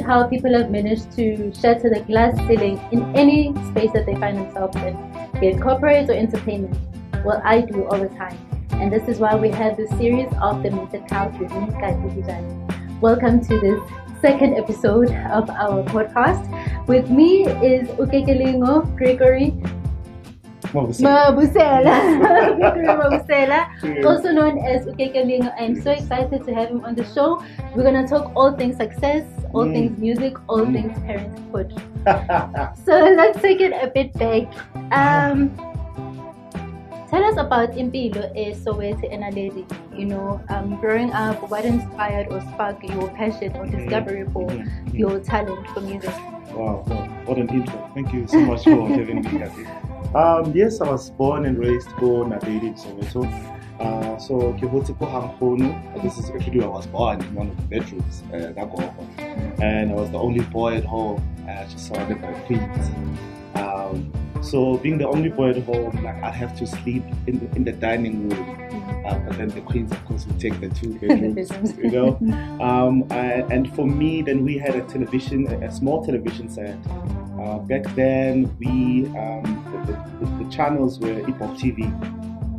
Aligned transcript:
how 0.00 0.26
people 0.26 0.54
have 0.54 0.70
managed 0.70 1.12
to 1.12 1.52
shatter 1.52 1.90
the 1.90 2.00
glass 2.00 2.34
ceiling 2.46 2.80
in 2.92 3.14
any 3.14 3.52
space 3.70 3.92
that 3.92 4.06
they 4.06 4.14
find 4.14 4.38
themselves 4.38 4.74
in, 4.76 4.96
be 5.38 5.48
it 5.48 5.60
corporate 5.60 6.08
or 6.08 6.14
entertainment. 6.14 6.74
Well, 7.24 7.42
I 7.44 7.60
do 7.60 7.84
all 7.86 7.98
the 7.98 8.08
time. 8.08 8.38
And 8.70 8.90
this 8.90 9.06
is 9.08 9.18
why 9.18 9.34
we 9.36 9.50
have 9.50 9.76
this 9.76 9.90
series 9.90 10.32
of 10.40 10.62
the 10.62 10.70
Minted 10.70 11.06
Couch 11.08 11.34
with 11.38 11.50
me, 11.50 11.66
Kati. 11.76 13.00
Welcome 13.02 13.44
to 13.44 13.60
this 13.60 13.80
second 14.22 14.54
episode 14.54 15.10
of 15.30 15.50
our 15.50 15.82
podcast. 15.84 16.48
With 16.86 17.10
me 17.10 17.46
is 17.46 17.88
Ukekelingo 17.90 18.96
Gregory 18.96 19.50
Mabusela. 20.72 22.56
Gregory 22.56 22.86
Mabusela, 22.88 23.66
also 24.06 24.32
known 24.32 24.58
as 24.58 24.86
Ukekelingo. 24.86 25.52
I'm 25.58 25.76
so 25.80 25.90
excited 25.92 26.44
to 26.44 26.54
have 26.54 26.70
him 26.70 26.84
on 26.84 26.94
the 26.94 27.04
show. 27.04 27.42
We're 27.74 27.82
going 27.84 28.00
to 28.00 28.08
talk 28.08 28.32
all 28.34 28.52
things 28.56 28.76
success, 28.76 29.24
all 29.52 29.66
Mm. 29.66 29.72
things 29.72 29.98
music, 29.98 30.34
all 30.48 30.64
Mm. 30.64 30.72
things 30.72 30.98
parenthood. 31.06 31.72
So 32.84 32.98
let's 32.98 33.40
take 33.40 33.60
it 33.60 33.72
a 33.72 33.86
bit 33.92 34.12
back. 34.18 34.48
Um, 34.90 35.52
tell 37.08 37.22
us 37.24 37.36
about 37.38 37.72
Impilo 37.78 38.26
e 38.34 38.52
Soweto 38.56 39.06
and 39.12 39.22
Aledi. 39.22 39.64
You 39.94 40.06
know, 40.06 40.40
um, 40.48 40.76
growing 40.80 41.12
up, 41.12 41.36
what 41.50 41.64
inspired 41.64 42.26
or 42.32 42.40
sparked 42.40 42.82
your 42.84 43.08
passion 43.12 43.52
or 43.56 43.66
discovery 43.66 44.24
for 44.32 44.48
Mhm, 44.48 44.64
mhm. 44.88 44.98
your 44.98 45.20
talent 45.20 45.62
for 45.68 45.80
music? 45.84 46.10
Wow, 46.56 46.82
wow, 46.88 47.06
what 47.28 47.38
an 47.38 47.48
intro. 47.50 47.78
Thank 47.94 48.12
you 48.12 48.26
so 48.26 48.40
much 48.40 48.64
for 48.64 48.88
having 48.98 49.20
me, 49.22 49.30
Kathy. 49.30 49.64
Um, 50.14 50.52
yes, 50.54 50.80
I 50.80 50.90
was 50.90 51.10
born 51.10 51.46
and 51.46 51.58
raised 51.58 51.88
Naledi 51.88 52.68
in 52.68 52.74
Soweto. 52.74 53.24
Uh, 53.80 54.18
so 54.18 54.52
ke 54.54 54.68
hotse 54.70 54.96
ko 54.98 55.06
Hankgono. 55.06 56.02
This 56.02 56.18
is 56.18 56.30
actually 56.30 56.60
where 56.60 56.68
I 56.68 56.70
was 56.70 56.86
born 56.86 57.20
in 57.20 57.34
one 57.34 57.48
of 57.48 57.56
the 57.56 57.62
bedrooms, 57.62 58.22
uh, 58.32 58.52
and 59.62 59.90
I 59.90 59.94
was 59.94 60.10
the 60.10 60.18
only 60.18 60.44
boy 60.44 60.76
at 60.76 60.84
home, 60.84 61.22
uh, 61.48 61.64
just 61.64 61.88
surrounded 61.88 62.22
by 62.22 62.32
queens. 62.46 62.90
Um, 63.54 64.12
so 64.42 64.76
being 64.78 64.98
the 64.98 65.08
only 65.08 65.30
boy 65.30 65.50
at 65.50 65.62
home, 65.64 66.02
like 66.04 66.22
I'd 66.22 66.34
have 66.34 66.56
to 66.58 66.66
sleep 66.66 67.04
in 67.26 67.38
the, 67.40 67.56
in 67.56 67.64
the 67.64 67.72
dining 67.72 68.28
room, 68.28 69.04
uh, 69.06 69.18
but 69.18 69.36
then 69.36 69.48
the 69.48 69.60
queens, 69.62 69.90
of 69.92 70.04
course, 70.04 70.26
would 70.26 70.38
take 70.38 70.60
the 70.60 70.68
two 70.68 70.98
bedrooms, 71.00 71.76
you 71.78 71.90
know. 71.90 72.18
Um, 72.62 73.04
I, 73.10 73.42
and 73.50 73.74
for 73.74 73.86
me, 73.86 74.22
then 74.22 74.44
we 74.44 74.56
had 74.56 74.76
a 74.76 74.82
television, 74.82 75.46
a 75.64 75.72
small 75.72 76.04
television 76.04 76.48
set. 76.48 76.78
Uh, 77.42 77.58
back 77.58 77.82
then, 77.96 78.54
we 78.58 79.06
um, 79.18 79.42
the, 79.86 79.92
the, 80.24 80.44
the 80.44 80.50
channels 80.50 81.00
were 81.00 81.12
Hip-Hop 81.14 81.56
TV. 81.56 81.90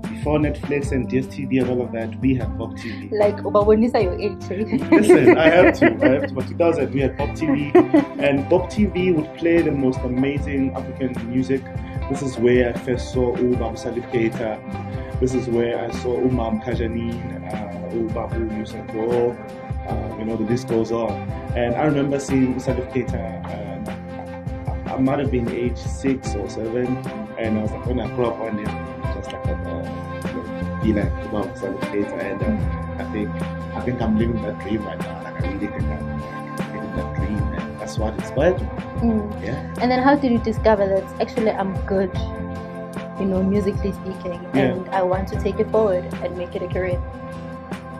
Before 0.10 0.40
Netflix 0.40 0.92
and 0.92 1.10
DSTV 1.10 1.62
and 1.62 1.70
all 1.70 1.82
of 1.82 1.92
that, 1.92 2.18
we 2.22 2.34
had 2.36 2.48
Pop 2.58 2.72
TV. 2.74 3.12
Like, 3.12 3.38
ubabonisa 3.38 4.02
your 4.04 4.20
age. 4.20 4.44
eh? 4.52 4.88
Listen, 4.90 5.38
I 5.38 5.50
have 5.50 5.78
to. 5.80 5.86
I 6.02 6.10
have 6.10 6.28
to. 6.28 6.34
By 6.36 6.46
2000, 6.46 6.94
we 6.94 7.02
had 7.02 7.18
Pop 7.18 7.30
TV, 7.30 7.74
and 8.20 8.48
Pop 8.50 8.70
TV 8.70 9.14
would 9.16 9.34
play 9.38 9.62
the 9.62 9.72
most 9.72 10.00
amazing 10.00 10.74
African 10.76 11.12
music. 11.30 11.62
This 12.10 12.22
is 12.22 12.38
where 12.38 12.70
I 12.70 12.74
first 12.80 13.14
saw 13.14 13.36
Ubam 13.36 13.76
Salif 13.78 14.10
Keita. 14.12 14.60
This 15.20 15.34
is 15.34 15.48
where 15.48 15.80
I 15.80 15.92
saw 15.92 16.18
Umam 16.18 16.64
Kajanine, 16.64 17.54
uh, 17.54 17.94
Ubabu. 17.96 18.44
Uh, 19.88 20.18
you 20.18 20.26
know, 20.26 20.38
the 20.38 20.44
list 20.44 20.68
goes 20.68 20.92
on. 20.92 21.12
And 21.56 21.76
I 21.76 21.84
remember 21.84 22.20
seeing 22.20 22.56
Salif 22.56 22.92
Keita. 22.94 23.44
Uh, 23.46 23.73
I, 24.94 25.00
might 25.00 25.20
have 25.20 25.32
been 25.32 25.50
age 25.50 25.78
six 25.78 26.36
or 26.36 26.48
seven, 26.50 26.98
and 27.38 27.58
I 27.58 27.62
was 27.64 27.72
like, 27.72 27.86
when 27.86 28.00
I 28.00 28.08
grew 28.16 28.28
up 28.28 28.38
one 28.38 28.58
day, 28.58 28.64
just 29.16 29.32
like 29.32 29.46
a, 29.46 29.56
uh, 29.56 30.84
be 30.84 30.94
like 30.94 31.12
Umam 31.30 31.50
Salif 31.58 31.80
Keita, 31.90 32.18
and 32.20 32.42
uh, 32.42 33.04
I 33.04 33.12
think 33.12 33.30
I 33.76 33.82
think 33.82 34.02
I'm 34.02 34.18
living 34.18 34.42
that 34.44 34.60
dream 34.60 34.84
right 34.86 35.00
now. 35.00 35.24
Like 35.24 35.42
I 35.44 35.52
really 35.52 35.68
think 35.68 35.84
I'm 35.84 36.20
like, 36.20 36.74
living 36.74 36.96
that 36.96 37.16
dream, 37.16 37.38
and 37.38 37.82
that's 37.82 37.98
what 37.98 38.14
inspired 38.16 38.62
me. 38.62 38.68
Mm. 39.02 39.44
Yeah. 39.44 39.82
And 39.82 39.90
then 39.92 40.04
how 40.04 40.16
did 40.16 40.32
you 40.32 40.38
discover 40.40 40.86
that 40.88 41.22
actually 41.22 41.52
I'm 41.52 41.74
good, 41.86 42.12
you 43.20 43.26
know, 43.26 43.42
musically 43.42 43.94
speaking, 43.94 44.40
Yeah. 44.54 44.78
and 44.78 44.90
I 44.90 45.02
want 45.02 45.28
to 45.30 45.40
take 45.40 45.60
it 45.60 45.70
forward 45.72 46.06
and 46.22 46.38
make 46.38 46.56
it 46.56 46.62
a 46.62 46.68
career? 46.68 47.02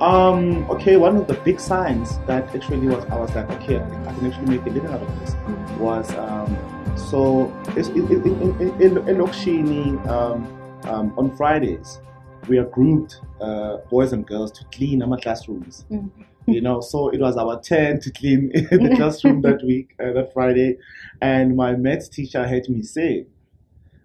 Um. 0.02 0.70
Okay. 0.70 0.98
One 0.98 1.16
of 1.18 1.28
the 1.28 1.36
big 1.36 1.60
signs 1.60 2.18
that 2.28 2.54
actually 2.54 2.88
was 2.88 3.06
I 3.06 3.16
was 3.16 3.34
like, 3.34 3.50
okay, 3.62 3.78
I 3.78 4.14
can 4.14 4.28
actually 4.28 4.58
make 4.58 4.66
a 4.66 4.70
living 4.70 4.86
out 4.92 5.02
of 5.02 5.20
this. 5.20 5.36
Was 5.80 6.14
um. 6.16 6.58
So 6.96 7.54
it's 7.76 7.90
in 7.90 8.08
in 8.12 8.42
in 8.42 8.62
in, 8.62 8.82
in, 8.82 8.98
in 9.10 9.18
Okshini, 9.18 10.08
um, 10.08 10.46
um 10.88 11.14
on 11.18 11.36
Fridays. 11.36 12.00
We 12.48 12.58
are 12.58 12.66
grouped, 12.66 13.22
uh, 13.40 13.78
boys 13.90 14.12
and 14.12 14.26
girls, 14.28 14.52
to 14.54 14.66
clean 14.66 15.02
our 15.02 15.18
classrooms. 15.18 15.86
Mm. 15.90 16.12
You 16.46 16.60
know, 16.60 16.82
so 16.82 17.08
it 17.10 17.22
was 17.22 17.38
our 17.38 17.62
turn 17.62 18.02
to 18.02 18.12
clean 18.12 18.50
the 18.54 18.94
classroom 18.98 19.42
that 19.44 19.64
week, 19.64 19.96
uh, 19.98 20.12
that 20.12 20.34
Friday, 20.34 20.78
and 21.22 21.56
my 21.56 21.74
maths 21.76 22.10
teacher 22.10 22.46
had 22.46 22.68
me 22.68 22.84
sing. 22.84 23.28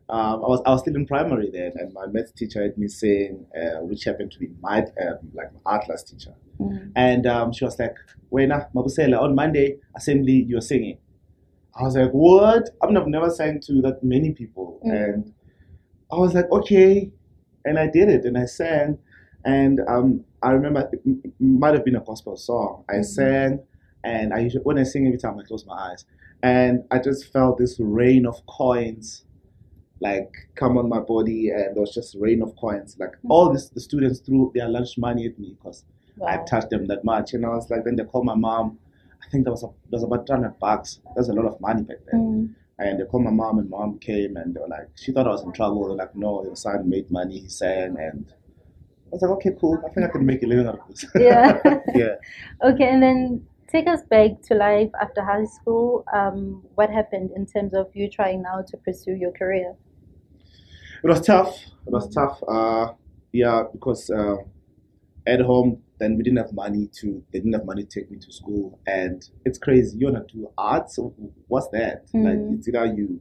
Um, 0.08 0.44
I 0.44 0.48
was 0.48 0.62
I 0.64 0.70
was 0.70 0.80
still 0.80 0.94
in 0.94 1.04
primary 1.04 1.50
then, 1.50 1.72
and 1.74 1.92
my 1.92 2.06
maths 2.06 2.32
teacher 2.32 2.62
had 2.62 2.78
me 2.78 2.88
sing, 2.88 3.44
uh, 3.56 3.80
which 3.80 4.04
happened 4.04 4.30
to 4.32 4.38
be 4.38 4.48
my 4.62 4.78
um, 4.78 5.18
like 5.34 5.52
my 5.52 5.60
art 5.66 5.84
class 5.84 6.04
teacher. 6.04 6.34
Mm. 6.60 6.92
And 6.94 7.26
um, 7.26 7.52
she 7.52 7.64
was 7.64 7.78
like, 7.78 7.96
Wena, 8.32 8.72
Mabusela, 8.72 9.20
on 9.20 9.34
Monday, 9.34 9.78
assembly, 9.96 10.44
you're 10.48 10.60
singing. 10.60 10.98
I 11.78 11.82
was 11.84 11.96
like, 11.96 12.10
what? 12.10 12.70
I 12.82 12.86
mean, 12.86 12.96
I've 12.96 13.06
never, 13.06 13.30
sang 13.30 13.60
to 13.60 13.80
that 13.82 14.02
many 14.02 14.32
people. 14.32 14.80
Mm. 14.84 14.92
And 15.14 15.34
I 16.12 16.16
was 16.16 16.34
like, 16.34 16.50
okay. 16.50 17.10
And 17.64 17.78
I 17.78 17.88
did 17.88 18.08
it 18.08 18.24
and 18.24 18.38
I 18.38 18.46
sang. 18.46 18.98
And 19.44 19.80
um, 19.88 20.24
I 20.42 20.50
remember 20.50 20.88
it 20.92 21.00
might 21.40 21.74
have 21.74 21.84
been 21.84 21.96
a 21.96 22.00
gospel 22.00 22.36
song. 22.36 22.84
I 22.88 22.94
Mhm. 22.96 23.04
sang, 23.04 23.60
and 24.04 24.34
I 24.34 24.40
usually, 24.40 24.64
when 24.64 24.78
I 24.78 24.82
sing 24.84 25.06
every 25.06 25.18
time 25.18 25.38
I 25.38 25.42
close 25.44 25.64
my 25.66 25.74
eyes. 25.92 26.04
And 26.42 26.84
I 26.90 26.98
just 27.00 27.32
felt 27.32 27.58
this 27.58 27.78
rain 27.80 28.26
of 28.26 28.44
coins 28.46 29.24
like 30.00 30.32
come 30.54 30.78
on 30.78 30.88
my 30.88 31.00
body, 31.00 31.50
and 31.50 31.74
there 31.74 31.80
was 31.80 31.92
just 31.94 32.16
rain 32.20 32.42
of 32.42 32.54
coins. 32.56 32.96
Like 32.98 33.14
all 33.28 33.52
this, 33.52 33.68
the 33.70 33.80
students 33.80 34.20
threw 34.20 34.52
their 34.54 34.68
lunch 34.68 34.96
money 34.98 35.26
at 35.26 35.38
me 35.38 35.56
because 35.58 35.84
I 36.26 36.38
touched 36.38 36.70
them 36.70 36.86
that 36.86 37.04
much. 37.04 37.34
And 37.34 37.44
I 37.44 37.50
was 37.50 37.68
like, 37.70 37.84
then 37.84 37.96
they 37.96 38.04
called 38.04 38.26
my 38.26 38.34
mom. 38.36 38.78
I 39.24 39.30
think 39.30 39.44
there 39.44 39.52
was 39.52 39.62
a, 39.62 39.68
there 39.90 39.98
was 40.00 40.04
about 40.04 40.26
200 40.26 40.58
bucks. 40.58 41.00
That's 41.14 41.28
a 41.28 41.32
lot 41.32 41.46
of 41.46 41.60
money 41.60 41.82
back 41.82 41.98
then. 42.10 42.20
Mm. 42.20 42.54
And 42.80 43.00
they 43.00 43.04
called 43.04 43.24
my 43.24 43.30
mom, 43.30 43.58
and 43.58 43.68
mom 43.68 43.98
came, 43.98 44.36
and 44.36 44.54
they 44.54 44.60
were 44.60 44.68
like, 44.68 44.88
she 44.94 45.12
thought 45.12 45.26
I 45.26 45.30
was 45.30 45.42
in 45.42 45.52
trouble. 45.52 45.82
They 45.84 45.90
were 45.90 45.96
like, 45.96 46.14
no, 46.14 46.44
your 46.44 46.54
son 46.54 46.88
made 46.88 47.10
money, 47.10 47.40
he 47.40 47.48
sang, 47.48 47.96
and 47.98 48.32
I 49.08 49.10
was 49.10 49.22
like, 49.22 49.30
okay, 49.32 49.50
cool. 49.58 49.82
I 49.84 49.92
think 49.92 50.06
I 50.06 50.10
can 50.10 50.24
make 50.24 50.42
a 50.42 50.46
living 50.46 50.66
out 50.66 50.78
of 50.78 50.88
this. 50.88 51.04
Yeah. 51.14 51.58
yeah. 51.94 52.14
Okay, 52.62 52.88
and 52.88 53.02
then 53.02 53.46
take 53.68 53.86
us 53.86 54.02
back 54.02 54.42
to 54.42 54.54
life 54.54 54.90
after 55.00 55.24
high 55.24 55.44
school. 55.44 56.04
Um, 56.12 56.62
what 56.74 56.90
happened 56.90 57.30
in 57.34 57.46
terms 57.46 57.74
of 57.74 57.88
you 57.94 58.10
trying 58.10 58.42
now 58.42 58.62
to 58.62 58.76
pursue 58.76 59.14
your 59.14 59.32
career? 59.32 59.74
It 61.02 61.08
was 61.08 61.20
tough. 61.20 61.56
It 61.86 61.92
was 61.92 62.12
tough. 62.12 62.42
Uh, 62.46 62.92
yeah, 63.32 63.64
because 63.72 64.10
uh, 64.10 64.36
at 65.26 65.40
home, 65.40 65.82
then 65.98 66.16
we 66.16 66.22
didn't 66.22 66.38
have 66.38 66.52
money 66.52 66.88
to. 67.00 67.22
They 67.32 67.40
didn't 67.40 67.54
have 67.54 67.64
money 67.64 67.84
to 67.84 68.00
take 68.00 68.10
me 68.10 68.18
to 68.18 68.32
school, 68.32 68.78
and 68.86 69.22
it's 69.44 69.58
crazy. 69.58 69.98
You 69.98 70.06
wanna 70.06 70.24
do 70.32 70.50
art? 70.56 70.90
So 70.90 71.14
what's 71.48 71.68
that? 71.68 72.06
Like 72.14 72.38
Mhm. 72.38 72.54
it's 72.58 72.68
either 72.68 72.86
you 72.86 73.20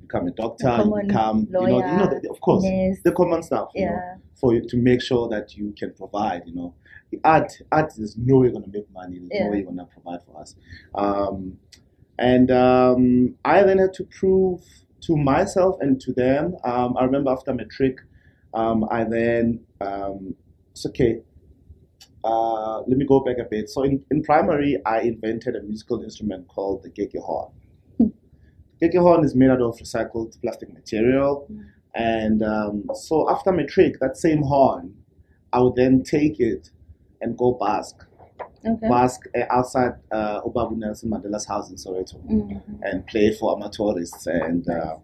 become 0.00 0.26
a 0.28 0.30
doctor, 0.30 0.66
The 0.78 0.84
you 0.84 1.06
become, 1.06 1.38
you 1.40 1.52
know, 1.52 1.60
you 1.62 1.68
know, 1.68 1.78
lawyer, 1.78 2.20
the, 2.22 2.30
of 2.30 2.40
course, 2.40 2.64
nurse. 2.64 2.98
the 3.04 3.12
common 3.12 3.42
stuff. 3.42 3.70
You 3.74 3.86
know, 3.86 3.92
Yeah. 3.92 4.16
for 4.34 4.54
you 4.54 4.60
to 4.68 4.76
make 4.76 5.00
sure 5.02 5.28
that 5.28 5.56
you 5.56 5.72
can 5.78 5.92
provide. 5.94 6.42
You 6.46 6.54
know, 6.54 6.74
the 7.10 7.20
art, 7.24 7.52
art 7.72 7.92
is 7.98 8.16
no 8.16 8.38
way 8.38 8.46
you're 8.46 8.52
gonna 8.60 8.72
make 8.72 8.90
money. 8.92 9.18
There's 9.18 9.30
Yeah. 9.32 9.44
no 9.44 9.50
way 9.50 9.56
you're 9.58 9.66
gonna 9.66 9.86
provide 9.86 10.20
for 10.26 10.40
us. 10.40 10.54
Um, 10.94 11.58
and 12.18 12.50
um, 12.50 13.34
I 13.44 13.62
then 13.62 13.78
had 13.78 13.92
to 13.94 14.04
prove 14.04 14.62
to 15.02 15.16
myself 15.16 15.76
and 15.80 16.00
to 16.00 16.12
them. 16.12 16.56
Um, 16.64 16.96
I 16.96 17.04
remember 17.04 17.30
after 17.30 17.52
matric, 17.52 17.98
um, 18.54 18.86
I 18.90 19.04
then 19.04 19.60
um, 19.80 20.34
it's 20.70 20.86
okay. 20.86 21.22
Uh, 22.26 22.80
let 22.88 22.96
me 22.98 23.04
go 23.04 23.20
back 23.20 23.36
a 23.38 23.44
bit. 23.44 23.68
So 23.70 23.84
in, 23.84 24.02
in 24.10 24.22
primary, 24.22 24.76
I 24.84 25.00
invented 25.02 25.54
a 25.54 25.62
musical 25.62 26.02
instrument 26.02 26.48
called 26.48 26.82
the 26.82 26.90
Keke 26.90 27.20
horn. 27.22 27.52
Keke 28.82 28.98
horn 29.00 29.24
is 29.24 29.34
made 29.34 29.50
out 29.50 29.62
of 29.62 29.76
recycled 29.78 30.40
plastic 30.42 30.72
material, 30.72 31.46
Mm. 31.50 31.64
and 31.94 32.42
um, 32.42 32.90
so 32.94 33.30
after 33.30 33.52
my 33.52 33.62
trick, 33.64 33.92
that 34.00 34.16
same 34.16 34.42
horn, 34.42 34.94
I 35.52 35.60
would 35.60 35.76
then 35.76 36.02
take 36.02 36.40
it 36.40 36.70
and 37.22 37.38
go 37.38 37.52
bask, 37.52 37.96
Okay. 38.66 38.88
bask 38.88 39.20
uh, 39.38 39.44
outside 39.50 39.92
uh, 40.10 40.42
Obabu 40.42 40.76
Nelson 40.76 41.08
Mandela's 41.10 41.46
house 41.46 41.70
in 41.70 41.76
Soweto 41.76 42.16
Mhm. 42.26 42.60
and 42.82 43.06
play 43.06 43.32
for 43.32 43.54
amateur 43.56 43.76
tourists 43.76 44.26
and 44.26 44.68
uh, 44.68 44.96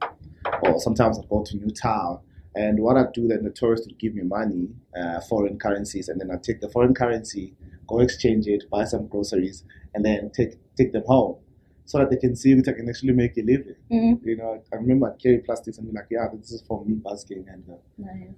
or 0.64 0.80
sometimes 0.80 1.18
I'd 1.18 1.28
go 1.28 1.42
to 1.44 1.56
Newtown 1.56 2.18
and 2.54 2.80
what 2.80 2.96
I'd 2.96 3.12
do 3.12 3.26
then 3.28 3.42
the 3.44 3.50
tourists 3.50 3.86
would 3.86 3.98
give 3.98 4.14
me 4.14 4.22
money 4.22 4.68
uh, 5.00 5.20
foreign 5.28 5.58
currencies 5.58 6.08
and 6.08 6.20
then 6.20 6.30
I'd 6.30 6.42
take 6.42 6.60
the 6.60 6.68
foreign 6.68 6.94
currency 6.94 7.54
go 7.88 7.98
exchange 8.00 8.46
it 8.46 8.64
buy 8.70 8.84
some 8.84 9.06
groceries 9.08 9.64
and 9.94 10.04
then 10.04 10.30
take 10.36 10.52
take 10.76 10.92
them 10.92 11.04
home 11.06 11.36
so 11.84 11.98
that 11.98 12.10
they 12.10 12.16
can 12.16 12.34
see 12.36 12.54
that 12.54 12.68
I 12.68 12.72
can 12.72 12.88
actually 12.88 13.12
make 13.14 13.36
a 13.38 13.42
living 13.42 13.74
Mhm. 13.90 14.24
you 14.24 14.36
know 14.36 14.62
I 14.72 14.76
remember 14.76 15.10
I'd 15.10 15.18
carry 15.18 15.38
plastics 15.38 15.78
and 15.78 15.90
be 15.90 15.94
like 15.96 16.08
yeah 16.10 16.28
this 16.34 16.52
is 16.52 16.62
for 16.68 16.84
me 16.84 16.94
basking 16.94 17.44
and 17.48 17.64
uh, 17.70 17.74
Nice. 17.98 18.34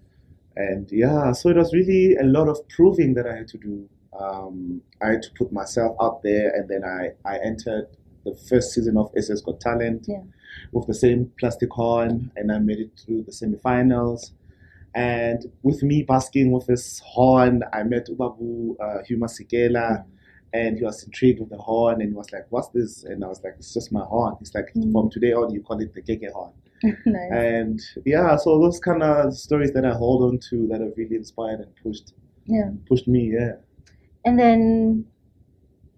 and 0.56 0.88
yeah 0.92 1.32
so 1.32 1.48
it 1.50 1.56
was 1.56 1.72
really 1.74 2.16
a 2.16 2.24
lot 2.24 2.48
of 2.48 2.58
proving 2.68 3.14
that 3.14 3.26
I 3.26 3.36
had 3.36 3.48
to 3.48 3.58
do 3.58 3.88
um, 4.18 4.80
I 5.02 5.08
had 5.08 5.22
to 5.22 5.30
put 5.36 5.50
myself 5.52 5.96
out 6.00 6.22
there, 6.22 6.50
and 6.54 6.68
then 6.68 6.84
I, 6.84 7.08
I 7.28 7.38
entered 7.38 7.88
the 8.24 8.32
first 8.48 8.70
season 8.72 8.96
of 8.96 9.10
SA's 9.18 9.42
Got 9.42 9.58
Talent 9.60 10.04
Yeah. 10.08 10.20
With 10.72 10.86
the 10.86 10.94
same 10.94 11.32
plastic 11.38 11.70
horn, 11.70 12.30
and 12.36 12.50
I 12.50 12.58
made 12.58 12.78
it 12.78 12.90
through 12.98 13.22
the 13.24 13.32
semifinals. 13.32 14.32
And 14.94 15.44
with 15.62 15.82
me 15.82 16.02
basking 16.02 16.52
with 16.52 16.66
this 16.66 17.00
horn, 17.04 17.64
I 17.72 17.82
met 17.82 18.06
Ubabu 18.08 18.76
uh, 18.80 19.02
Hugh 19.04 19.18
Masekela, 19.18 20.04
and 20.52 20.78
he 20.78 20.84
was 20.84 21.02
intrigued 21.02 21.40
with 21.40 21.50
the 21.50 21.58
horn, 21.58 22.00
and 22.00 22.10
he 22.10 22.16
was 22.16 22.32
like, 22.32 22.46
"What's 22.50 22.68
this?" 22.68 23.02
And 23.04 23.24
I 23.24 23.28
was 23.28 23.42
like, 23.42 23.54
"It's 23.58 23.74
just 23.74 23.92
my 23.92 24.04
horn." 24.04 24.36
He's 24.38 24.54
like, 24.54 24.72
Mm. 24.74 24.92
"From 24.92 25.10
today 25.10 25.32
on, 25.32 25.52
you 25.52 25.62
call 25.62 25.80
it 25.80 25.92
the 25.94 26.02
Keke 26.02 26.30
horn." 26.30 26.52
nice. 27.06 27.30
And 27.32 27.80
yeah, 28.04 28.36
so 28.36 28.58
those 28.60 28.78
kind 28.78 29.02
of 29.02 29.34
stories 29.34 29.72
that 29.72 29.84
I 29.84 29.92
hold 29.92 30.22
on 30.22 30.38
to 30.50 30.66
that 30.68 30.80
have 30.80 30.92
really 30.96 31.16
inspired 31.16 31.60
and 31.60 31.74
pushed 31.82 32.12
yeah. 32.46 32.70
pushed 32.88 33.08
me. 33.08 33.32
Yeah. 33.32 33.52
And 34.24 34.38
then, 34.38 35.06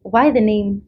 why 0.02 0.30
the 0.30 0.40
name 0.40 0.82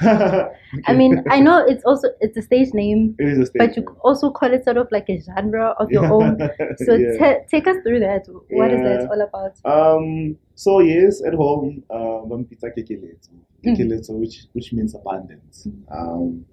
Kekelingo? 0.00 0.54
I 0.86 0.94
mean, 0.94 1.22
I 1.30 1.40
know 1.40 1.64
it's 1.66 1.84
also 1.84 2.08
it's 2.20 2.36
a 2.36 2.42
stage 2.42 2.72
name, 2.74 3.16
it 3.18 3.28
is 3.28 3.38
a 3.38 3.46
stage 3.46 3.60
but 3.60 3.76
you 3.76 3.82
name. 3.84 3.96
also 4.02 4.30
call 4.30 4.52
it 4.52 4.64
sort 4.64 4.76
of 4.76 4.88
like 4.90 5.08
a 5.08 5.18
genre 5.20 5.74
of 5.78 5.90
your 5.90 6.02
Yeah. 6.04 6.12
own. 6.12 6.38
So 6.78 6.94
Yeah. 6.94 7.16
ta- 7.18 7.40
take 7.50 7.66
us 7.66 7.76
through 7.82 8.00
that. 8.00 8.26
What 8.50 8.72
is 8.72 8.80
Yeah. 8.82 8.96
that 8.98 9.10
all 9.10 9.20
about? 9.22 9.54
Um, 9.64 10.36
so 10.54 10.80
yes, 10.80 11.22
at 11.24 11.34
home, 11.34 11.82
um, 11.90 12.32
um, 12.32 12.44
pizza 12.44 12.70
kekeletso, 12.70 13.30
kekeletso, 13.64 14.10
which 14.18 14.46
which 14.52 14.72
means 14.72 14.94
abundance. 14.94 15.66
Um, 15.90 16.44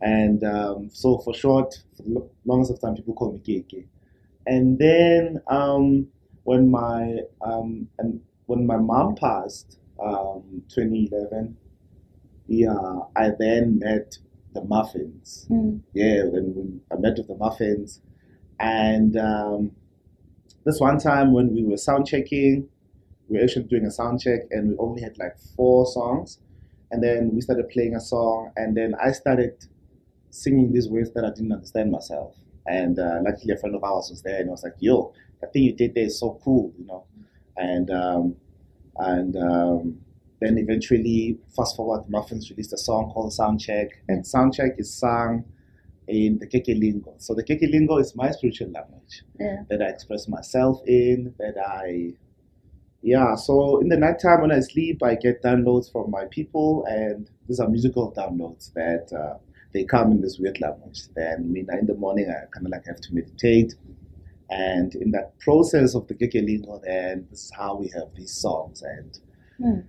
and 0.00 0.42
um, 0.44 0.90
so 0.92 1.18
for 1.18 1.34
short, 1.34 1.74
for 1.96 2.02
the 2.02 2.28
longest 2.44 2.72
of 2.72 2.80
time, 2.80 2.94
people 2.96 3.14
call 3.14 3.32
me 3.32 3.38
Keke. 3.40 3.86
And 4.46 4.76
then 4.78 5.40
um, 5.48 6.08
when 6.44 6.70
my 6.70 7.18
um, 7.40 7.88
and 7.98 8.20
when 8.46 8.66
my 8.66 8.76
mom 8.76 9.14
passed, 9.14 9.78
um, 10.02 10.62
2011, 10.68 11.56
yeah, 12.46 13.00
I 13.16 13.30
then 13.38 13.78
met 13.78 14.18
the 14.52 14.60
Muffinz. 14.60 15.48
Mm. 15.48 15.80
yeah, 15.92 16.22
then 16.32 16.80
I 16.90 16.96
met 16.96 17.16
with 17.16 17.28
the 17.28 17.34
Muffinz, 17.34 18.00
and 18.60 19.16
um, 19.16 19.72
this 20.64 20.80
one 20.80 20.98
time 20.98 21.32
when 21.32 21.54
we 21.54 21.64
were 21.64 21.76
sound 21.76 22.06
checking, 22.06 22.68
we 23.28 23.38
were 23.38 23.44
actually 23.44 23.64
doing 23.64 23.86
a 23.86 23.90
sound 23.90 24.20
check, 24.20 24.40
and 24.50 24.70
we 24.70 24.76
only 24.78 25.02
had 25.02 25.18
like 25.18 25.38
four 25.56 25.86
songs, 25.86 26.38
and 26.90 27.02
then 27.02 27.30
we 27.32 27.40
started 27.40 27.68
playing 27.70 27.94
a 27.94 28.00
song, 28.00 28.52
and 28.56 28.76
then 28.76 28.94
I 29.02 29.12
started 29.12 29.66
singing 30.30 30.72
these 30.72 30.88
words 30.88 31.12
that 31.12 31.24
I 31.24 31.30
didn't 31.30 31.52
understand 31.52 31.90
myself, 31.90 32.36
and 32.66 32.98
uh, 32.98 33.20
luckily 33.22 33.54
a 33.54 33.56
friend 33.56 33.74
of 33.74 33.84
ours 33.84 34.08
was 34.10 34.22
there, 34.22 34.40
and 34.40 34.48
I 34.48 34.52
was 34.52 34.62
like, 34.62 34.76
"Yo, 34.78 35.12
I 35.42 35.46
think 35.46 35.64
you 35.64 35.72
did 35.72 35.94
there 35.94 36.04
is 36.04 36.18
so 36.18 36.38
cool," 36.44 36.72
you 36.78 36.86
know, 36.86 37.04
and 37.56 37.90
um, 37.90 38.36
and 38.96 39.36
um, 39.36 39.98
then 40.42 40.58
eventually, 40.58 41.38
fast 41.56 41.76
forward, 41.76 42.02
Muffinz 42.10 42.50
released 42.50 42.72
a 42.72 42.78
song 42.78 43.10
called 43.12 43.32
Sound 43.32 43.60
Check, 43.60 43.88
and 44.08 44.26
Sound 44.26 44.54
Check 44.54 44.72
is 44.78 44.92
sung 44.92 45.44
in 46.08 46.38
the 46.38 46.46
Keke 46.46 46.78
lingo. 46.78 47.14
So 47.18 47.32
the 47.34 47.44
Keke 47.44 47.70
lingo 47.70 47.98
is 47.98 48.14
my 48.16 48.30
spiritual 48.32 48.70
language 48.70 49.22
Yeah. 49.38 49.62
that 49.70 49.80
I 49.82 49.86
express 49.86 50.26
myself 50.28 50.80
in, 50.86 51.34
that 51.38 51.56
I, 51.58 52.14
yeah. 53.02 53.34
So 53.36 53.78
in 53.80 53.88
the 53.88 53.96
nighttime 53.96 54.42
when 54.42 54.52
I 54.52 54.60
sleep, 54.60 55.02
I 55.02 55.14
get 55.14 55.42
downloads 55.42 55.90
from 55.92 56.10
my 56.10 56.24
people, 56.26 56.84
and 56.88 57.30
these 57.48 57.60
are 57.60 57.68
musical 57.68 58.12
downloads 58.12 58.72
that 58.74 59.06
uh, 59.16 59.38
they 59.72 59.84
come 59.84 60.10
in 60.12 60.20
this 60.20 60.38
weird 60.38 60.60
language. 60.60 61.02
Then, 61.14 61.54
in 61.56 61.86
the 61.86 61.94
morning, 61.94 62.28
I 62.28 62.46
kind 62.54 62.66
of 62.66 62.72
like 62.72 62.84
have 62.86 63.00
to 63.00 63.14
meditate. 63.14 63.74
And 64.50 64.94
in 64.96 65.12
that 65.12 65.38
process 65.38 65.94
of 65.94 66.06
the 66.08 66.14
Keke 66.14 66.44
lingo, 66.44 66.78
then 66.84 67.26
this 67.30 67.44
is 67.44 67.52
how 67.56 67.76
we 67.76 67.88
have 67.94 68.08
these 68.16 68.32
songs. 68.32 68.82
And 68.82 69.18
Mm. 69.60 69.84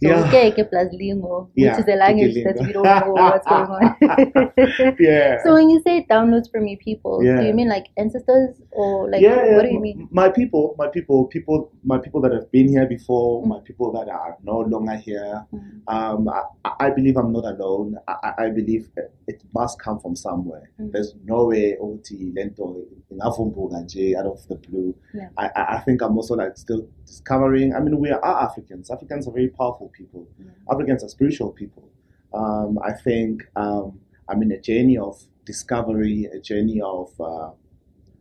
So 0.00 0.08
Yeah. 0.08 0.30
Keke 0.30 0.68
plus 0.70 0.92
Lingo, 0.92 1.50
Yeah, 1.56 1.72
which 1.76 1.80
is 1.82 1.88
a 1.94 1.96
language 1.96 2.34
that 2.44 2.56
we 2.64 2.72
don't 2.72 2.84
know 2.84 3.12
what's 3.14 3.46
going 3.46 3.66
on. 3.66 4.94
yeah. 5.00 5.42
So 5.42 5.54
when 5.54 5.70
you 5.70 5.80
say 5.82 6.06
downloads 6.08 6.48
from 6.50 6.66
your 6.68 6.78
people, 6.78 7.22
Yeah. 7.24 7.40
do 7.40 7.46
you 7.46 7.54
mean 7.54 7.68
like 7.68 7.86
ancestors 7.96 8.54
or 8.70 9.10
like 9.10 9.20
yeah, 9.22 9.56
what 9.56 9.62
do 9.62 9.70
you 9.72 9.80
mean? 9.80 10.08
My 10.12 10.28
people, 10.28 10.74
my 10.78 10.86
people, 10.88 11.24
people, 11.26 11.72
my 11.82 11.98
people 11.98 12.20
that 12.22 12.32
have 12.32 12.50
been 12.52 12.68
here 12.68 12.86
before, 12.86 13.42
Mm. 13.42 13.46
my 13.48 13.60
people 13.60 13.90
that 13.92 14.08
are 14.08 14.36
no 14.44 14.60
longer 14.60 14.94
here. 14.96 15.44
Mm. 15.52 15.82
Um, 15.88 16.28
I, 16.28 16.42
I 16.86 16.90
believe 16.90 17.16
I'm 17.16 17.32
not 17.32 17.44
alone. 17.44 17.96
I, 18.06 18.32
I- 18.38 18.50
believe 18.50 18.88
it- 19.26 19.42
must 19.54 19.78
come 19.80 19.98
from 19.98 20.14
somewhere. 20.16 20.70
Mm. 20.80 20.92
There's 20.92 21.14
no 21.24 21.46
way 21.46 21.76
Oti 21.80 22.32
Lento 22.36 22.76
ingavumbuka 23.10 23.80
nje 23.82 24.14
out 24.16 24.26
of 24.26 24.46
the 24.48 24.54
blue. 24.54 24.94
I 25.36 25.50
I 25.54 25.78
think 25.84 26.02
I'm 26.02 26.16
also 26.16 26.34
like 26.36 26.56
still 26.56 26.86
discovering. 27.06 27.74
I 27.74 27.80
mean, 27.80 27.98
we 27.98 28.10
are 28.10 28.24
Africans. 28.24 28.90
Africans 28.90 29.26
are 29.28 29.32
very 29.32 29.48
powerful 29.48 29.87
people. 29.88 30.26
Yeah. 30.38 30.50
Africans 30.70 31.02
are 31.04 31.08
spiritual 31.08 31.50
people. 31.52 31.88
Um, 32.32 32.78
I 32.84 32.92
think 32.92 33.42
um, 33.56 34.00
I'm 34.28 34.42
in 34.42 34.52
a 34.52 34.60
journey 34.60 34.98
of 34.98 35.20
discovery, 35.44 36.26
a 36.32 36.38
journey 36.38 36.80
of, 36.80 37.12
uh, 37.20 37.50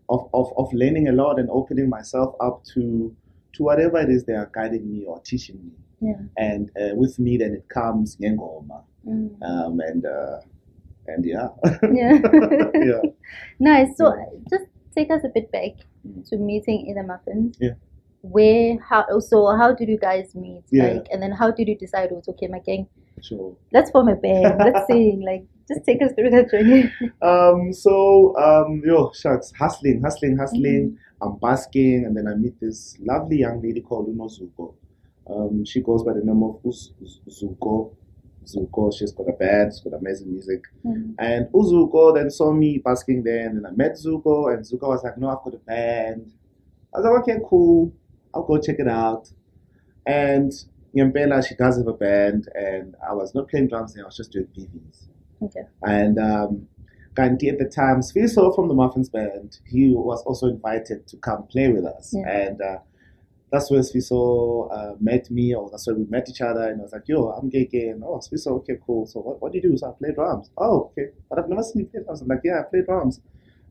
of, 0.09 0.29
of 0.33 0.53
of 0.57 0.71
learning 0.73 1.07
a 1.09 1.11
lot 1.11 1.39
and 1.39 1.49
opening 1.49 1.89
myself 1.89 2.35
up 2.39 2.63
to 2.73 3.13
to 3.53 3.63
whatever 3.63 3.99
it 3.99 4.09
is 4.09 4.23
they 4.25 4.33
are 4.33 4.49
guiding 4.53 4.89
me 4.91 5.03
or 5.05 5.19
teaching 5.21 5.59
me. 5.65 5.71
Yeah. 6.09 6.21
And 6.37 6.69
uh, 6.79 6.95
with 6.95 7.17
me, 7.19 7.37
then 7.37 7.53
it 7.53 7.67
comes 7.69 8.15
ngengoma, 8.17 8.83
Mm. 9.07 9.41
um, 9.41 9.79
and 9.79 10.05
uh, 10.05 10.39
and 11.07 11.25
yeah, 11.25 11.47
Yeah. 11.93 12.19
yeah. 12.73 13.01
nice. 13.59 13.95
So 13.97 14.13
Yeah. 14.15 14.25
just 14.49 14.65
take 14.95 15.09
us 15.11 15.23
a 15.23 15.29
bit 15.29 15.51
back 15.51 15.73
Mm. 16.07 16.27
to 16.29 16.37
meeting 16.37 16.85
in 16.87 16.95
the 16.95 17.01
Muffinz. 17.03 17.57
Yeah. 17.59 17.73
Where 18.29 18.77
how 18.79 19.19
so 19.19 19.55
how 19.55 19.73
did 19.73 19.89
you 19.89 19.97
guys 19.97 20.35
meet? 20.35 20.63
Yeah. 20.71 20.87
Like 20.87 21.07
and 21.11 21.21
then 21.21 21.31
how 21.31 21.51
did 21.51 21.67
you 21.67 21.77
decide 21.77 22.11
It 22.11 22.15
was 22.15 22.27
okay 22.29 22.47
my 22.47 22.59
gang 22.59 22.87
Sure. 23.21 23.55
let's 23.73 23.89
form 23.91 24.09
a 24.09 24.15
band, 24.15 24.59
let's 24.59 24.85
sing, 24.91 25.23
like 25.25 25.43
just 25.67 25.83
take 25.85 26.01
us 26.01 26.11
through 26.13 26.29
that 26.31 26.49
journey. 26.51 26.91
Um, 27.21 27.73
so, 27.73 28.35
um, 28.37 28.81
yo, 28.85 29.11
shucks, 29.11 29.51
hustling, 29.57 30.01
hustling, 30.01 30.37
hustling. 30.37 30.91
Mm-hmm. 30.91 31.27
I'm 31.27 31.37
basking, 31.39 32.05
and 32.05 32.15
then 32.15 32.27
I 32.27 32.35
meet 32.35 32.59
this 32.61 32.95
lovely 32.99 33.39
young 33.39 33.61
lady 33.61 33.81
called 33.81 34.07
Uno 34.07 34.27
Zuko. 34.27 34.75
Um, 35.29 35.65
she 35.65 35.81
goes 35.81 36.03
by 36.03 36.13
the 36.13 36.21
name 36.23 36.43
of 36.43 36.59
Uz- 36.65 36.93
Zuko. 37.27 37.95
Zuko, 38.45 38.93
she's 38.97 39.11
got 39.11 39.27
a 39.27 39.33
band, 39.33 39.73
she's 39.73 39.81
got 39.81 39.99
amazing 39.99 40.31
music. 40.31 40.61
Mm. 40.85 41.15
And 41.19 41.47
Uzuko 41.47 42.15
then 42.15 42.29
saw 42.29 42.53
me 42.53 42.77
basking 42.77 43.23
there, 43.23 43.47
and 43.47 43.57
then 43.57 43.65
I 43.65 43.71
met 43.71 43.93
Zuko, 43.93 44.53
and 44.53 44.63
Zuko 44.63 44.89
was 44.89 45.03
like, 45.03 45.17
No, 45.17 45.29
I've 45.29 45.43
got 45.43 45.55
a 45.55 45.57
band. 45.57 46.31
I 46.95 46.99
was 46.99 47.05
like, 47.05 47.21
Okay, 47.23 47.43
cool, 47.49 47.91
I'll 48.33 48.43
go 48.43 48.57
check 48.59 48.77
it 48.79 48.87
out. 48.87 49.29
And 50.05 50.51
Nyambela, 50.95 51.45
she 51.47 51.55
does 51.55 51.77
have 51.77 51.87
a 51.87 51.93
band, 51.93 52.47
and 52.55 52.95
I 53.07 53.13
was 53.13 53.35
not 53.35 53.49
playing 53.49 53.67
drums 53.67 53.93
there, 53.93 54.03
I 54.03 54.07
was 54.07 54.17
just 54.17 54.31
doing 54.31 54.47
BVs. 54.57 55.07
Okay. 55.41 55.61
And 55.83 56.17
um, 56.17 56.67
Kanti 57.15 57.49
at 57.49 57.59
the 57.59 57.65
time, 57.65 58.01
Sfiso 58.01 58.55
from 58.55 58.67
the 58.67 58.73
Muffinz 58.73 59.11
Band, 59.11 59.59
he 59.65 59.93
was 59.93 60.23
also 60.23 60.47
invited 60.47 61.07
to 61.07 61.17
come 61.17 61.43
play 61.47 61.69
with 61.69 61.85
us. 61.85 62.13
Yeah. 62.15 62.29
And 62.29 62.61
uh, 62.61 62.77
that's 63.51 63.71
where 63.71 63.81
Sfiso 63.81 64.71
uh, 64.71 64.95
met 64.99 65.29
me, 65.29 65.53
or 65.53 65.69
that's 65.69 65.87
where 65.87 65.95
we 65.95 66.05
met 66.05 66.29
each 66.29 66.41
other. 66.41 66.69
And 66.69 66.79
I 66.79 66.83
was 66.83 66.93
like, 66.93 67.07
yo, 67.07 67.29
I'm 67.29 67.49
gay, 67.49 67.65
gay. 67.65 67.89
And 67.89 68.03
oh, 68.03 68.19
Sfiso, 68.19 68.51
okay, 68.59 68.77
cool. 68.85 69.05
So 69.05 69.19
what, 69.19 69.41
what 69.41 69.51
do 69.51 69.57
you 69.57 69.69
do? 69.69 69.77
So 69.77 69.89
I 69.89 69.91
play 69.97 70.13
drums. 70.13 70.49
Oh, 70.57 70.91
okay. 70.91 71.11
But 71.29 71.39
I've 71.39 71.49
never 71.49 71.63
seen 71.63 71.81
you 71.81 71.87
play 71.87 72.03
drums. 72.03 72.21
I'm 72.21 72.27
like, 72.27 72.41
yeah, 72.43 72.59
I 72.59 72.63
play 72.63 72.81
drums. 72.81 73.21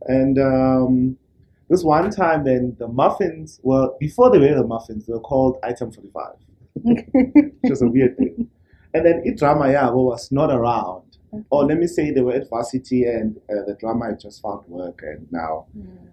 And 0.02 0.38
um, 0.38 1.18
this 1.68 1.82
one 1.82 2.10
time, 2.10 2.44
then 2.44 2.76
the 2.78 2.86
Muffinz, 2.88 3.60
well, 3.62 3.96
before 3.98 4.30
they 4.30 4.38
were 4.38 4.54
the 4.54 4.64
Muffinz, 4.64 5.06
they 5.06 5.12
were 5.12 5.20
called 5.20 5.58
Item 5.62 5.90
45 5.92 6.34
which 6.82 7.70
was 7.70 7.82
a 7.82 7.88
weird 7.88 8.16
thing. 8.18 8.48
And 8.94 9.04
then 9.04 9.22
it 9.24 9.38
drama 9.38 9.64
yabo 9.66 10.04
was 10.06 10.30
not 10.30 10.50
around. 10.50 11.02
Or 11.50 11.64
let 11.64 11.78
me 11.78 11.86
say 11.86 12.10
they 12.10 12.20
were 12.22 12.32
at 12.32 12.48
varsity 12.48 13.04
and 13.04 13.36
uh, 13.50 13.64
the 13.66 13.76
drama 13.78 14.06
had 14.06 14.20
just 14.20 14.40
found 14.42 14.66
work 14.68 15.00
and 15.02 15.26
now 15.30 15.66
Mm. 15.76 16.08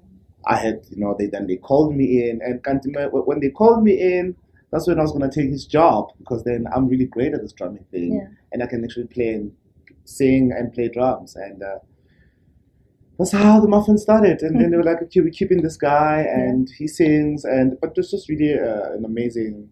I 0.45 0.57
had, 0.57 0.81
you 0.89 0.97
know, 0.97 1.15
they 1.17 1.27
then 1.27 1.47
they 1.47 1.55
called 1.55 1.95
me 1.95 2.29
in 2.29 2.41
and 2.41 2.59
when 3.11 3.39
they 3.39 3.49
called 3.49 3.81
me 3.83 3.93
in, 4.17 4.35
that's 4.71 4.87
when 4.87 4.99
I 4.99 5.01
was 5.03 5.11
going 5.13 5.29
to 5.29 5.33
take 5.41 5.49
his 5.49 5.65
job 5.65 6.09
because 6.17 6.43
then 6.43 6.65
I'm 6.75 6.89
really 6.89 7.05
great 7.05 7.33
at 7.33 7.41
this 7.41 7.53
drumming 7.53 7.85
thing 7.91 8.15
Yeah. 8.15 8.27
and 8.51 8.61
I 8.63 8.65
can 8.67 8.83
actually 8.83 9.07
play 9.07 9.29
and 9.35 9.53
sing 10.03 10.51
and 10.51 10.73
play 10.73 10.89
drums 10.89 11.35
and 11.37 11.63
uh, 11.63 11.79
that's 13.17 13.31
how 13.31 13.59
the 13.59 13.67
muffin 13.67 13.97
started 13.97 14.41
and 14.41 14.59
then 14.59 14.71
they 14.71 14.77
were 14.77 14.83
like 14.91 15.01
okay 15.01 15.21
we're 15.21 15.29
keeping 15.29 15.61
this 15.61 15.77
guy 15.77 16.25
and 16.29 16.69
he 16.77 16.87
sings 16.87 17.45
and 17.45 17.79
but 17.81 17.93
it's 17.95 18.11
just 18.11 18.27
really 18.29 18.53
uh, 18.53 18.91
an 18.93 19.05
amazing 19.05 19.69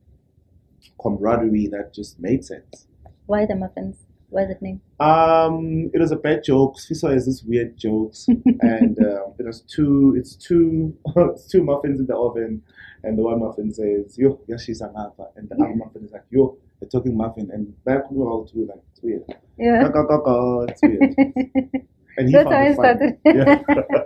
camaraderie 1.01 1.67
that 1.67 1.93
just 1.93 2.19
made 2.19 2.43
sense 2.45 2.88
Why 3.25 3.45
the 3.45 3.53
Muffinz? 3.53 3.95
Why 4.29 4.45
that 4.45 4.62
name? 4.62 4.81
um, 5.00 5.89
it 5.93 6.00
was 6.00 6.12
a 6.12 6.15
bad 6.15 6.43
joke. 6.43 6.75
Fiso 6.77 7.12
has 7.12 7.25
this 7.25 7.43
weird 7.43 7.77
jokes, 7.77 8.27
and 8.74 8.98
um, 9.00 9.33
it 9.39 9.45
was 9.45 9.60
two. 9.62 10.15
It's 10.17 10.36
two. 10.36 10.95
it's 11.33 11.48
two 11.51 11.63
muffins 11.63 12.00
in 12.00 12.05
the 12.07 12.15
oven, 12.15 12.62
and 13.03 13.17
the 13.17 13.24
one 13.24 13.39
muffin 13.41 13.74
says, 13.74 14.17
"Yo, 14.17 14.39
yashisa 14.50 14.88
ngapha," 14.93 15.25
and 15.36 15.50
the 15.50 15.55
other 15.55 15.75
muffin 15.75 16.05
is 16.05 16.12
like, 16.12 16.24
"Yo, 16.29 16.57
the 16.79 16.86
talking 16.86 17.15
muffin," 17.17 17.50
and 17.51 17.74
back 17.83 18.10
we 18.10 18.24
all 18.24 18.45
two 18.45 18.65
like, 18.71 18.83
"It's 18.91 19.01
weird." 19.03 19.24
Yeah. 19.57 19.83
Go, 19.83 19.89
go, 19.89 20.03
go, 20.12 20.17
go, 20.27 20.65
It's 20.69 20.81
weird. 20.81 21.88
And 22.18 22.27
he 22.27 22.34
That's 22.34 22.50
found 22.50 22.56
how 22.56 22.72
it 22.72 22.74
started. 22.75 23.18
Yeah. 23.25 23.62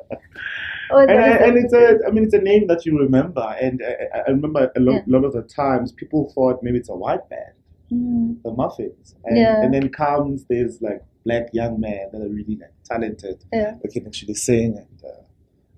Oh, 0.92 1.00
and, 1.10 1.12
I, 1.12 1.30
and 1.38 1.58
it's 1.58 1.74
a. 1.74 1.98
I 2.08 2.12
mean, 2.12 2.26
it's 2.26 2.34
a 2.36 2.40
name 2.40 2.68
that 2.68 2.86
you 2.86 2.98
remember, 3.00 3.42
and 3.60 3.82
I, 3.84 4.18
I- 4.18 4.22
I 4.28 4.30
remember 4.30 4.72
a 4.76 4.80
lot, 4.80 4.94
Yeah. 4.94 5.02
lot 5.08 5.26
of 5.26 5.34
the 5.34 5.42
times 5.42 5.92
people 5.92 6.32
thought 6.36 6.62
maybe 6.62 6.78
it's 6.78 6.90
a 6.90 6.96
white 6.96 7.28
band, 7.28 7.56
Mm. 7.92 8.44
the 8.44 8.52
Muffinz, 8.52 9.16
and, 9.26 9.36
Yeah. 9.38 9.64
and 9.64 9.74
then 9.74 9.90
comes 9.90 10.46
there's 10.46 10.82
like 10.84 11.02
black 11.26 11.48
young 11.54 11.80
men 11.80 12.10
that 12.12 12.22
are 12.22 12.30
really 12.30 12.56
like 12.62 12.74
talented, 12.84 13.44
Yeah. 13.52 13.76
that 13.82 13.92
can 13.94 14.06
actually 14.06 14.36
sing, 14.36 14.78
and 14.78 15.00
uh, 15.04 15.24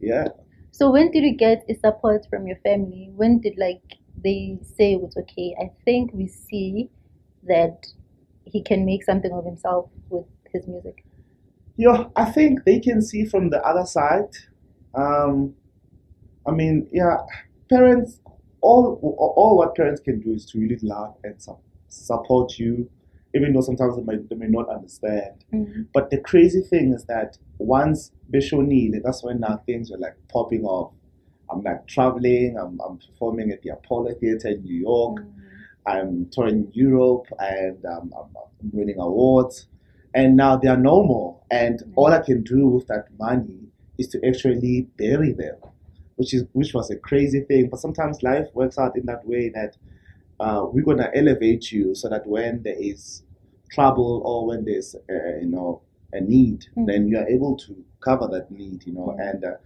yeah. 0.01 0.27
So 0.71 0.91
when 0.91 1.09
did 1.11 1.23
you 1.23 1.35
get 1.35 1.63
a 1.69 1.75
support 1.75 2.27
from 2.29 2.45
your 2.45 2.57
family? 2.57 3.09
When 3.15 3.39
did 3.39 3.57
like 3.57 3.83
they 4.25 4.59
say 4.75 4.93
it 4.95 5.01
was 5.01 5.15
okay? 5.23 5.55
I 5.57 5.71
think 5.85 6.11
we 6.13 6.27
see 6.27 6.89
that 7.43 7.87
he 8.43 8.61
can 8.61 8.85
make 8.85 9.03
something 9.05 9.31
of 9.31 9.45
himself 9.45 9.89
with 10.09 10.25
his 10.53 10.67
music. 10.67 11.05
Yeah, 11.77 12.05
I 12.15 12.25
think 12.25 12.63
they 12.65 12.79
can 12.79 13.01
see 13.01 13.25
from 13.25 13.49
the 13.49 13.63
other 13.65 13.85
side. 13.85 14.29
Um, 14.95 15.53
I 16.47 16.51
mean, 16.51 16.87
yeah, 16.91 17.17
parents, 17.69 18.19
all 18.61 18.99
all 19.35 19.57
what 19.57 19.75
parents 19.75 20.01
can 20.01 20.19
do 20.19 20.33
is 20.33 20.45
to 20.47 20.59
really 20.59 20.79
love 20.81 21.15
and 21.23 21.41
su- 21.41 21.57
support 21.89 22.57
you, 22.57 22.89
even 23.35 23.53
though 23.53 23.61
sometimes 23.61 23.95
they 23.95 24.03
may, 24.03 24.17
they 24.29 24.35
may 24.35 24.47
not 24.47 24.69
understand. 24.69 25.45
Mm. 25.53 25.87
But 25.93 26.09
the 26.09 26.17
crazy 26.19 26.61
thing 26.61 26.93
is 26.93 27.05
that 27.05 27.37
once 27.59 28.11
Bishonile, 28.31 29.01
that's 29.03 29.23
when 29.23 29.39
now 29.41 29.61
things 29.65 29.91
are 29.91 29.97
like 29.97 30.15
popping 30.29 30.63
off. 30.65 30.93
I'm 31.49 31.61
like 31.61 31.87
traveling, 31.87 32.57
I'm, 32.59 32.79
I'm 32.81 32.97
performing 32.97 33.51
at 33.51 33.61
the 33.61 33.69
Apollo 33.69 34.15
Theater 34.15 34.49
in 34.49 34.63
New 34.63 34.75
York. 34.81 35.23
I'm 35.85 36.29
touring 36.31 36.69
Europe 36.73 37.27
and 37.39 37.83
um, 37.85 38.13
I'm, 38.17 38.29
I'm 38.35 38.71
winning 38.73 38.99
awards. 38.99 39.67
And 40.17 40.29
now 40.35 40.53
they 40.57 40.67
are 40.75 40.77
no 40.91 40.97
more. 41.03 41.31
And 41.51 41.75
all 41.95 42.11
I 42.19 42.21
can 42.29 42.39
do 42.43 42.61
with 42.67 42.87
that 42.87 43.05
money 43.19 43.61
is 43.99 44.07
to 44.09 44.17
actually 44.29 44.75
bury 44.97 45.31
them, 45.33 45.57
which 46.17 46.33
is 46.33 46.43
which 46.53 46.73
was 46.73 46.89
a 46.91 46.97
crazy 47.09 47.41
thing. 47.49 47.69
But 47.71 47.79
sometimes 47.85 48.23
life 48.31 48.47
works 48.59 48.77
out 48.83 48.97
in 48.99 49.05
that 49.11 49.23
way 49.31 49.49
that 49.59 49.71
uh, 50.39 50.65
we're 50.71 50.83
gonna 50.85 51.11
elevate 51.15 51.71
you 51.71 51.95
so 51.95 52.09
that 52.09 52.27
when 52.27 52.63
there 52.63 52.77
is 52.91 53.23
trouble 53.71 54.21
or 54.25 54.47
when 54.47 54.65
there's 54.65 54.95
uh, 54.95 55.37
you 55.41 55.47
know 55.55 55.81
a 56.13 56.21
need, 56.21 56.59
Mm. 56.77 56.85
then 56.87 57.01
you 57.09 57.17
are 57.17 57.27
able 57.27 57.55
to 57.65 57.71
cover 57.99 58.27
that 58.27 58.49
need. 58.51 58.85
You 58.87 58.93
know, 58.93 59.15
Mm. 59.17 59.29
and 59.31 59.45
uh, 59.45 59.57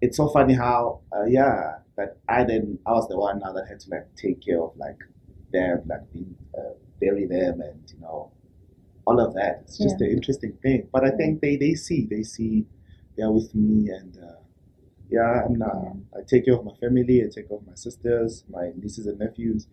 it's 0.00 0.16
so 0.16 0.28
funny 0.28 0.54
how 0.54 1.00
uh, 1.16 1.24
yeah 1.24 1.78
that 1.96 2.16
I 2.28 2.44
then 2.44 2.78
I 2.86 2.92
was 2.92 3.08
the 3.08 3.18
one 3.18 3.40
now 3.40 3.52
that 3.52 3.66
had 3.68 3.80
to 3.80 3.90
like 3.90 4.06
take 4.16 4.40
care 4.46 4.60
of 4.62 4.72
like 4.76 5.00
them, 5.52 5.82
like 5.86 6.04
being, 6.12 6.36
uh, 6.56 6.74
bury 7.00 7.26
them, 7.26 7.60
and 7.60 7.80
you 7.92 8.00
know 8.00 8.30
all 9.08 9.18
of 9.20 9.32
that. 9.34 9.54
It's 9.62 9.78
just 9.78 9.96
Yeah. 10.00 10.06
an 10.06 10.12
interesting 10.16 10.52
thing. 10.62 10.80
But 10.92 11.02
I 11.04 11.10
think 11.18 11.40
they 11.40 11.56
they 11.56 11.74
see 11.74 12.00
they 12.14 12.22
see 12.22 12.66
they're 13.16 13.32
with 13.32 13.54
me 13.54 13.88
and. 13.98 14.12
Uh, 14.16 14.36
yeah, 15.10 15.42
I'm 15.46 15.54
not. 15.56 15.74
I 16.14 16.20
take 16.26 16.44
care 16.44 16.54
of 16.54 16.64
my 16.66 16.74
family. 16.82 17.22
I 17.24 17.28
take 17.34 17.48
care 17.48 17.56
of 17.56 17.66
my 17.66 17.72
sisters, 17.74 18.44
my 18.50 18.64
nieces 18.80 19.06
and 19.06 19.18
nephews. 19.18 19.66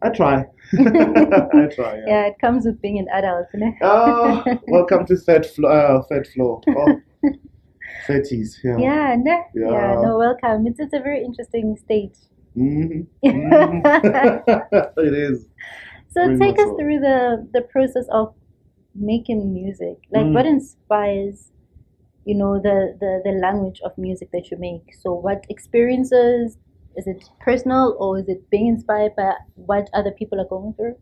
I 0.00 0.10
try. 0.10 0.46
I 0.78 1.66
try. 1.78 1.92
Yeah. 1.98 2.06
Yeah, 2.12 2.26
it 2.30 2.36
comes 2.40 2.64
with 2.66 2.80
being 2.80 2.98
an 3.00 3.08
adult, 3.12 3.48
né? 3.62 3.70
Oh, 3.82 4.44
welcome 4.68 5.04
to 5.06 5.16
third 5.16 5.44
floor. 5.44 5.72
Uh, 5.72 6.02
third 6.10 6.26
floor. 6.28 6.60
Oh, 6.68 7.00
30s. 8.06 8.58
Yeah. 8.62 8.78
Yeah, 8.78 9.16
ne? 9.18 9.36
Yeah. 9.54 9.70
yeah, 9.72 10.00
no, 10.04 10.16
welcome. 10.16 10.68
It's, 10.68 10.78
it's 10.78 10.94
a 10.94 11.00
very 11.00 11.24
interesting 11.24 11.76
stage. 11.76 12.14
Mhm. 12.56 13.06
Mhm. 13.24 13.82
it 15.08 15.14
is. 15.14 15.46
So 16.14 16.20
Very 16.26 16.38
take 16.38 16.58
us 16.60 16.68
so. 16.70 16.76
through 16.78 17.00
the 17.00 17.18
the 17.56 17.62
process 17.74 18.06
of 18.10 18.34
making 18.94 19.52
music. 19.54 19.98
Like 20.10 20.26
Mm. 20.26 20.34
what 20.34 20.46
inspires, 20.46 21.50
you 22.24 22.34
know, 22.34 22.58
the, 22.60 22.96
the 23.00 23.22
the 23.24 23.32
language 23.38 23.80
of 23.84 23.96
music 23.98 24.30
that 24.32 24.50
you 24.50 24.56
make. 24.58 24.94
So 25.02 25.12
what 25.14 25.46
experiences 25.48 26.58
is 26.96 27.06
it 27.06 27.24
personal 27.40 27.96
or 27.98 28.18
is 28.18 28.28
it 28.28 28.48
being 28.50 28.68
inspired 28.68 29.16
by 29.16 29.34
what 29.56 29.88
other 29.94 30.10
people 30.12 30.40
are 30.40 30.46
going 30.46 30.74
through? 30.74 30.96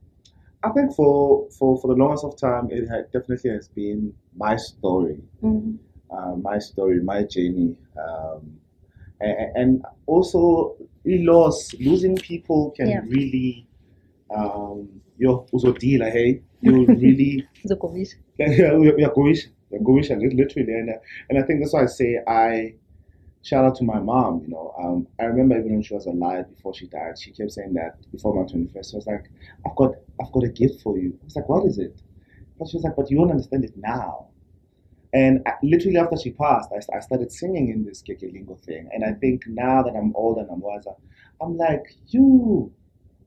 I 0.63 0.71
think 0.71 0.95
for, 0.95 1.49
for, 1.59 1.81
for 1.81 1.89
the 1.89 1.95
longest 1.95 2.25
of 2.25 2.37
time, 2.37 2.69
it 2.71 2.89
had 2.89 3.11
definitely 3.13 3.51
has 3.51 3.69
been 3.69 4.13
my 4.37 4.57
story. 4.57 5.23
Mm. 5.43 5.79
uh, 6.11 6.35
my 6.37 6.59
story, 6.59 7.01
my 7.03 7.23
journey, 7.23 7.77
um, 7.97 8.59
and, 9.21 9.57
and 9.57 9.85
also 10.07 10.77
loss, 11.05 11.75
losing 11.75 12.17
people 12.17 12.71
can 12.73 12.89
Yeah. 12.89 13.01
really, 13.01 13.67
um, 14.35 14.89
you 15.19 15.47
uzodila, 15.53 16.11
hey, 16.11 16.43
you 16.61 16.87
really, 16.87 17.47
Zukovic. 17.67 18.15
uyagoisha, 18.41 19.49
uyagoisha, 19.73 20.17
literally, 20.37 20.73
and 20.73 20.91
uh, 20.91 20.99
and 21.29 21.39
I 21.39 21.43
think 21.43 21.61
that's 21.61 21.73
why 21.73 21.83
I 21.85 21.87
say 21.87 22.19
I 22.27 22.75
shout 23.43 23.65
out 23.65 23.77
to 23.77 23.85
my 23.85 23.99
mom. 23.99 24.43
You 24.43 24.49
know, 24.49 24.75
um, 24.79 25.07
I 25.21 25.25
remember 25.25 25.59
even 25.59 25.73
when 25.73 25.83
she 25.83 25.95
was 25.95 26.07
alive 26.07 26.49
before 26.55 26.75
she 26.75 26.87
died, 26.87 27.19
she 27.19 27.33
kept 27.33 27.53
saying 27.53 27.75
that 27.75 27.99
before 28.13 28.35
my 28.35 28.49
twenty 28.49 28.69
first. 28.73 28.91
She 28.91 28.97
was 28.97 29.07
like, 29.07 29.31
"I've 29.67 29.77
got, 29.77 29.95
I've 30.21 30.33
got 30.33 30.45
a 30.45 30.49
gift 30.49 30.83
for 30.83 30.99
you." 30.99 31.19
I 31.21 31.25
was 31.25 31.37
like, 31.37 31.49
"What 31.49 31.67
is 31.67 31.79
it?" 31.79 32.01
And 32.59 32.69
she 32.69 32.77
was 32.77 32.85
like, 32.85 32.97
"But 32.97 33.11
you 33.11 33.19
won't 33.19 33.31
understand 33.31 33.65
it 33.65 33.77
now." 33.77 34.27
And 35.13 35.43
I- 35.47 35.55
literally 35.63 35.97
after 35.99 36.17
she 36.17 36.31
passed, 36.31 36.71
I, 36.73 36.97
I 36.97 37.01
started 37.01 37.33
singing 37.33 37.71
in 37.71 37.85
this 37.85 38.03
Kekelingo 38.03 38.61
thing. 38.61 38.89
And 38.93 39.05
I 39.05 39.13
think 39.13 39.43
now 39.47 39.83
that 39.83 39.95
I'm 39.97 40.15
older 40.15 40.43
and 40.43 40.51
I'm 40.51 40.61
wiser, 40.61 40.91
I'm 41.41 41.57
like, 41.57 41.95
you, 42.09 42.73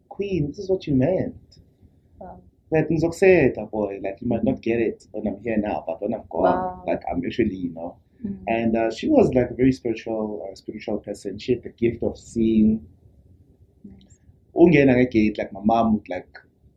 Queen, 0.10 0.48
this 0.48 0.60
is 0.60 0.70
what 0.70 0.86
you 0.86 0.94
meant. 0.94 1.36
Wow. 2.20 2.42
Like, 2.72 2.88
ngizokuseta, 2.90 3.70
boy, 3.70 4.00
like 4.02 4.18
you 4.22 4.28
might 4.28 4.44
not 4.44 4.62
get 4.62 4.80
it 4.80 5.06
when 5.12 5.28
I'm 5.28 5.42
here 5.44 5.58
now, 5.58 5.84
but 5.86 6.02
when 6.02 6.14
I'm 6.14 6.24
gone, 6.30 6.44
Wow. 6.44 6.84
like 6.88 7.02
I'm 7.12 7.22
actually, 7.26 7.56
you 7.56 7.74
know. 7.74 7.98
Mm. 8.26 8.38
And 8.48 8.78
uh, 8.78 8.92
she 8.92 9.10
was 9.10 9.34
like 9.34 9.50
a 9.52 9.54
very 9.54 9.72
spiritual, 9.74 10.48
uh, 10.50 10.56
spiritual 10.56 11.00
person. 11.00 11.38
She 11.38 11.54
had 11.54 11.64
the 11.64 11.70
gift 11.70 12.02
of 12.04 12.18
seeing. 12.18 12.86
Nice. 13.84 14.20
Ungena 14.56 14.96
ngegate, 14.96 15.38
like 15.38 15.52
my 15.52 15.60
mom 15.64 15.94
would 15.96 16.08
like 16.10 16.30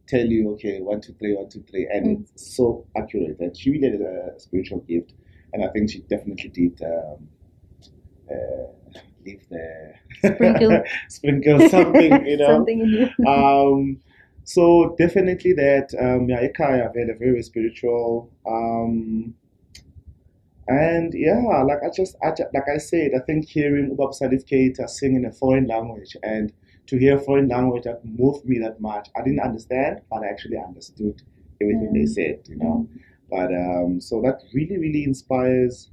tell 0.08 0.26
you, 0.26 0.50
okay, 0.54 0.80
one, 0.80 1.00
two, 1.00 1.12
three, 1.18 1.34
one, 1.34 1.48
two, 1.48 1.62
three, 1.70 1.86
and 1.92 2.06
Mm. 2.06 2.20
it's 2.22 2.56
so 2.56 2.86
accurate. 2.96 3.38
And 3.38 3.56
she 3.56 3.70
really 3.70 3.90
had 3.92 4.00
a 4.00 4.34
spiritual 4.40 4.80
gift, 4.80 5.12
and 5.52 5.64
I 5.64 5.68
think 5.68 5.90
she 5.90 6.00
definitely 6.00 6.50
did 6.50 6.82
um, 6.82 7.28
uh, 8.30 8.66
leave 9.24 9.46
the 9.48 9.94
Sprinkle. 10.24 10.82
sprinkle 11.08 11.60
something, 11.68 12.26
you 12.26 12.36
know. 12.40 12.46
Something 12.46 12.80
in 12.80 12.92
you. 12.92 13.26
um, 13.26 14.00
so 14.44 14.94
definitely 14.98 15.52
that 15.54 15.94
um, 16.00 16.28
yeah, 16.28 16.42
Ekaya 16.46 16.92
very 16.94 17.14
very 17.18 17.42
spiritual. 17.42 18.30
Um, 18.46 19.34
and 20.66 21.12
yeah, 21.14 21.62
like 21.66 21.78
I 21.84 21.90
just, 21.94 22.16
I 22.22 22.30
ju- 22.32 22.48
like 22.54 22.68
I 22.72 22.78
said, 22.78 23.12
I 23.14 23.20
think 23.26 23.48
hearing 23.48 23.94
Ubab 23.94 24.18
Salif 24.18 24.44
Keita 24.48 24.88
sing 24.88 25.14
in 25.14 25.26
a 25.26 25.32
foreign 25.32 25.66
language 25.66 26.16
and 26.22 26.52
to 26.86 26.98
hear 26.98 27.16
a 27.16 27.20
foreign 27.20 27.48
language 27.48 27.84
that 27.84 28.04
moved 28.04 28.46
me 28.46 28.58
that 28.60 28.80
much, 28.80 29.08
I 29.16 29.22
didn't 29.22 29.40
understand, 29.40 30.00
but 30.10 30.22
I 30.22 30.28
actually 30.28 30.56
understood 30.58 31.22
everything 31.60 31.92
they 31.92 32.00
Mm. 32.00 32.08
said, 32.08 32.40
you 32.48 32.56
know. 32.56 32.88
But 33.30 33.52
um, 33.54 34.00
so 34.00 34.20
that 34.22 34.40
really, 34.54 34.78
really 34.78 35.04
inspires 35.04 35.90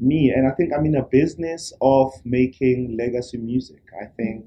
me, 0.00 0.30
and 0.30 0.46
I 0.48 0.52
think 0.52 0.72
I'm 0.74 0.86
in 0.86 0.96
a 0.96 1.04
business 1.04 1.72
of 1.80 2.12
making 2.24 2.96
legacy 2.98 3.38
music. 3.38 3.82
I 4.00 4.06
think 4.06 4.46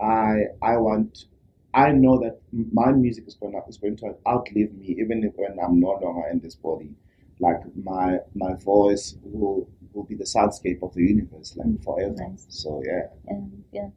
I 0.00 0.44
I 0.62 0.76
want 0.78 1.26
I 1.74 1.92
know 1.92 2.18
that 2.20 2.40
my 2.52 2.92
music 2.92 3.26
is 3.26 3.34
going 3.34 3.52
to 3.52 3.62
is 3.68 3.78
going 3.78 3.96
to 3.98 4.16
outlive 4.28 4.72
me, 4.74 4.96
even 4.98 5.24
if, 5.24 5.34
when 5.36 5.58
I'm 5.58 5.80
no 5.80 5.92
longer 6.02 6.28
in 6.28 6.40
this 6.40 6.54
body. 6.56 6.94
Like 7.40 7.60
my 7.76 8.20
my 8.34 8.54
voice 8.54 9.16
will 9.22 9.68
will 9.92 10.04
be 10.04 10.14
the 10.14 10.24
soundscape 10.24 10.82
of 10.82 10.94
the 10.94 11.02
universe, 11.02 11.56
like 11.56 11.68
Mm, 11.68 11.82
forever. 11.82 12.16
nice. 12.16 12.46
So 12.48 12.82
yeah, 12.86 13.08
And 13.26 13.64
yeah. 13.72 13.90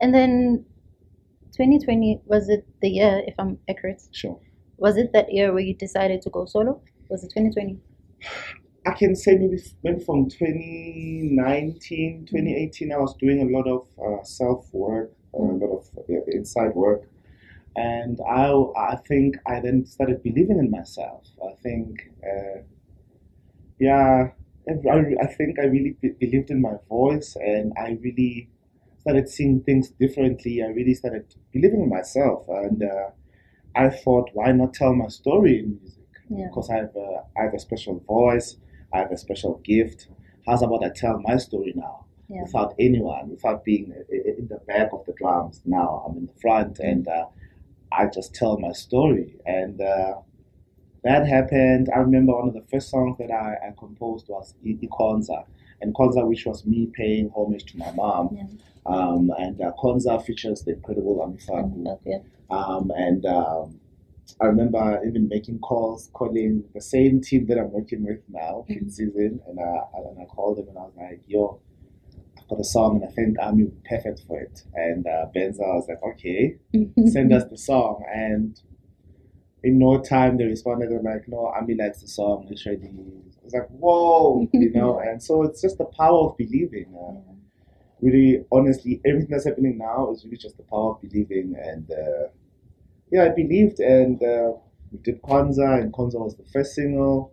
And 0.00 0.14
then 0.14 0.66
2020 1.56 2.22
was 2.26 2.48
it 2.48 2.66
the 2.80 2.90
year 2.90 3.22
if 3.26 3.34
I'm 3.38 3.60
accurate? 3.68 4.02
sure. 4.10 4.40
Was 4.78 4.96
it 4.98 5.12
that 5.12 5.32
year 5.32 5.52
where 5.52 5.62
you 5.62 5.74
decided 5.74 6.22
to 6.22 6.30
go 6.30 6.46
solo? 6.46 6.82
Was 7.08 7.24
it 7.24 7.32
2020? 7.32 7.80
I 8.86 8.92
can 8.92 9.16
say 9.16 9.36
maybe 9.36 9.58
maybe 9.82 10.00
from 10.04 10.28
2019, 10.28 12.26
2018, 12.26 12.92
I 12.92 12.98
was 12.98 13.14
doing 13.16 13.40
a 13.40 13.56
lot 13.56 13.66
of 13.66 13.86
uh, 13.98 14.22
self 14.24 14.72
work, 14.74 15.12
a 15.34 15.38
lot 15.38 15.78
of 15.78 15.88
uh, 15.98 16.22
inside 16.28 16.74
work, 16.74 17.08
and 17.76 18.18
I 18.28 18.50
I 18.92 18.96
think 19.08 19.36
I 19.46 19.60
then 19.60 19.86
started 19.86 20.22
believing 20.22 20.58
in 20.58 20.70
myself. 20.70 21.26
I 21.42 21.54
think, 21.62 22.10
uh, 22.24 22.60
yeah, 23.78 24.30
I, 24.68 25.02
I 25.22 25.26
think 25.26 25.58
I 25.58 25.64
really 25.64 25.96
be- 26.00 26.10
believed 26.20 26.50
in 26.50 26.60
my 26.60 26.74
voice, 26.88 27.36
and 27.36 27.72
I 27.76 27.98
really 28.02 28.48
started 28.98 29.28
seeing 29.28 29.60
things 29.62 29.90
differently. 29.90 30.62
I 30.62 30.68
really 30.68 30.94
started 30.94 31.34
believing 31.52 31.82
in 31.82 31.88
myself, 31.88 32.46
and 32.48 32.82
uh, 32.82 33.10
I 33.74 33.90
thought, 33.90 34.30
why 34.32 34.52
not 34.52 34.74
tell 34.74 34.94
my 34.94 35.08
story 35.08 35.60
in 35.60 35.78
music? 35.80 36.00
Yeah. 36.30 36.46
because 36.48 36.70
I 36.70 36.76
have 36.76 36.96
a, 36.96 37.24
I 37.38 37.42
have 37.44 37.54
a 37.54 37.58
special 37.58 38.00
voice, 38.00 38.56
I 38.92 38.98
have 39.00 39.12
a 39.12 39.18
special 39.18 39.60
gift. 39.64 40.08
How's 40.46 40.62
about 40.62 40.84
I 40.84 40.88
tell 40.90 41.20
my 41.20 41.36
story 41.36 41.72
now 41.76 42.06
Yeah. 42.28 42.42
without 42.42 42.74
anyone, 42.78 43.30
without 43.30 43.64
being 43.64 43.92
i- 43.94 44.30
in 44.38 44.48
the 44.48 44.60
back 44.66 44.92
of 44.92 45.04
the 45.06 45.12
drums? 45.12 45.60
Now 45.66 46.04
I'm 46.08 46.16
in 46.18 46.26
the 46.26 46.40
front 46.40 46.78
and 46.80 47.06
uh, 47.06 47.26
I 47.92 48.06
just 48.06 48.34
tell 48.34 48.58
my 48.58 48.72
story. 48.72 49.36
And 49.46 49.80
uh, 49.80 50.14
that 51.02 51.26
happened. 51.26 51.90
I 51.94 51.98
remember 51.98 52.34
one 52.34 52.48
of 52.48 52.54
the 52.54 52.62
first 52.70 52.90
songs 52.90 53.18
that 53.18 53.30
I, 53.30 53.68
I 53.68 53.74
composed 53.78 54.28
was 54.28 54.54
Ikonza. 54.64 55.44
and 55.80 55.94
Konza, 55.94 56.24
which 56.24 56.46
was 56.46 56.64
me 56.66 56.86
paying 56.92 57.30
homage 57.36 57.64
to 57.72 57.78
my 57.78 57.92
mom. 57.92 58.30
Yeah. 58.36 58.46
Um, 58.86 59.30
and 59.38 59.60
uh, 59.60 59.72
Konza 59.78 60.20
features 60.20 60.62
the 60.62 60.72
incredible 60.74 61.20
Ami 61.22 61.38
Faku. 61.38 61.84
Okay. 61.88 62.22
Um, 62.50 62.90
and 62.96 63.24
um, 63.26 63.80
I 64.40 64.46
remember 64.46 65.00
even 65.06 65.28
making 65.28 65.58
calls, 65.60 66.10
calling 66.12 66.64
the 66.74 66.80
same 66.80 67.20
team 67.20 67.46
that 67.46 67.58
I'm 67.58 67.70
working 67.72 68.04
with 68.04 68.20
now, 68.28 68.64
Mhm. 68.68 68.82
in 68.82 68.90
season, 68.90 69.40
and 69.46 69.60
I, 69.60 69.80
and 70.08 70.20
I 70.20 70.24
called 70.26 70.58
them 70.58 70.68
and 70.68 70.78
I 70.78 70.82
was 70.82 70.92
like, 70.96 71.20
yo, 71.26 71.60
Got 72.48 72.60
a 72.60 72.64
song 72.64 72.96
and 72.96 73.04
I 73.04 73.12
think 73.12 73.36
I'm 73.40 73.72
perfect 73.88 74.22
for 74.26 74.38
it. 74.40 74.62
And 74.74 75.06
uh, 75.06 75.26
Benza 75.34 75.60
was 75.60 75.86
like, 75.88 76.02
okay, 76.02 76.56
send 77.06 77.32
us 77.32 77.44
the 77.50 77.56
song. 77.58 78.04
And 78.12 78.60
in 79.62 79.78
no 79.78 80.00
time 80.00 80.36
they 80.36 80.44
responded, 80.44 80.90
were 80.90 81.00
like, 81.00 81.26
no, 81.26 81.46
Ami 81.46 81.74
likes 81.74 82.00
the 82.02 82.08
song, 82.08 82.46
it's 82.50 82.66
ready. 82.66 82.86
I 82.86 83.44
was 83.44 83.54
like, 83.54 83.68
whoa, 83.68 84.46
you 84.52 84.70
know, 84.70 84.98
and 85.04 85.22
so 85.22 85.42
it's 85.42 85.62
just 85.62 85.78
the 85.78 85.86
power 85.86 86.28
of 86.30 86.36
believing. 86.36 86.94
Uh, 86.94 87.32
really, 88.00 88.44
honestly, 88.52 89.00
everything 89.06 89.30
that's 89.30 89.46
happening 89.46 89.78
now 89.78 90.10
is 90.12 90.24
really 90.24 90.36
just 90.36 90.56
the 90.58 90.62
power 90.64 90.92
of 90.92 91.00
believing. 91.00 91.54
And 91.58 91.90
uh, 91.90 92.28
yeah, 93.10 93.24
I 93.24 93.28
believed, 93.30 93.80
and 93.80 94.22
uh, 94.22 94.52
we 94.92 94.98
did 94.98 95.22
Kwanzaa, 95.22 95.80
and 95.82 95.92
Kwanzaa 95.92 96.20
was 96.20 96.36
the 96.36 96.44
first 96.52 96.74
single. 96.74 97.32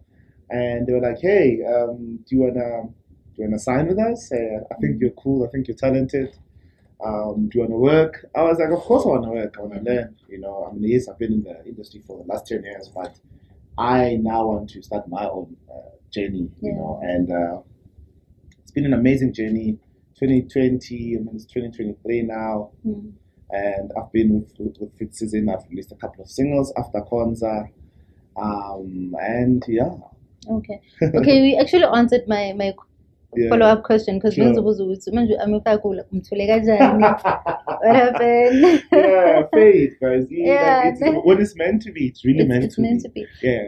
And 0.49 0.85
they 0.85 0.93
were 0.93 1.01
like, 1.01 1.19
"Hey, 1.21 1.59
um, 1.63 2.19
do 2.27 2.35
you 2.35 2.41
wanna 2.41 2.89
you 3.43 3.49
wanna 3.49 3.59
sign 3.59 3.87
with 3.87 3.99
us? 3.99 4.31
Uh, 4.31 4.59
I 4.71 4.75
think 4.75 5.01
you're 5.01 5.11
cool. 5.11 5.45
I 5.45 5.49
think 5.49 5.67
you're 5.67 5.77
talented. 5.77 6.35
Um, 7.03 7.47
do 7.49 7.57
you 7.59 7.61
wanna 7.65 7.77
work?" 7.79 8.25
I 8.35 8.43
was 8.43 8.59
like, 8.59 8.69
"Of 8.71 8.79
course 8.79 9.05
I 9.05 9.09
wanna 9.09 9.31
work. 9.31 9.55
I 9.57 9.61
wanna 9.63 9.81
learn. 9.81 10.15
You 10.29 10.39
know, 10.39 10.65
I 10.69 10.73
mean, 10.73 10.83
yes, 10.91 11.07
I've 11.07 11.17
been 11.19 11.33
in 11.33 11.43
the 11.43 11.65
industry 11.65 12.01
for 12.05 12.17
the 12.19 12.25
last 12.31 12.47
ten 12.47 12.63
years, 12.63 12.89
but 12.93 13.19
I 13.77 14.17
now 14.17 14.47
want 14.47 14.69
to 14.71 14.81
start 14.81 15.07
my 15.07 15.27
own 15.27 15.55
uh, 15.69 15.91
journey. 16.11 16.49
You 16.61 16.71
Yeah. 16.71 16.75
know, 16.77 16.99
and 17.03 17.31
uh, 17.31 17.61
it's 18.61 18.71
been 18.71 18.85
an 18.85 18.93
amazing 18.93 19.33
journey. 19.33 19.77
2020, 20.19 21.15
I 21.17 21.19
mean, 21.19 21.29
it's 21.35 21.45
2023 21.45 22.21
now 22.23 22.69
Mm. 22.85 23.13
and 23.51 23.91
I've 23.97 24.11
been 24.11 24.29
with 24.39 24.53
with, 24.59 24.77
with 24.79 24.93
Fit 24.97 25.15
Season. 25.15 25.49
I've 25.49 25.67
released 25.69 25.91
a 25.91 25.95
couple 25.95 26.23
of 26.23 26.29
singles 26.29 26.71
after 26.77 27.01
Kwanzaa, 27.01 27.69
um, 28.37 29.15
and 29.19 29.63
yeah, 29.67 29.95
Okay. 30.49 30.79
Okay, 31.01 31.41
we 31.41 31.55
actually 31.57 31.83
answered 31.83 32.27
my 32.27 32.53
my 32.53 32.73
yeah. 33.37 33.49
follow 33.49 33.65
up 33.73 33.83
question 33.83 34.17
because 34.19 34.35
Sure. 34.35 34.45
bengizobuza 34.45 34.83
ukuthi 34.83 35.11
manje 35.11 35.37
amifakula 35.37 36.05
umthule 36.11 36.47
kanjani? 36.47 37.03
What 37.83 37.95
happened? 37.95 38.83
yeah, 38.91 39.43
faith, 39.53 39.93
guys. 40.01 40.25
Yeah, 40.29 40.47
Yeah, 40.47 40.83
like, 41.01 41.39
it's 41.41 41.55
meant 41.55 41.81
to 41.83 41.91
be, 41.91 42.05
it's 42.07 42.23
really 42.25 42.39
It's, 42.41 42.49
meant 42.49 42.63
it's 42.65 42.75
to 42.75 42.81
meant 42.81 43.03
be. 43.03 43.09
to 43.09 43.09
be. 43.09 43.25
Yeah, 43.41 43.67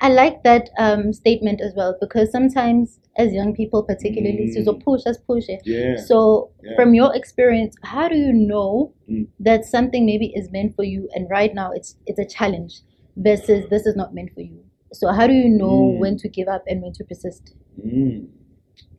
I 0.00 0.08
like 0.10 0.42
that 0.42 0.68
um, 0.78 1.12
statement 1.12 1.60
as 1.62 1.72
well 1.74 1.96
because 2.00 2.30
sometimes, 2.30 3.00
as 3.16 3.32
young 3.32 3.54
people, 3.54 3.82
particularly, 3.82 4.52
Mm. 4.54 4.64
so 4.64 4.74
push 4.74 5.06
us 5.06 5.16
push 5.18 5.48
it. 5.48 5.62
yeah, 5.64 5.96
So, 5.96 6.50
Yeah. 6.62 6.74
from 6.76 6.94
your 6.94 7.14
experience, 7.16 7.74
how 7.82 8.08
do 8.08 8.16
you 8.16 8.32
know 8.32 8.92
Mm. 9.08 9.26
that 9.40 9.64
something 9.64 10.04
maybe 10.04 10.26
is 10.36 10.50
meant 10.52 10.74
for 10.76 10.84
you, 10.84 11.08
and 11.14 11.26
right 11.30 11.54
now 11.54 11.70
it's 11.72 11.96
it's 12.06 12.18
a 12.18 12.26
challenge, 12.26 12.82
versus 13.16 13.68
this 13.70 13.86
is 13.86 13.96
not 13.96 14.12
meant 14.14 14.32
for 14.34 14.42
you? 14.42 14.60
So, 14.92 15.12
how 15.12 15.26
do 15.26 15.32
you 15.34 15.48
know 15.48 15.92
Mm. 15.92 15.98
when 15.98 16.16
to 16.18 16.28
give 16.28 16.48
up 16.48 16.64
and 16.66 16.82
when 16.82 16.92
to 16.94 17.04
persist? 17.04 17.54
Mm. 17.80 18.28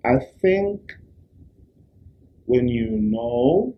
I 0.04 0.20
think 0.42 0.94
when 2.46 2.68
you 2.68 2.90
know, 2.92 3.76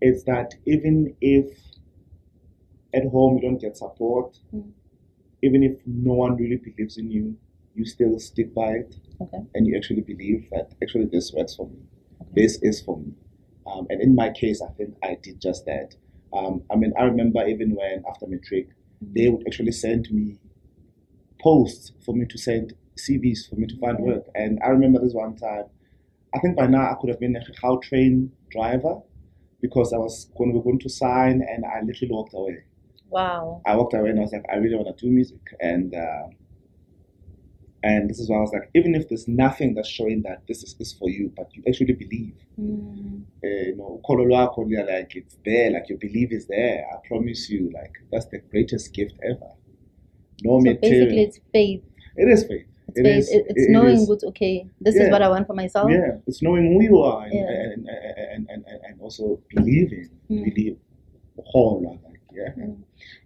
is 0.00 0.24
that 0.24 0.54
even 0.66 1.14
if 1.20 1.58
at 2.94 3.04
home 3.06 3.36
you 3.36 3.42
don't 3.42 3.60
get 3.60 3.76
support, 3.76 4.38
Mm. 4.54 4.72
even 5.42 5.62
if 5.62 5.78
no 5.86 6.14
one 6.14 6.36
really 6.36 6.56
believes 6.56 6.96
in 6.98 7.10
you, 7.10 7.36
you 7.74 7.84
still 7.84 8.18
stick 8.18 8.54
by 8.54 8.72
it. 8.72 8.96
Okay. 9.18 9.38
and 9.54 9.66
you 9.66 9.74
actually 9.74 10.02
believe 10.02 10.46
that 10.50 10.74
actually 10.82 11.06
this 11.06 11.32
works 11.32 11.56
for 11.56 11.66
me. 11.68 11.78
This 12.34 12.58
is 12.60 12.82
for 12.82 12.98
me. 12.98 13.14
Um, 13.66 13.86
and 13.88 14.02
in 14.02 14.14
my 14.14 14.28
case, 14.28 14.60
I 14.60 14.68
think 14.72 14.94
I 15.02 15.14
did 15.22 15.40
just 15.40 15.64
that. 15.64 15.96
Um, 16.34 16.62
I 16.70 16.76
mean, 16.76 16.92
I 16.98 17.04
remember 17.04 17.46
even 17.46 17.74
when 17.74 18.04
after 18.06 18.26
matric, 18.26 18.68
they 19.00 19.28
would 19.28 19.46
actually 19.46 19.72
send 19.72 20.10
me 20.10 20.38
posts 21.40 21.92
for 22.04 22.14
me 22.14 22.26
to 22.26 22.38
send 22.38 22.74
CVs 22.96 23.48
for 23.48 23.56
me 23.56 23.66
to 23.66 23.78
find 23.78 23.98
work. 24.00 24.24
And 24.34 24.58
I 24.64 24.68
remember 24.68 25.00
this 25.00 25.12
one 25.12 25.36
time, 25.36 25.64
I 26.34 26.38
think 26.40 26.56
by 26.56 26.66
now 26.66 26.90
I 26.90 26.96
could 27.00 27.10
have 27.10 27.20
been 27.20 27.36
a 27.36 27.40
how 27.62 27.76
train 27.78 28.32
driver 28.50 29.00
because 29.60 29.92
I 29.92 29.98
was 29.98 30.30
going, 30.36 30.52
we 30.52 30.60
going 30.60 30.78
to 30.80 30.88
sign 30.88 31.42
and 31.48 31.64
I 31.64 31.80
literally 31.82 32.12
walked 32.12 32.34
away. 32.34 32.64
Wow. 33.08 33.62
I 33.66 33.76
walked 33.76 33.94
away 33.94 34.10
and 34.10 34.18
I 34.18 34.22
was 34.22 34.32
like, 34.32 34.44
I 34.52 34.56
really 34.56 34.76
want 34.76 34.96
to 34.96 35.06
do 35.06 35.10
music. 35.10 35.40
And 35.60 35.94
uh, 35.94 36.28
and 37.82 38.08
this 38.10 38.18
is 38.18 38.28
why 38.28 38.36
I 38.38 38.40
was 38.40 38.52
like, 38.52 38.70
even 38.74 38.94
if 38.94 39.08
there's 39.08 39.28
nothing 39.28 39.74
that's 39.74 39.88
showing 39.88 40.22
that 40.22 40.42
this 40.48 40.62
is, 40.62 40.74
is 40.80 40.92
for 40.92 41.08
you, 41.10 41.32
but 41.36 41.54
you 41.54 41.62
actually 41.68 41.92
believe, 41.94 42.34
Mm. 42.60 43.22
uh, 43.44 43.46
you 43.48 43.76
know, 43.76 44.00
ukholo 44.02 44.24
lwakho 44.26 44.58
luya- 44.66 44.86
like 44.88 45.14
it's 45.14 45.36
there, 45.44 45.70
like 45.70 45.88
your 45.90 45.98
belief 45.98 46.32
is 46.32 46.46
there. 46.46 46.84
I 46.92 47.06
promise 47.06 47.50
you, 47.50 47.70
like 47.74 47.92
that's 48.10 48.26
the 48.26 48.38
greatest 48.50 48.92
gift 48.94 49.14
ever. 49.22 49.50
No 50.42 50.58
So 50.60 50.64
material. 50.64 51.04
basically, 51.06 51.22
it's 51.22 51.40
faith. 51.52 51.82
it 52.16 52.28
is 52.28 52.44
faith. 52.44 52.66
It's 52.88 52.98
It 52.98 53.02
faith. 53.04 53.18
is- 53.18 53.30
It- 53.32 53.46
it's 53.50 53.62
it- 53.66 53.70
knowing 53.70 53.96
is. 54.00 54.08
what's 54.08 54.24
okay. 54.24 54.66
This 54.80 54.96
is 54.96 55.10
what 55.10 55.20
I 55.22 55.28
want 55.28 55.46
for 55.46 55.54
myself. 55.54 55.90
Yeah, 55.90 56.16
it's 56.26 56.40
knowing 56.42 56.72
who 56.72 56.82
you 56.82 56.98
are 56.98 57.24
and, 57.24 57.34
Yeah. 57.34 57.50
and, 57.72 57.88
and, 57.88 58.48
and, 58.50 58.64
and, 58.88 59.00
also 59.00 59.38
believing, 59.54 60.08
Mm. 60.30 60.44
believe, 60.44 60.76
whole, 61.44 61.82
like, 62.04 62.20
yeah. 62.34 62.54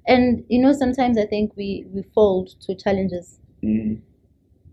And 0.07 0.45
you 0.49 0.61
know, 0.61 0.73
sometimes 0.73 1.17
I 1.19 1.27
think 1.27 1.57
we 1.57 1.87
we 1.95 2.03
fold 2.15 2.49
to 2.63 2.75
challenges. 2.75 3.39
Mm. 3.63 4.01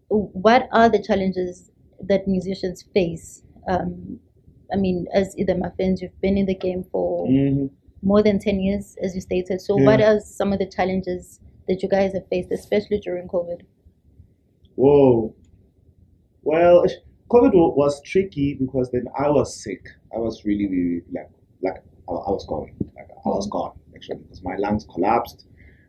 What 0.10 0.70
are 0.72 0.90
the 0.90 1.02
challenges 1.02 1.72
that 2.02 2.28
musicians 2.28 2.84
face? 2.94 3.44
Um, 3.68 4.20
I 4.72 4.76
mean, 4.78 5.08
as 5.14 5.38
either 5.38 5.56
my 5.56 5.70
friends, 5.72 6.02
you've 6.02 6.20
been 6.22 6.38
in 6.38 6.46
the 6.46 6.56
game 6.56 6.84
for 6.92 7.28
Mhm. 7.28 7.70
more 8.02 8.22
than 8.24 8.40
ten 8.40 8.60
years, 8.60 8.96
as 9.02 9.16
you 9.16 9.22
stated. 9.22 9.62
So, 9.62 9.78
Yeah. 9.78 9.86
what 9.86 10.02
are 10.02 10.20
some 10.20 10.54
of 10.54 10.60
the 10.60 10.66
challenges 10.66 11.40
that 11.68 11.84
you 11.84 11.90
guys 11.90 12.14
have 12.14 12.28
faced, 12.28 12.52
especially 12.52 13.00
during 13.00 13.28
COVID? 13.28 13.62
Whoa. 14.76 15.34
Well, 16.44 16.86
COVID 17.30 17.54
was 17.76 18.02
tricky 18.04 18.54
because 18.54 18.90
then 18.92 19.08
I 19.18 19.30
was 19.30 19.62
sick. 19.62 19.86
I 20.16 20.20
was 20.20 20.46
really, 20.46 20.68
really 20.68 21.04
like, 21.12 21.30
like 21.62 21.84
I, 22.08 22.14
I 22.14 22.30
was 22.32 22.46
gone. 22.46 22.72
Like 22.96 23.10
I 23.26 23.30
was 23.30 23.48
gone 23.48 23.74
actually 23.94 24.20
because 24.20 24.42
my 24.44 24.56
lungs 24.58 24.86
collapsed. 24.86 25.46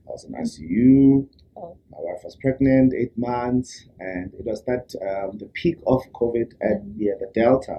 I 0.08 0.10
was 0.12 0.24
in 0.24 0.32
ICU. 0.32 1.28
Oh. 1.60 1.76
My 1.90 1.98
wife 2.00 2.22
was 2.24 2.36
pregnant, 2.36 2.94
eight 2.94 3.16
months, 3.18 3.86
and 3.98 4.32
it 4.34 4.44
was 4.44 4.62
that 4.64 4.86
um, 5.08 5.38
the 5.38 5.46
peak 5.46 5.78
of 5.86 6.02
COVID 6.20 6.54
at 6.62 6.78
Mhm. 6.84 6.94
yeah, 6.96 7.14
the 7.18 7.30
Delta, 7.34 7.78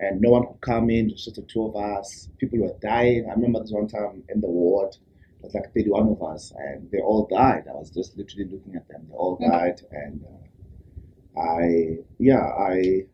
and 0.00 0.20
no 0.20 0.30
one 0.30 0.46
could 0.46 0.60
come 0.60 0.90
in. 0.90 1.06
It 1.08 1.12
was 1.12 1.24
just 1.24 1.36
the 1.36 1.42
two 1.52 1.62
of 1.64 1.74
us. 1.76 2.28
People 2.38 2.58
were 2.60 2.74
dying. 2.80 3.26
I 3.28 3.32
remember 3.34 3.60
this 3.60 3.72
one 3.72 3.88
time 3.88 4.24
in 4.28 4.40
the 4.40 4.48
ward. 4.50 4.94
It 5.38 5.44
was 5.44 5.54
like 5.54 5.72
31 5.74 6.08
of 6.08 6.22
us, 6.22 6.52
and 6.56 6.90
they 6.90 7.00
all 7.00 7.26
died. 7.26 7.64
I 7.68 7.74
was 7.74 7.90
just 7.90 8.16
literally 8.18 8.48
looking 8.52 8.76
at 8.76 8.86
them. 8.88 9.06
They 9.08 9.14
all 9.16 9.38
Mhm. 9.38 9.50
died, 9.50 9.80
and 9.90 10.24
uh, 10.24 11.40
I, 11.40 11.98
yeah, 12.18 12.44
I, 12.72 13.06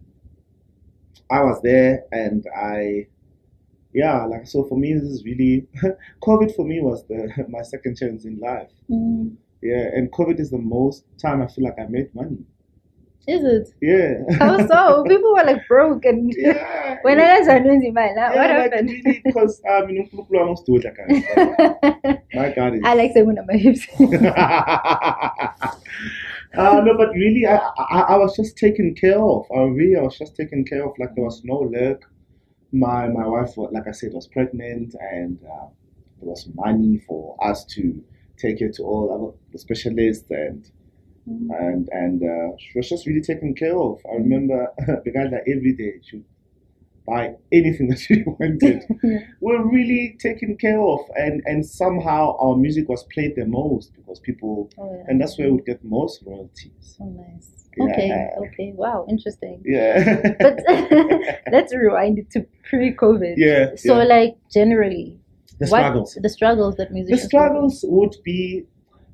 I 1.31 1.43
was 1.43 1.61
there, 1.63 2.05
and 2.13 2.47
I, 2.57 3.07
yeah, 3.93 4.25
like 4.25 4.47
so 4.47 4.65
for 4.65 4.77
me, 4.79 4.95
this 4.95 5.05
is 5.05 5.25
really 5.25 5.67
COVID. 6.23 6.55
For 6.57 6.65
me, 6.65 6.81
was 6.81 7.05
the 7.07 7.21
my 7.49 7.63
second 7.63 7.97
chance 7.97 8.25
in 8.25 8.39
life. 8.39 8.71
Mm. 8.91 9.37
Yeah, 9.63 9.91
and 9.95 10.11
COVID 10.13 10.39
is 10.39 10.51
the 10.51 10.59
most 10.59 11.05
time 11.21 11.43
I 11.43 11.49
feel 11.49 11.65
like 11.65 11.79
I 11.79 11.87
made 11.89 12.15
money. 12.15 12.39
Is 13.29 13.45
it? 13.45 13.75
Yeah. 13.83 14.25
How 14.39 14.67
so? 14.67 15.05
People 15.05 15.35
were 15.35 15.45
like 15.45 15.69
broke 15.69 16.07
and 16.07 16.33
yeah. 16.39 16.97
when 17.03 17.21
I 17.21 17.39
was 17.41 17.49
losing 17.63 17.93
my 17.93 18.07
life, 18.07 18.17
yeah, 18.17 18.35
what 18.35 18.49
like 18.49 18.73
happened? 18.73 19.23
because 19.23 19.61
I 19.69 19.85
mean, 19.85 20.09
uNkulunkulu 20.09 20.41
almost 20.41 20.65
do 20.65 20.77
it 20.77 20.85
like 20.85 20.97
I. 20.99 22.19
My 22.35 22.51
God 22.55 22.75
is. 22.77 22.81
I 22.85 22.95
like 22.95 23.13
saying 23.13 23.27
when 23.27 23.39
I'm 23.39 23.49
hips. 23.51 23.87
uh, 26.57 26.81
no, 26.81 26.97
but 26.97 27.11
really, 27.13 27.47
I, 27.47 27.57
I 27.57 28.01
I 28.15 28.17
was 28.17 28.35
just 28.35 28.57
taken 28.57 28.95
care 28.95 29.21
of. 29.21 29.45
I 29.55 29.61
really 29.61 29.97
I 29.97 30.03
was 30.03 30.17
just 30.17 30.35
taken 30.35 30.65
care 30.65 30.83
of. 30.87 30.93
Like 30.99 31.15
there 31.15 31.25
was 31.25 31.43
no 31.45 31.57
luck. 31.57 32.11
My 32.73 33.09
my 33.09 33.27
wife, 33.27 33.59
like 33.59 33.87
I 33.87 33.93
said, 33.93 34.15
was 34.15 34.27
pregnant, 34.27 34.95
and 35.13 35.39
uh, 35.45 35.69
there 36.19 36.31
was 36.33 36.49
money 36.55 36.97
for 37.07 37.37
us 37.45 37.67
to 37.77 38.03
take 38.39 38.61
her 38.61 38.69
to 38.71 38.83
all 38.83 39.37
the 39.53 39.59
specialists 39.59 40.31
and 40.31 40.65
and 41.27 41.89
and 41.93 42.23
uh, 42.23 42.57
she 42.59 42.79
was 42.79 42.89
just 42.89 43.07
really 43.07 43.21
taken 43.21 43.55
care 43.55 43.77
of. 43.79 44.01
I 44.11 44.17
remember 44.17 44.67
the 45.05 45.11
guy 45.11 45.29
that 45.29 45.43
every 45.47 45.73
day 45.75 46.01
she 46.03 46.17
would 46.17 46.25
buy 47.07 47.35
anything 47.53 47.89
that 47.91 47.99
she 47.99 48.23
wanted. 48.27 48.83
Yeah. 49.03 49.19
We're 49.41 49.65
really 49.71 50.17
taken 50.19 50.57
care 50.57 50.81
of, 50.81 51.01
and 51.17 51.43
and 51.47 51.65
somehow 51.65 52.37
our 52.39 52.57
music 52.57 52.89
was 52.89 53.05
played 53.15 53.35
the 53.37 53.47
most 53.47 53.93
because 53.95 54.21
people, 54.21 54.71
Oh, 54.79 54.91
yeah. 54.97 55.05
and 55.09 55.21
that's 55.21 55.39
where 55.39 55.53
we 55.53 55.61
get 55.63 55.85
most 55.85 56.23
royalties. 56.27 56.97
Oh, 57.01 57.07
nice. 57.11 57.51
Yeah. 57.77 57.85
Okay, 57.85 58.29
okay. 58.47 58.73
Wow, 58.75 59.07
interesting. 59.09 59.63
Yeah. 59.65 60.21
But 60.41 60.57
let's 61.53 61.73
rewind 61.75 62.19
it 62.19 62.29
to 62.33 62.45
pre-COVID. 62.69 63.35
yeah. 63.37 63.77
So, 63.77 63.95
like, 64.03 64.37
generally, 64.51 65.21
the 65.59 65.67
what 65.67 65.81
struggles. 65.81 66.19
the 66.23 66.29
struggles 66.29 66.77
that 66.77 66.93
musicians. 66.93 67.23
The 67.23 67.27
struggles 67.29 67.85
would 67.89 68.17
be, 68.25 68.65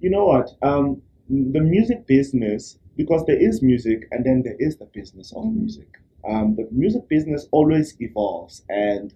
you 0.01 0.11
know 0.11 0.25
what? 0.27 0.51
Um, 0.63 1.03
the 1.29 1.61
music 1.61 2.07
business 2.07 2.79
because 2.97 3.25
there 3.27 3.41
is 3.41 3.63
music 3.63 4.07
and 4.13 4.25
then 4.25 4.43
there 4.43 4.57
is 4.59 4.77
the 4.77 4.87
business 4.87 5.33
of 5.33 5.45
Mhm. 5.45 5.57
music. 5.57 5.89
Um, 6.29 6.55
the 6.57 6.69
music 6.71 7.09
business 7.09 7.49
always 7.51 7.97
evolves, 8.01 8.63
and 8.69 9.13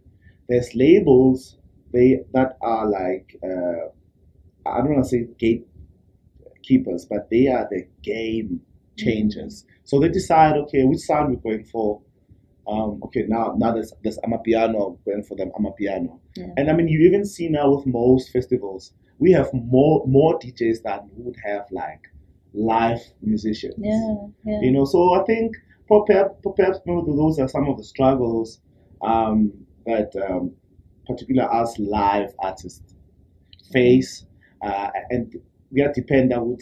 there's 0.49 0.75
labels 0.75 1.57
they 1.93 2.23
that 2.35 2.57
are 2.61 2.87
like 2.89 3.37
uh, 3.43 3.89
I 4.67 4.79
don't 4.79 4.93
want 4.95 5.05
to 5.05 5.09
say 5.09 5.27
gatekeepers, 5.39 7.07
but 7.07 7.29
they 7.31 7.47
are 7.49 7.67
the 7.71 7.87
game 8.03 8.61
changers. 8.97 9.65
So 9.85 9.99
they 10.01 10.09
decide, 10.09 10.57
okay, 10.57 10.85
which 10.85 10.99
sound 11.01 11.31
we're 11.31 11.41
going 11.41 11.65
for. 11.65 12.01
Um, 12.69 13.01
okay, 13.05 13.25
now 13.27 13.55
now 13.57 13.73
there's 13.73 13.93
there's 14.03 14.19
Amapiano 14.19 14.99
going 15.05 15.23
for 15.23 15.37
them 15.37 15.51
Amapiano, 15.59 16.21
Yeah. 16.37 16.53
and 16.57 16.71
I 16.71 16.75
mean 16.75 16.89
you 16.89 17.01
even 17.01 17.25
see 17.25 17.49
now 17.49 17.75
with 17.75 17.87
most 17.87 18.31
festivals 18.31 18.93
we 19.19 19.33
have 19.33 19.49
more 19.53 20.07
more 20.07 20.39
DJs 20.39 20.83
than 20.83 21.11
we 21.17 21.25
would 21.25 21.37
have 21.45 21.67
like 21.71 22.01
live 22.55 23.01
musicians. 23.23 23.75
Yeah, 23.79 24.17
yeah. 24.45 24.61
You 24.61 24.73
know, 24.73 24.85
so 24.85 25.15
I 25.21 25.25
think 25.25 25.57
perhaps, 25.89 26.35
perhaps 26.43 26.79
maybe 26.87 27.03
those 27.07 27.39
are 27.39 27.49
some 27.49 27.69
of 27.69 27.77
the 27.79 27.85
struggles 27.85 28.61
um, 29.03 29.53
that 29.87 30.13
um, 30.29 30.53
particular 31.07 31.53
us 31.53 31.79
live 31.79 32.33
artists 32.39 32.95
face, 33.73 34.27
uh, 34.63 34.91
and 35.11 35.35
we 35.71 35.83
are 35.83 35.93
dependent 35.93 36.41
on 36.41 36.57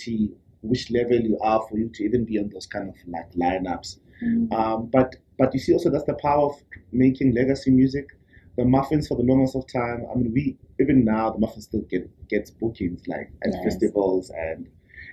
which 0.63 0.91
level 0.91 1.21
you 1.21 1.39
are 1.41 1.65
for 1.69 1.79
you 1.79 1.89
to 1.95 2.05
even 2.05 2.25
be 2.25 2.39
on 2.39 2.49
those 2.53 2.67
kind 2.67 2.89
of 2.89 2.95
like 3.07 3.31
lineups. 3.33 3.99
Mm. 4.23 4.53
Um, 4.53 4.87
but 4.87 5.17
but 5.39 5.53
you 5.53 5.61
see 5.61 5.73
also 5.73 5.91
that's 5.91 6.05
the 6.05 6.15
power 6.15 6.47
of 6.47 6.55
making 6.93 7.35
legacy 7.35 7.71
music. 7.71 8.07
The 8.57 8.63
Muffinz 8.65 9.07
for 9.07 9.17
the 9.17 9.23
longest 9.23 9.55
of 9.55 9.67
time. 9.71 10.07
I 10.11 10.15
mean, 10.17 10.33
we 10.33 10.57
even 10.81 11.05
now 11.05 11.31
the 11.31 11.39
Muffinz 11.39 11.65
still 11.65 11.83
get 11.83 12.09
gets 12.29 12.51
bookings 12.51 13.07
like 13.07 13.31
at 13.45 13.53
Nice. 13.53 13.65
festivals, 13.65 14.31
and 14.31 14.67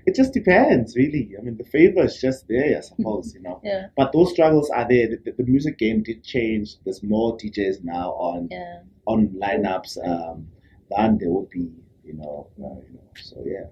it 0.06 0.16
just 0.16 0.34
depends 0.34 0.96
really. 0.96 1.32
I 1.38 1.42
mean, 1.42 1.58
the 1.58 1.66
favor 1.66 2.04
is 2.04 2.20
just 2.20 2.48
there, 2.48 2.78
I 2.78 2.80
suppose, 2.90 3.34
you 3.34 3.42
know. 3.42 3.60
Yeah, 3.64 3.88
But 3.98 4.14
those 4.14 4.32
struggles 4.32 4.70
are 4.70 4.88
there. 4.88 5.08
The, 5.10 5.18
the, 5.26 5.44
the 5.44 5.44
music 5.44 5.78
game 5.78 6.04
did 6.04 6.24
change. 6.24 6.78
There's 6.86 7.04
more 7.04 7.36
DJs 7.38 7.84
now 7.84 8.12
on 8.12 8.48
yeah. 8.52 8.80
on 9.06 9.28
lineups 9.30 9.98
um, 10.08 10.48
than 10.96 11.18
there 11.18 11.30
would 11.30 11.50
be, 11.50 11.70
you 12.06 12.14
know. 12.14 12.48
Uh, 12.58 12.80
you 12.88 12.94
know 12.94 13.04
so 13.22 13.44
yeah. 13.46 13.66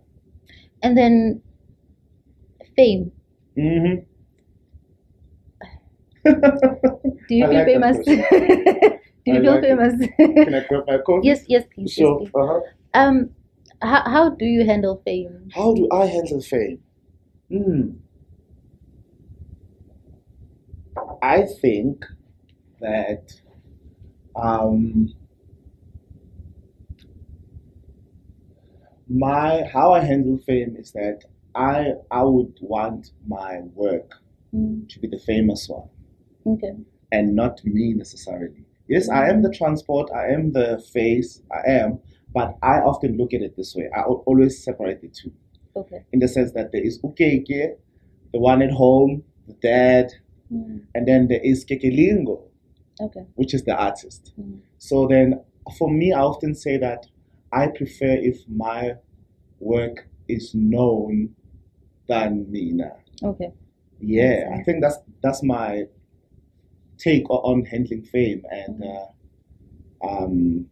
And 0.84 0.98
then 0.98 1.41
fame. 2.76 3.12
hmm 3.56 3.96
Do 7.28 7.36
you 7.36 7.46
I 7.46 7.48
feel 7.48 7.58
like 7.58 7.66
famous? 7.66 7.98
Do 8.06 9.32
you 9.32 9.34
I 9.36 9.42
feel 9.42 9.52
like 9.52 9.62
famous? 9.62 9.94
Can 10.44 10.56
I 10.56 10.60
grab 10.68 10.84
my 10.88 10.98
coffee? 11.06 11.28
yes, 11.28 11.44
yes, 11.48 11.64
please. 11.74 11.96
So, 11.96 12.20
yes, 12.20 12.32
please. 12.32 12.32
uh-huh. 12.36 12.60
Um, 12.94 13.30
how, 13.82 14.04
how 14.10 14.30
do 14.30 14.46
you 14.46 14.66
handle 14.66 15.02
fame? 15.06 15.50
How 15.54 15.74
do 15.74 15.88
I 15.92 16.06
handle 16.06 16.42
fame? 16.42 16.84
Hmm. 17.50 17.92
I 21.22 21.44
think 21.62 22.06
that 22.82 23.32
um, 24.36 25.14
my 29.10 29.64
how 29.74 29.94
I 29.94 30.00
handle 30.02 30.38
fame 30.38 30.76
is 30.78 30.92
that 30.94 31.26
I 31.56 31.94
I 32.10 32.24
would 32.24 32.58
want 32.62 33.12
my 33.28 33.62
work 33.76 34.16
Mm, 34.54 34.90
to 34.90 35.00
be 35.00 35.08
the 35.08 35.18
famous 35.18 35.70
one 35.70 35.88
okay. 36.46 36.74
and 37.12 37.36
not 37.36 37.64
me 37.66 37.94
necessarily. 37.94 38.64
Yes, 38.88 39.10
I 39.10 39.30
am 39.30 39.42
the 39.42 39.52
transport, 39.52 40.10
I 40.14 40.28
am 40.30 40.52
the 40.52 40.84
face, 40.94 41.42
I 41.52 41.70
am, 41.70 42.00
but 42.34 42.58
I 42.62 42.80
often 42.80 43.18
look 43.18 43.34
at 43.34 43.42
it 43.42 43.56
this 43.56 43.76
way. 43.76 43.90
I 43.96 44.02
always 44.02 44.64
separate 44.64 45.02
the 45.02 45.10
two 45.10 45.32
Okay. 45.76 46.04
in 46.12 46.20
the 46.20 46.28
sense 46.28 46.52
that 46.54 46.72
there 46.74 46.84
is 46.84 47.00
Ukeke, 47.02 47.76
the 48.34 48.40
one 48.40 48.62
at 48.62 48.72
home, 48.72 49.24
the 49.48 49.54
dad, 49.62 50.12
Mm, 50.54 50.82
and 50.94 51.08
then 51.08 51.30
there 51.30 51.40
is 51.42 51.64
Kekelingo, 51.64 52.42
okay. 53.00 53.26
which 53.36 53.54
is 53.54 53.64
the 53.64 53.74
artist. 53.74 54.34
Mm. 54.38 54.60
So 54.80 55.08
then, 55.08 55.40
for 55.78 55.90
me, 55.90 56.12
I 56.12 56.20
often 56.20 56.56
say 56.56 56.76
that 56.78 57.06
I 57.54 57.68
prefer 57.68 58.18
if 58.20 58.38
my 58.50 58.96
work 59.62 60.10
is 60.28 60.54
known 60.54 61.34
than 62.10 62.52
Mina. 62.52 62.92
Okay. 63.24 63.54
Yeah, 64.02 64.50
I 64.54 64.62
think 64.64 64.82
that's 64.82 64.98
that's 65.24 65.42
my 65.42 65.86
take 67.04 67.30
on 67.30 67.66
handling 67.66 68.04
fame, 68.04 68.44
and 68.52 68.84
uh, 68.84 70.08
um, 70.08 70.66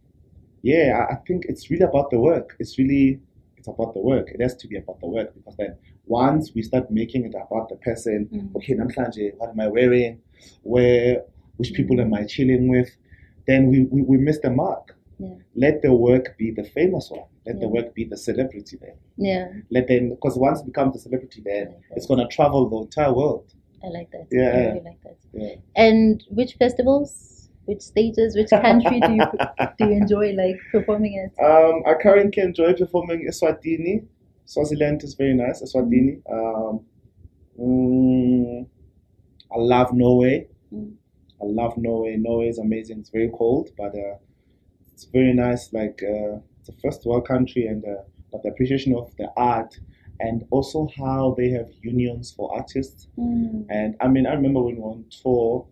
yeah, 0.61 1.05
I, 1.09 1.15
think 1.27 1.45
it's 1.49 1.69
really 1.69 1.85
about 1.85 2.09
the 2.11 2.19
work. 2.19 2.55
It's 2.59 2.77
really 2.77 3.19
it's 3.57 3.67
about 3.67 3.93
the 3.93 4.01
work. 4.01 4.29
It 4.33 4.41
has 4.41 4.55
to 4.57 4.67
be 4.67 4.77
about 4.77 4.99
the 4.99 5.07
work 5.07 5.33
because 5.33 5.55
then 5.57 5.75
once 6.05 6.51
we 6.55 6.61
start 6.61 6.89
making 6.91 7.25
it 7.25 7.35
about 7.35 7.69
the 7.69 7.75
person, 7.75 8.27
Mm. 8.31 8.55
okay, 8.55 8.73
namhlanje, 8.73 9.33
what 9.37 9.49
am 9.49 9.59
I 9.59 9.67
wearing? 9.67 10.21
Where, 10.63 11.23
which 11.57 11.73
people 11.73 11.99
am 12.01 12.13
I 12.13 12.25
chilling 12.25 12.67
with? 12.69 12.89
Then 13.47 13.67
we, 13.71 13.77
we, 13.91 14.01
we 14.01 14.17
miss 14.17 14.39
the 14.39 14.49
mark. 14.49 14.95
Yeah. 15.19 15.35
Let 15.55 15.81
the 15.81 15.93
work 15.93 16.37
be 16.37 16.51
the 16.51 16.63
famous 16.63 17.09
one. 17.11 17.27
Let 17.45 17.59
the 17.59 17.67
work 17.67 17.93
be 17.93 18.05
the 18.05 18.15
celebrity 18.17 18.77
then. 18.81 18.95
Yeah, 19.17 19.47
Let 19.69 19.87
them, 19.87 20.09
because 20.09 20.37
once 20.37 20.61
it 20.61 20.65
becomes 20.65 20.95
a 20.95 20.99
celebrity, 20.99 21.41
then 21.43 21.75
it's 21.95 22.05
gonna 22.05 22.27
travel 22.27 22.69
the 22.69 22.77
entire 22.77 23.13
world. 23.13 23.53
I 23.83 23.87
like 23.87 24.11
that. 24.11 24.27
Yeah. 24.31 24.49
I 24.49 24.57
really 24.67 24.81
like 24.85 25.01
that. 25.03 25.17
Yeah. 25.33 25.55
And 25.75 26.23
which 26.29 26.53
festivals, 26.55 27.49
which 27.65 27.81
stages, 27.81 28.35
which 28.35 28.49
country 28.49 28.99
do 28.99 29.13
you 29.13 29.25
do 29.77 29.85
you 29.85 29.91
enjoy 29.91 30.31
like 30.33 30.57
performing 30.71 31.17
at? 31.19 31.31
Um, 31.45 31.83
I 31.85 31.93
currently 32.01 32.43
enjoy 32.43 32.73
performing 32.73 33.27
Eswatini. 33.29 34.05
Swaziland 34.45 35.03
is 35.03 35.13
very 35.13 35.33
nice. 35.33 35.61
Eswatini. 35.61 36.21
Um, 36.31 36.81
mm, 37.59 38.65
I 39.51 39.57
love 39.57 39.93
Norway. 39.93 40.47
Mm. 40.73 40.93
I 41.41 41.45
love 41.45 41.77
Norway. 41.77 42.15
Norway 42.17 42.49
is 42.49 42.59
amazing. 42.59 42.99
It's 42.99 43.09
very 43.09 43.29
cold, 43.33 43.69
but 43.77 43.95
uh, 43.95 44.17
it's 44.93 45.05
very 45.05 45.33
nice. 45.33 45.71
Like 45.71 46.01
uh, 46.03 46.39
it's 46.59 46.69
a 46.69 46.73
first 46.83 47.05
world 47.05 47.27
country, 47.27 47.67
and 47.67 47.83
uh, 47.85 48.03
but 48.31 48.43
the 48.43 48.49
appreciation 48.49 48.95
of 48.95 49.15
the 49.17 49.31
art, 49.37 49.79
and 50.19 50.45
also 50.51 50.87
how 50.97 51.33
they 51.37 51.49
have 51.49 51.69
unions 51.81 52.31
for 52.35 52.53
artists. 52.55 53.07
Mm. 53.17 53.65
And 53.69 53.95
I 54.01 54.07
mean, 54.07 54.25
I 54.25 54.33
remember 54.33 54.61
when 54.61 54.75
we 54.75 54.81
were 54.81 54.89
on 54.91 55.05
tour, 55.09 55.65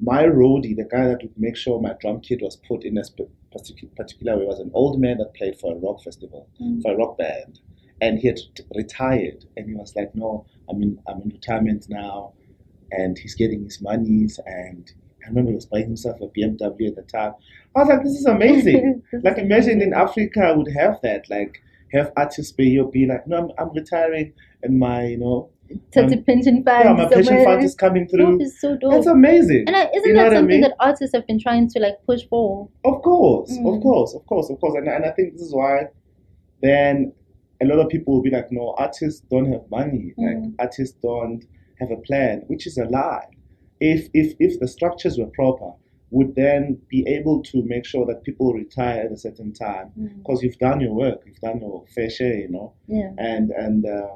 my 0.00 0.24
roadie, 0.24 0.76
the 0.76 0.84
guy 0.84 1.08
that 1.08 1.22
would 1.22 1.38
make 1.38 1.56
sure 1.56 1.80
my 1.80 1.94
drum 2.00 2.20
kit 2.20 2.40
was 2.42 2.56
put 2.56 2.84
in 2.84 2.98
a 2.98 3.04
sp- 3.04 3.30
particular, 3.50 4.38
way, 4.38 4.44
was 4.44 4.60
an 4.60 4.70
old 4.74 5.00
man 5.00 5.18
that 5.18 5.34
played 5.34 5.56
for 5.58 5.72
a 5.72 5.78
rock 5.78 6.02
festival, 6.02 6.48
Mm. 6.60 6.82
for 6.82 6.92
a 6.92 6.96
rock 6.96 7.18
band. 7.18 7.60
And 8.00 8.18
he 8.20 8.28
had 8.28 8.38
retired, 8.76 9.44
and 9.56 9.66
he 9.68 9.74
was 9.74 9.96
like, 9.96 10.14
"No, 10.14 10.44
I'm 10.68 10.80
in, 10.82 11.00
I'm 11.08 11.20
in 11.22 11.30
retirement 11.30 11.86
now," 11.88 12.32
and 12.92 13.18
he's 13.18 13.34
getting 13.34 13.64
his 13.64 13.80
monies. 13.82 14.38
And 14.46 14.92
I 15.24 15.28
remember 15.28 15.50
he 15.50 15.56
was 15.56 15.66
buying 15.66 15.86
himself 15.86 16.20
a 16.20 16.28
BMW 16.28 16.86
at 16.88 16.94
the 16.94 17.02
time. 17.02 17.34
I 17.74 17.80
was 17.80 17.88
like, 17.88 18.02
"This 18.04 18.12
is 18.20 18.26
amazing!" 18.26 19.02
Like 19.24 19.38
imagine 19.38 19.82
in. 19.82 19.92
Africa, 19.94 20.40
I 20.42 20.52
would 20.52 20.70
have 20.72 21.00
that, 21.02 21.28
like 21.28 21.60
have 21.92 22.12
artists 22.16 22.52
pay 22.52 22.64
you, 22.64 22.90
be 22.92 23.06
like, 23.06 23.26
"No, 23.26 23.36
I'm, 23.38 23.50
I'm 23.58 23.74
retiring," 23.74 24.32
and 24.62 24.78
my, 24.78 25.06
you 25.06 25.18
know, 25.18 25.50
Tati 25.92 26.16
um, 26.16 26.24
pension 26.24 26.64
fund. 26.64 26.84
yeah, 26.84 26.92
my 26.94 27.04
pension 27.08 27.24
somewhere. 27.24 27.44
fund 27.44 27.64
is 27.64 27.74
coming 27.74 28.08
through. 28.08 28.40
Is 28.40 28.58
so 28.60 28.76
dope. 28.76 28.92
That's 28.92 29.06
amazing. 29.06 29.64
and 29.66 29.76
I, 29.76 29.90
isn't 29.94 30.08
You 30.08 30.14
that 30.14 30.22
what 30.24 30.32
I 30.32 30.36
something 30.36 30.46
mean? 30.48 30.60
that 30.62 30.74
artists 30.80 31.14
have 31.14 31.26
been 31.26 31.38
trying 31.38 31.68
to 31.70 31.78
like 31.80 31.96
push 32.06 32.22
for? 32.30 32.68
Of 32.84 33.02
course, 33.02 33.52
Mm. 33.58 33.76
of 33.76 33.82
course, 33.82 34.14
of 34.14 34.24
course, 34.26 34.48
of 34.50 34.58
course. 34.60 34.74
And, 34.78 34.88
and 34.88 35.04
I 35.04 35.10
think 35.10 35.32
this 35.34 35.42
is 35.42 35.54
why 35.54 35.88
then 36.62 37.12
a 37.62 37.66
lot 37.66 37.78
of 37.80 37.88
people 37.88 38.14
will 38.14 38.22
be 38.22 38.30
like, 38.30 38.50
no, 38.50 38.74
artists 38.78 39.20
don't 39.30 39.50
have 39.52 39.62
money. 39.70 40.14
Like 40.16 40.36
Mm. 40.36 40.54
artists 40.58 40.96
don't 41.02 41.44
have 41.80 41.90
a 41.90 41.96
plan, 41.96 42.44
which 42.46 42.66
is 42.66 42.78
a 42.78 42.84
lie. 42.84 43.26
If 43.80 44.08
if 44.14 44.34
if 44.40 44.58
the 44.60 44.66
structures 44.68 45.18
were 45.18 45.26
proper, 45.26 45.72
would 46.10 46.34
then 46.34 46.78
be 46.88 47.04
able 47.06 47.42
to 47.42 47.62
make 47.64 47.84
sure 47.84 48.06
that 48.06 48.22
people 48.24 48.52
retire 48.54 49.02
at 49.06 49.12
a 49.12 49.16
certain 49.16 49.52
time 49.52 49.90
Mm. 49.98 50.18
because 50.18 50.42
you've 50.42 50.58
done 50.58 50.80
your 50.80 50.94
work, 50.94 51.22
you've 51.26 51.40
done 51.40 51.60
your 51.60 51.84
fair 51.94 52.08
share, 52.10 52.36
you 52.38 52.48
know. 52.48 52.72
Yeah. 52.86 53.12
and 53.18 53.50
and 53.50 53.84
uh, 53.86 54.14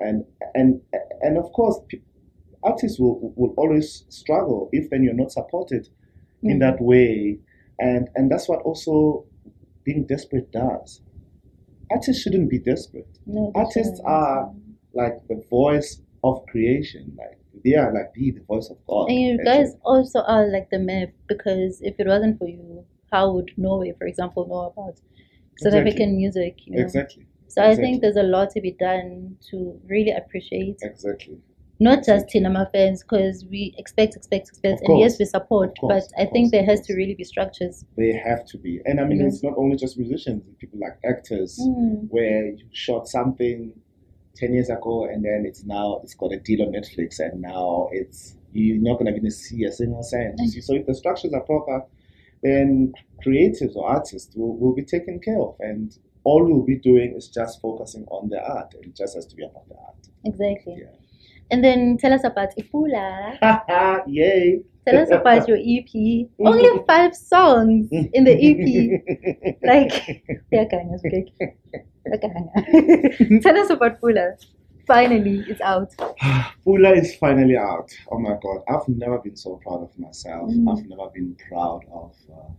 and 0.00 0.24
and 0.54 0.80
and 1.22 1.38
of 1.38 1.50
course, 1.52 1.78
artists 2.62 2.98
will 2.98 3.32
will 3.36 3.54
always 3.56 4.04
struggle 4.08 4.68
if 4.72 4.90
then 4.90 5.02
you're 5.04 5.14
not 5.24 5.32
supported 5.32 5.88
in 6.42 6.56
Mm. 6.58 6.60
that 6.60 6.80
way, 6.80 7.38
and 7.78 8.08
and 8.16 8.30
that's 8.30 8.48
what 8.48 8.60
also 8.62 9.24
being 9.84 10.04
desperate 10.06 10.50
does. 10.52 11.00
Artists 11.90 12.22
shouldn't 12.22 12.50
be 12.50 12.58
desperate. 12.58 13.08
No, 13.26 13.52
Artists 13.54 14.00
are 14.04 14.52
like 14.94 15.16
the 15.28 15.42
voice 15.50 16.00
of 16.22 16.44
creation. 16.46 17.14
Like 17.18 17.38
they 17.64 17.74
are 17.74 17.92
like 17.92 18.12
the, 18.14 18.30
the 18.32 18.40
voice 18.42 18.68
of 18.70 18.78
God. 18.86 19.08
And 19.10 19.20
you 19.20 19.34
actually. 19.34 19.44
guys 19.44 19.74
also 19.84 20.20
are 20.22 20.46
like 20.46 20.70
the 20.70 20.78
map 20.78 21.10
because 21.28 21.80
if 21.82 21.94
it 21.98 22.06
wasn't 22.06 22.38
for 22.38 22.48
you, 22.48 22.84
how 23.12 23.32
would 23.32 23.52
Norway, 23.56 23.94
for 23.98 24.06
example, 24.06 24.46
know 24.46 24.66
about 24.72 24.96
South 25.58 25.72
Exactly. 25.74 25.80
African 25.80 26.16
music? 26.16 26.66
You 26.66 26.76
know? 26.76 26.82
exactly, 26.82 27.26
So 27.48 27.62
I 27.62 27.74
think 27.76 28.00
there's 28.02 28.16
a 28.16 28.22
lot 28.22 28.50
to 28.50 28.60
be 28.60 28.72
done 28.72 29.36
to 29.50 29.80
really 29.86 30.10
appreciate 30.10 30.78
exactly. 30.82 31.38
not 31.80 32.04
just 32.04 32.26
Tinama 32.28 32.70
fans 32.72 33.02
because 33.02 33.44
we 33.50 33.74
expect, 33.78 34.16
expect, 34.16 34.48
expect, 34.48 34.80
and 34.82 34.98
yes, 34.98 35.18
we 35.18 35.24
support, 35.24 35.76
course, 35.78 36.08
but 36.08 36.20
I 36.22 36.26
think 36.26 36.46
course, 36.46 36.50
there 36.52 36.64
has 36.64 36.80
to 36.86 36.94
really 36.94 37.14
be 37.14 37.24
structures. 37.24 37.84
They 37.96 38.12
have 38.12 38.44
to 38.46 38.58
be, 38.58 38.80
and 38.86 39.00
I 39.00 39.04
mean, 39.04 39.18
Mhm. 39.20 39.28
it's 39.28 39.42
not 39.42 39.54
only 39.56 39.76
just 39.76 39.98
musicians. 39.98 40.42
People 40.58 40.78
like 40.80 40.98
actors. 41.04 41.58
Mm. 41.60 42.08
where 42.10 42.46
you 42.46 42.66
shot 42.72 43.08
something 43.08 43.72
ten 44.34 44.54
years 44.54 44.70
ago, 44.70 45.04
and 45.04 45.24
then 45.24 45.44
it's 45.46 45.64
now 45.64 46.00
it's 46.02 46.14
got 46.14 46.32
a 46.32 46.38
deal 46.38 46.62
on 46.62 46.72
Netflix, 46.72 47.18
and 47.18 47.40
now 47.40 47.88
it's 47.92 48.36
you're 48.52 48.78
not 48.78 48.98
gonna 48.98 49.10
even 49.10 49.30
see 49.30 49.64
a 49.64 49.72
single 49.72 50.02
cent. 50.02 50.38
See, 50.40 50.60
So 50.60 50.74
if 50.74 50.86
the 50.86 50.94
structures 50.94 51.32
are 51.32 51.40
proper, 51.40 51.84
then 52.42 52.92
creatives 53.24 53.74
or 53.74 53.88
artists 53.88 54.34
will, 54.36 54.56
will 54.56 54.74
be 54.74 54.84
taken 54.84 55.18
care 55.20 55.40
of, 55.40 55.56
and 55.60 55.96
all 56.24 56.44
we'll 56.44 56.64
be 56.64 56.78
doing 56.78 57.14
is 57.16 57.28
just 57.28 57.60
focusing 57.60 58.04
on 58.10 58.28
the 58.28 58.40
art. 58.40 58.74
It 58.80 58.96
just 58.96 59.14
has 59.14 59.26
to 59.26 59.36
be 59.36 59.44
about 59.44 59.68
the 59.68 59.76
art. 59.76 60.08
Exactly. 60.24 60.76
Yeah. 60.78 60.96
And 61.50 61.62
then 61.62 61.98
tell 61.98 62.12
us 62.12 62.24
about 62.24 62.50
Ifula. 62.56 63.38
Yay! 64.06 64.62
Tell 64.86 64.98
us 65.00 65.10
about 65.10 65.48
your 65.48 65.58
EP. 65.58 66.28
Only 66.40 66.84
five 66.86 67.14
songs 67.14 67.88
in 67.90 68.24
the 68.24 68.34
EP. 68.34 69.56
Like, 69.62 69.92
Yakanya, 70.52 70.98
okay. 71.06 71.32
Yakanya. 72.06 73.42
Tell 73.42 73.56
us 73.56 73.70
about 73.70 74.00
Pula. 74.00 74.36
Finally, 74.86 75.44
it's 75.48 75.60
out. 75.62 75.94
Pula 76.64 76.92
is 76.96 77.14
finally 77.16 77.56
out. 77.56 77.90
Oh 78.12 78.18
my 78.18 78.36
god, 78.42 78.62
I've 78.68 78.86
never 78.88 79.18
been 79.18 79.36
so 79.36 79.56
proud 79.62 79.82
of 79.84 79.98
myself. 79.98 80.50
Mm. 80.50 80.70
I've 80.70 80.84
never 80.86 81.08
been 81.14 81.34
proud 81.48 81.86
of. 81.90 82.14
Uh, 82.30 82.52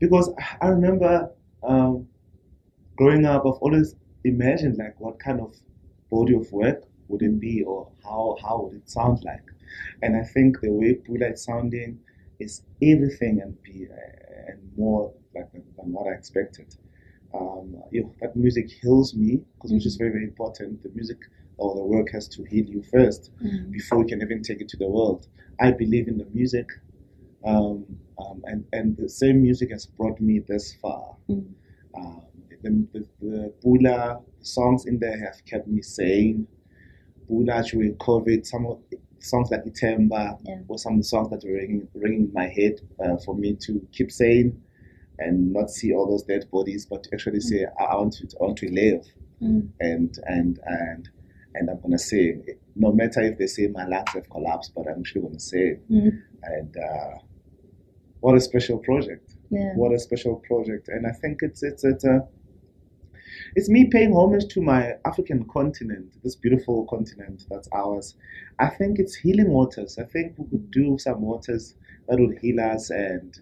because 0.00 0.32
I 0.60 0.66
remember 0.68 1.30
um, 1.62 2.08
growing 2.96 3.24
up, 3.24 3.42
I've 3.46 3.60
always 3.60 3.94
imagined 4.24 4.78
like 4.78 4.98
what 4.98 5.20
kind 5.20 5.40
of 5.40 5.54
body 6.10 6.34
of 6.34 6.50
work 6.52 6.82
would 7.08 7.22
it 7.22 7.38
be 7.38 7.62
or 7.62 7.88
how, 8.02 8.36
how 8.42 8.62
would 8.62 8.74
it 8.74 8.90
sound 8.90 9.22
like. 9.24 9.44
And 10.02 10.16
I 10.16 10.24
think 10.24 10.60
the 10.60 10.70
way 10.72 10.94
Pula 10.94 11.32
is 11.32 11.44
sounding 11.44 11.98
is 12.38 12.62
everything 12.82 13.40
and 13.42 13.60
be 13.62 13.86
uh, 13.90 14.50
and 14.52 14.60
more 14.76 15.12
like 15.34 15.50
than 15.52 15.64
than 15.76 15.92
what 15.92 16.06
I 16.06 16.12
expected. 16.16 16.74
Um, 17.34 17.76
you 17.90 18.02
know, 18.02 18.14
that 18.20 18.36
music 18.36 18.70
heals 18.70 19.14
me 19.14 19.40
because 19.54 19.72
which 19.72 19.86
is 19.86 19.96
very 19.96 20.10
very 20.10 20.24
important. 20.24 20.82
The 20.82 20.90
music 20.90 21.18
or 21.58 21.74
the 21.74 21.82
work 21.82 22.08
has 22.12 22.28
to 22.28 22.44
heal 22.44 22.66
you 22.66 22.82
first 22.82 23.30
Mm. 23.42 23.70
before 23.72 23.98
you 24.00 24.06
can 24.06 24.20
even 24.22 24.42
take 24.42 24.60
it 24.60 24.68
to 24.68 24.76
the 24.76 24.88
world. 24.88 25.26
I 25.60 25.70
believe 25.72 26.06
in 26.08 26.18
the 26.18 26.26
music, 26.34 26.68
um, 27.44 27.84
um, 28.18 28.42
and 28.44 28.64
and 28.72 28.96
the 28.96 29.08
same 29.08 29.42
music 29.42 29.70
has 29.70 29.86
brought 29.86 30.20
me 30.20 30.40
this 30.40 30.74
far. 30.82 31.16
Mm. 31.28 31.46
Um, 31.96 32.22
the, 32.62 32.86
the, 32.92 33.06
the 33.20 33.52
Pula 33.62 34.22
songs 34.40 34.86
in 34.86 34.98
there 34.98 35.18
have 35.18 35.44
kept 35.44 35.66
me 35.68 35.82
sane. 35.82 36.46
Pula 37.28 37.62
during 37.68 37.94
COVID, 37.96 38.46
some 38.46 38.66
of 38.66 38.80
songs 39.20 39.50
like 39.50 39.64
Itemba 39.64 40.38
Yeah. 40.44 40.60
were 40.66 40.78
some 40.78 40.94
of 40.94 40.98
the 41.00 41.04
songs 41.04 41.30
that 41.30 41.42
were 41.44 41.54
ringing, 41.54 41.88
ringing 41.94 42.20
in 42.26 42.32
my 42.32 42.48
head 42.48 42.80
uh, 43.04 43.16
for 43.24 43.34
me 43.34 43.54
to 43.66 43.86
keep 43.92 44.10
saying 44.12 44.60
and 45.18 45.52
not 45.52 45.70
see 45.70 45.92
all 45.94 46.06
those 46.06 46.22
dead 46.24 46.50
bodies, 46.50 46.86
but 46.86 47.06
actually 47.12 47.40
say, 47.40 47.64
I, 47.80 47.84
I 47.84 47.96
want 47.96 48.12
to, 48.14 48.26
I 48.40 48.44
want 48.44 48.58
to 48.58 48.68
live 48.70 49.04
Mm. 49.42 49.68
and 49.80 50.18
and 50.26 50.58
and 50.64 51.10
and 51.54 51.68
I'm 51.68 51.78
gonna 51.82 51.98
say 51.98 52.38
no 52.74 52.90
matter 52.90 53.20
if 53.20 53.36
they 53.36 53.46
say 53.46 53.66
my 53.66 53.86
lungs 53.86 54.08
have 54.14 54.30
collapsed, 54.30 54.72
but 54.74 54.86
I'm 54.88 55.00
actually 55.00 55.20
gonna 55.22 55.38
say 55.38 55.78
Mm. 55.90 56.22
and 56.42 56.74
uh, 56.78 57.18
what 58.20 58.34
a 58.34 58.40
special 58.40 58.78
project! 58.78 59.34
Yeah. 59.50 59.74
What 59.74 59.92
a 59.92 59.98
special 59.98 60.36
project! 60.36 60.88
And 60.88 61.06
I 61.06 61.10
think 61.12 61.40
it's 61.42 61.62
it's 61.62 61.84
it's 61.84 62.04
a 62.04 62.26
it's 63.56 63.68
me 63.68 63.88
paying 63.90 64.12
homage 64.14 64.46
to 64.54 64.60
my 64.60 64.92
African 65.04 65.44
continent, 65.48 66.14
this 66.22 66.36
beautiful 66.36 66.86
continent 66.86 67.44
that's 67.50 67.68
ours. 67.74 68.14
I 68.60 68.68
think 68.68 68.98
it's 68.98 69.14
healing 69.16 69.50
waters. 69.50 69.98
I 69.98 70.04
think 70.04 70.34
we 70.38 70.44
could 70.50 70.70
do 70.70 70.98
some 70.98 71.22
waters 71.22 71.74
that 72.08 72.20
would 72.20 72.38
heal 72.38 72.60
us 72.60 72.90
and 72.90 73.36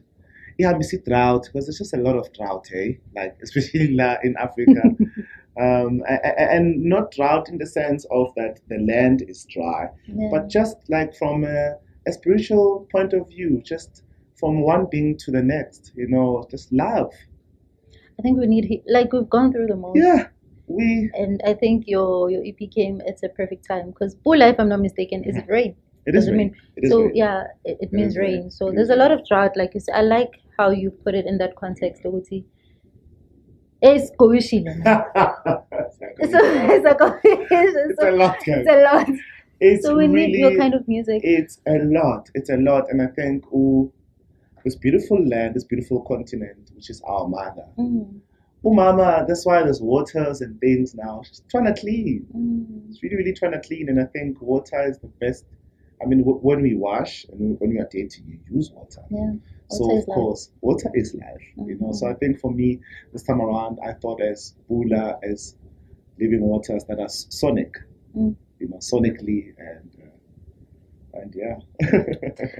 yeah, 0.56 0.72
we 0.72 0.84
see 0.84 0.98
drought 0.98 1.46
because 1.46 1.66
there's 1.66 1.78
just 1.78 1.94
a 1.94 1.98
lot 1.98 2.16
of 2.16 2.32
drought, 2.32 2.68
eh? 2.72 2.92
Like 3.16 3.36
especially 3.42 3.86
in 3.92 4.36
Africa, 4.38 4.82
um, 5.60 6.02
and 6.06 6.82
not 6.84 7.10
drought 7.10 7.48
in 7.48 7.58
the 7.58 7.66
sense 7.66 8.06
of 8.10 8.32
that 8.36 8.60
the 8.68 8.78
land 8.78 9.22
is 9.28 9.44
dry, 9.46 9.88
Yeah. 10.06 10.28
but 10.30 10.48
just 10.48 10.76
like 10.88 11.14
from 11.16 11.44
a, 11.44 11.74
a 12.06 12.12
spiritual 12.12 12.86
point 12.92 13.12
of 13.12 13.28
view, 13.28 13.60
just 13.64 14.04
from 14.36 14.62
one 14.62 14.86
being 14.90 15.16
to 15.18 15.30
the 15.32 15.42
next, 15.42 15.92
you 15.96 16.08
know, 16.08 16.46
just 16.50 16.72
love. 16.72 17.12
I 18.18 18.22
think 18.22 18.38
we 18.38 18.46
need, 18.46 18.82
like, 18.86 19.12
we've 19.12 19.28
gone 19.28 19.52
through 19.52 19.66
the 19.66 19.76
most. 19.76 19.98
Yeah, 19.98 20.28
we. 20.66 21.10
And 21.14 21.40
I 21.46 21.54
think 21.54 21.84
your 21.86 22.30
your 22.30 22.42
EP 22.46 22.70
came 22.70 23.00
at 23.08 23.18
a 23.22 23.28
perfect 23.28 23.66
time 23.66 23.86
because 23.90 24.14
Pula, 24.16 24.50
if 24.52 24.60
I'm 24.60 24.68
not 24.68 24.80
mistaken, 24.80 25.24
is 25.24 25.36
it 25.36 25.46
rain? 25.48 25.76
It 26.06 26.14
is 26.14 26.28
rain. 26.28 26.36
mean- 26.36 26.56
It 26.76 26.84
is 26.84 26.90
so 26.90 27.00
rain. 27.02 27.12
yeah, 27.14 27.44
it, 27.64 27.78
it 27.80 27.92
means 27.92 28.16
rain. 28.16 28.40
rain. 28.42 28.50
So 28.50 28.68
It 28.68 28.76
there's 28.76 28.90
a 28.90 28.96
lot 28.96 29.10
of 29.10 29.26
drought, 29.26 29.56
like 29.56 29.74
you 29.74 29.80
said. 29.80 29.94
I 29.96 30.02
like 30.02 30.32
how 30.58 30.70
you 30.70 30.90
put 30.90 31.14
it 31.14 31.26
in 31.26 31.38
that 31.38 31.56
context, 31.56 32.04
Ukuthi. 32.04 32.44
It's 33.82 34.10
Koishile. 34.18 34.66
it's, 34.76 35.92
So 35.92 36.06
it's 36.18 36.34
a 36.34 37.20
it's 37.24 38.02
a 38.02 38.10
lot, 38.12 38.36
guys. 38.46 38.64
it's 38.66 38.70
a 38.70 38.82
lot. 38.82 39.08
It's 39.60 39.84
So 39.84 39.96
we 39.96 40.06
really, 40.06 40.26
need 40.32 40.38
your 40.38 40.56
kind 40.58 40.74
of 40.74 40.86
music. 40.88 41.20
It's 41.24 41.60
a 41.66 41.78
lot. 41.78 42.30
It's 42.34 42.50
a 42.50 42.56
lot, 42.56 42.84
and 42.90 43.02
I 43.02 43.06
think 43.08 43.44
oh, 43.54 43.92
this 44.64 44.74
beautiful 44.76 45.24
land, 45.26 45.54
this 45.54 45.64
beautiful 45.64 46.00
continent, 46.02 46.70
which 46.74 46.90
is 46.90 47.00
our 47.02 47.26
mother. 47.28 47.66
Mm, 47.78 48.20
Oh, 48.66 48.72
mama, 48.72 49.26
that's 49.28 49.44
why 49.44 49.62
there's 49.62 49.82
waters 49.82 50.40
and 50.40 50.58
things 50.58 50.94
now. 50.94 51.22
She's 51.22 51.42
trying 51.50 51.66
to 51.66 51.78
clean. 51.78 52.26
mm, 52.34 52.88
It's 52.88 53.02
really, 53.02 53.16
really 53.16 53.34
trying 53.34 53.52
to 53.52 53.60
clean, 53.60 53.90
and 53.90 54.00
I 54.00 54.06
think 54.06 54.40
water 54.40 54.82
is 54.88 54.98
the 54.98 55.08
best. 55.20 55.44
I 56.02 56.06
mean, 56.06 56.20
w- 56.20 56.38
when 56.38 56.62
we 56.62 56.74
wash 56.74 57.26
and 57.30 57.60
when 57.60 57.70
we 57.70 57.78
are 57.78 57.88
dating, 57.90 58.24
you 58.26 58.38
use 58.56 58.70
water. 58.70 59.02
yeah. 59.10 59.34
So 59.68 59.84
of 59.90 60.08
life. 60.08 60.14
course, 60.14 60.50
water 60.62 60.90
is 60.94 61.14
life. 61.14 61.42
You 61.56 61.76
know. 61.78 61.92
So 61.92 62.06
I 62.08 62.14
think 62.14 62.40
for 62.40 62.50
me, 62.50 62.80
this 63.12 63.22
time 63.22 63.42
around, 63.42 63.78
I 63.84 63.92
thought 63.92 64.22
as 64.22 64.54
Pula 64.70 65.18
as 65.22 65.56
living 66.18 66.40
waters 66.40 66.84
that 66.84 67.00
are 67.00 67.08
sonic. 67.10 67.74
Mm. 68.16 68.34
You 68.60 68.68
know, 68.68 68.78
sonically 68.78 69.52
and 69.58 69.90
uh, 71.14 71.18
and 71.20 71.34
yeah. 71.34 71.58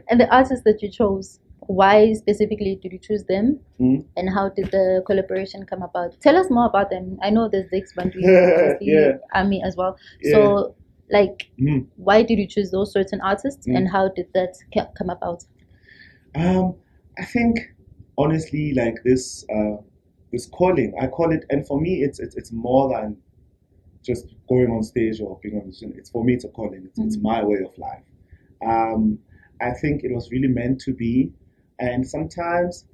And 0.11 0.21
the 0.21 0.29
artists 0.31 0.65
that 0.65 0.83
you 0.83 0.91
chose, 0.91 1.41
why 1.67 2.13
specifically 2.13 2.79
did 2.83 2.93
you 2.93 2.99
choose 2.99 3.25
them? 3.25 3.61
Mm. 3.81 4.05
And 4.17 4.31
how 4.31 4.49
did 4.51 4.71
the 4.71 5.03
collaboration 5.07 5.65
come 5.67 5.83
about? 5.83 6.21
Tell 6.21 6.37
us 6.37 6.51
more 6.51 6.67
about 6.67 6.91
them. 6.91 7.19
I 7.23 7.31
know 7.31 7.49
there's 7.49 7.69
Bantu, 7.97 8.19
obviously, 8.25 8.87
Yeah. 8.93 9.13
Ami 9.35 9.63
as 9.63 9.77
well. 9.77 9.97
Yeah. 10.23 10.33
So, 10.33 10.75
like, 11.11 11.51
Mm. 11.61 11.87
why 11.97 12.23
did 12.23 12.39
you 12.39 12.47
choose 12.47 12.71
those 12.71 12.93
certain 12.93 13.21
artists, 13.21 13.67
Mm. 13.67 13.77
and 13.77 13.89
how 13.89 14.09
did 14.09 14.27
that 14.35 14.55
come 14.97 15.11
about? 15.11 15.45
Um, 16.35 16.75
I 17.19 17.25
think 17.25 17.59
honestly, 18.19 18.75
like 18.75 19.03
this, 19.05 19.45
uh, 19.55 19.77
this 20.33 20.47
calling, 20.47 20.95
I 21.01 21.07
call 21.07 21.33
it, 21.33 21.45
and 21.51 21.67
for 21.67 21.81
me, 21.81 22.03
it's 22.03 22.19
it's, 22.19 22.37
it's 22.37 22.53
more 22.53 22.89
than 22.89 23.17
just 24.03 24.27
going 24.49 24.71
on 24.71 24.83
stage 24.83 25.21
or 25.21 25.39
being 25.43 25.57
on 25.61 25.67
the. 25.71 25.95
It's 25.97 26.11
for 26.11 26.25
me, 26.25 26.35
it's 26.35 26.45
a 26.45 26.49
calling. 26.49 26.85
It's, 26.87 26.99
it's 26.99 27.17
Mhm. 27.17 27.23
my 27.23 27.45
way 27.45 27.59
of 27.65 27.77
life. 27.79 28.03
Um, 28.67 29.19
I 29.61 29.71
think 29.73 30.05
it 30.05 30.13
was 30.13 30.31
really 30.31 30.49
meant 30.49 30.81
to 30.83 30.93
be, 30.93 31.33
and 31.85 32.07
sometimes 32.07 32.85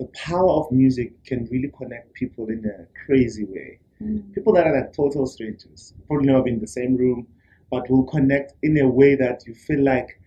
the 0.00 0.06
power 0.26 0.50
of 0.50 0.70
music 0.72 1.10
can 1.24 1.40
really 1.52 1.70
connect 1.78 2.12
people 2.14 2.48
in 2.48 2.60
a 2.66 2.78
crazy 3.06 3.44
way 3.44 3.78
Mm. 4.02 4.34
people 4.34 4.52
that 4.52 4.66
are 4.66 4.74
like 4.76 4.92
total 4.92 5.24
strangers, 5.24 5.94
probably 6.08 6.26
never 6.26 6.42
been 6.42 6.54
in 6.54 6.60
the 6.60 6.66
same 6.66 6.96
room, 6.96 7.26
but 7.70 7.88
will 7.88 8.02
connect 8.04 8.54
in 8.62 8.76
a 8.78 8.88
way 8.88 9.14
that 9.14 9.46
you 9.46 9.54
feel 9.54 9.82
like 9.84 10.20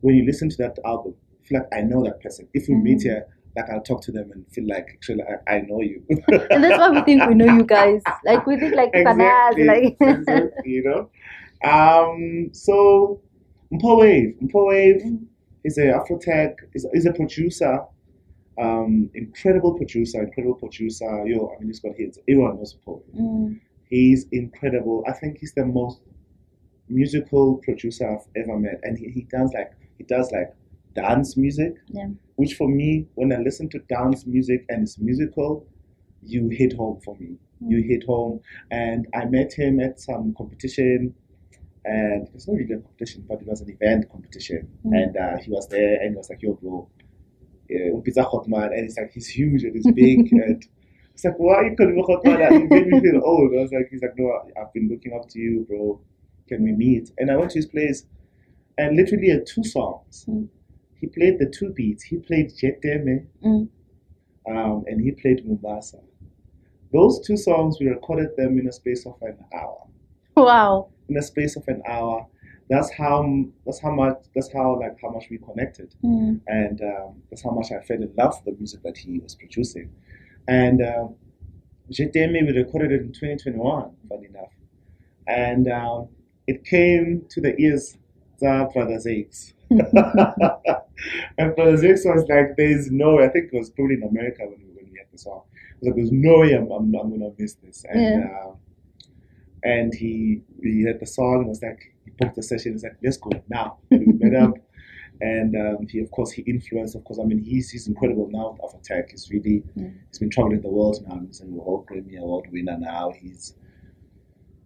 when 0.00 0.14
you 0.16 0.24
listen 0.24 0.48
to 0.48 0.56
that 0.56 0.78
album, 0.86 1.14
you 1.32 1.38
feel 1.48 1.58
like 1.60 1.68
I 1.78 1.82
know 1.82 2.02
that 2.04 2.22
person. 2.22 2.48
If 2.54 2.66
we 2.68 2.74
meet 2.74 3.00
Mhm. 3.00 3.02
here, 3.02 3.26
like 3.56 3.68
I'll 3.70 3.82
talk 3.82 4.00
to 4.06 4.12
them 4.12 4.32
and 4.32 4.46
feel 4.54 4.66
like 4.66 4.86
actually 4.94 5.22
I, 5.22 5.56
I 5.56 5.60
know 5.68 5.82
you. 5.82 6.02
And 6.50 6.64
that's 6.64 6.78
why 6.78 6.88
we 6.90 7.02
think 7.02 7.26
we 7.28 7.34
know 7.34 7.44
you 7.58 7.64
guys. 7.64 8.02
Like 8.24 8.46
we 8.46 8.56
think 8.56 8.74
like 8.74 8.90
exactly, 8.94 9.66
like 9.66 9.96
exactly, 10.00 10.70
you 10.78 10.82
know. 10.88 11.00
Um, 11.62 12.50
so 12.52 13.20
Mpho.Wav, 13.72 14.40
Mpo 14.48 14.66
Wave 14.68 15.02
Mm. 15.02 15.26
Is 15.64 15.78
a 15.78 15.92
Afrotech, 15.92 16.54
is, 16.74 16.86
is 16.92 17.06
a 17.06 17.12
producer, 17.12 17.80
um, 18.60 19.10
incredible 19.14 19.74
producer, 19.74 20.22
incredible 20.22 20.54
producer. 20.54 21.26
Yo, 21.26 21.52
I 21.54 21.60
mean, 21.60 21.68
he's 21.68 21.80
got 21.80 21.96
hits. 21.96 22.18
Everyone 22.28 22.56
knows 22.56 22.76
Wave. 22.86 23.02
Mm, 23.18 23.60
He's 23.88 24.26
incredible. 24.30 25.04
I 25.08 25.12
think 25.12 25.38
he's 25.38 25.52
the 25.54 25.66
most 25.66 26.00
musical 26.88 27.56
producer 27.56 28.08
I've 28.08 28.26
ever 28.40 28.56
met, 28.58 28.80
and 28.84 28.96
he, 28.96 29.10
he 29.10 29.22
does 29.22 29.52
like 29.52 29.72
he 29.98 30.04
does 30.04 30.30
like 30.30 30.54
dance 30.94 31.36
music, 31.36 31.74
yeah. 31.88 32.08
which 32.36 32.54
for 32.54 32.68
me, 32.68 33.06
when 33.14 33.32
I 33.32 33.38
listen 33.38 33.68
to 33.70 33.78
dance 33.80 34.26
music 34.26 34.64
and 34.68 34.82
it's 34.82 34.98
musical, 34.98 35.66
you 36.22 36.48
hit 36.48 36.72
home 36.74 37.00
for 37.04 37.16
me. 37.18 37.36
You 37.66 37.82
hit 37.82 38.04
home, 38.04 38.40
and 38.70 39.06
I 39.12 39.26
met 39.26 39.52
him 39.52 39.80
at 39.80 40.00
some 40.00 40.34
competition, 40.34 41.14
and 41.84 42.26
it 42.28 42.34
was 42.34 42.46
not 42.46 42.56
really 42.56 42.74
a 42.74 42.78
competition, 42.78 43.24
but 43.28 43.40
it 43.40 43.46
was 43.46 43.60
an 43.62 43.70
event 43.70 44.08
competition, 44.10 44.68
Mm. 44.84 45.02
and 45.02 45.16
uh, 45.16 45.36
he 45.38 45.50
was 45.50 45.66
there, 45.68 46.00
and 46.00 46.10
he 46.12 46.16
was 46.16 46.28
like, 46.30 46.42
"Yo, 46.42 46.54
bro, 46.54 46.88
uh, 47.74 48.00
Pizza 48.00 48.22
Hot 48.22 48.46
Man," 48.48 48.72
and 48.74 48.84
it's 48.86 48.98
like 48.98 49.12
he's 49.12 49.28
huge 49.28 49.62
and 49.64 49.74
he's 49.74 49.90
big, 49.92 50.32
and 50.32 50.64
it's 51.14 51.24
like, 51.24 51.38
"Why 51.38 51.54
are 51.54 51.64
you 51.70 51.76
calling 51.76 51.96
me 51.96 52.02
Hot 52.06 52.24
Man?" 52.24 52.52
He 52.52 52.66
made 52.66 52.86
me 52.88 53.00
feel 53.00 53.20
old. 53.24 53.52
I 53.56 53.62
was 53.62 53.72
like, 53.72 53.88
"He's 53.90 54.02
like, 54.02 54.16
no, 54.18 54.26
I've 54.60 54.72
been 54.72 54.88
looking 54.88 55.12
up 55.14 55.28
to 55.30 55.38
you, 55.38 55.64
bro. 55.68 56.00
Can 56.48 56.62
we 56.64 56.72
meet?" 56.72 57.12
And 57.18 57.30
I 57.30 57.36
went 57.36 57.50
to 57.52 57.58
his 57.58 57.66
place, 57.66 58.06
and 58.78 58.96
literally 58.96 59.30
had 59.30 59.46
two 59.46 59.64
songs. 59.64 60.24
Mm. 60.28 60.48
He 61.00 61.06
played 61.06 61.38
the 61.38 61.46
two 61.46 61.70
beats. 61.70 62.02
He 62.04 62.16
played 62.18 62.50
Jeteme, 62.50 63.24
Mm. 63.42 63.68
um, 64.48 64.84
and 64.86 65.00
he 65.00 65.12
played 65.12 65.46
Mombasa. 65.46 65.98
those 66.92 67.20
two 67.24 67.36
songs 67.36 67.78
we 67.80 67.86
recorded 67.86 68.30
them 68.36 68.58
in 68.58 68.66
a 68.66 68.72
space 68.72 69.06
of 69.06 69.14
an 69.22 69.36
hour. 69.54 69.86
Wow. 70.36 70.88
In 71.10 71.16
a 71.16 71.22
space 71.22 71.56
of 71.56 71.66
an 71.68 71.82
hour. 71.86 72.26
That's 72.68 72.90
how 72.92 73.16
that's 73.66 73.80
how 73.80 73.90
much 73.90 74.18
that's 74.34 74.50
how 74.52 74.78
like 74.78 74.96
how 75.02 75.10
much 75.10 75.24
we 75.28 75.38
connected, 75.38 75.92
Mm. 76.04 76.40
and 76.46 76.80
um, 76.82 77.14
that's 77.28 77.42
how 77.42 77.50
much 77.50 77.72
I 77.72 77.80
fell 77.80 78.00
in 78.00 78.12
love 78.16 78.34
with 78.36 78.54
the 78.54 78.58
music 78.60 78.80
that 78.84 78.96
he 78.96 79.18
was 79.18 79.34
producing. 79.34 79.90
And 80.46 80.80
um, 80.80 81.16
t'aime, 81.90 82.32
we 82.46 82.52
recorded 82.56 82.92
it 82.92 83.00
in 83.00 83.08
2021, 83.12 83.90
funny 84.08 84.26
enough, 84.26 84.52
and 85.26 85.66
um, 85.68 86.08
it 86.46 86.64
came 86.64 87.24
to 87.30 87.40
the 87.40 87.60
ears 87.60 87.98
of 88.40 88.72
Brother 88.72 88.98
Zakes. 89.04 89.52
and 89.70 91.54
Brother 91.56 91.76
Zakes 91.76 92.04
was 92.06 92.24
like, 92.28 92.56
"There's 92.56 92.90
no 92.90 93.16
way." 93.16 93.24
I 93.24 93.28
think 93.28 93.52
it 93.52 93.56
was 93.58 93.70
probably 93.70 93.96
in 93.96 94.04
America 94.04 94.42
when 94.42 94.58
we, 94.60 94.70
when 94.76 94.92
we 94.92 94.98
had 94.98 95.08
the 95.12 95.18
song. 95.18 95.42
He 95.80 95.88
was 95.88 95.88
like, 95.88 95.96
"There's 95.96 96.12
no 96.12 96.38
way 96.40 96.52
I'm, 96.52 96.70
I'm, 96.70 96.94
I'm 96.94 97.10
gonna 97.10 97.30
miss 97.38 97.54
this." 97.54 97.84
And 97.88 98.00
Yeah. 98.00 98.28
uh, 98.46 98.52
and 99.62 99.92
he 99.94 100.42
he 100.62 100.84
had 100.84 101.00
the 101.00 101.06
song. 101.06 101.38
and 101.40 101.48
was 101.48 101.62
like, 101.62 101.80
he 102.04 102.10
booked 102.18 102.36
the 102.36 102.42
session. 102.42 102.72
He's 102.72 102.82
like, 102.84 102.96
"Let's 103.02 103.16
go 103.18 103.30
now." 103.48 103.78
And 103.90 104.06
we 104.06 104.12
met 104.30 104.40
up, 104.42 104.54
and 105.20 105.54
um, 105.56 105.86
he 105.88 106.00
of 106.00 106.10
course 106.10 106.30
he 106.32 106.42
influenced. 106.42 106.94
Of 106.94 107.04
course, 107.04 107.18
I 107.22 107.24
mean 107.24 107.38
he's 107.38 107.70
he's 107.70 107.86
incredible 107.88 108.28
now 108.30 108.56
of 108.62 108.74
Attack. 108.74 109.10
He's 109.10 109.28
really 109.30 109.62
Mm. 109.76 109.94
he's 110.08 110.18
been 110.18 110.30
traveling 110.30 110.60
the 110.62 110.68
world 110.70 110.98
now. 111.06 111.20
He's 111.26 111.40
a 111.42 111.46
World 111.46 111.86
Grammy 111.86 112.18
Award 112.18 112.48
winner 112.52 112.78
now. 112.78 113.12
He's 113.20 113.54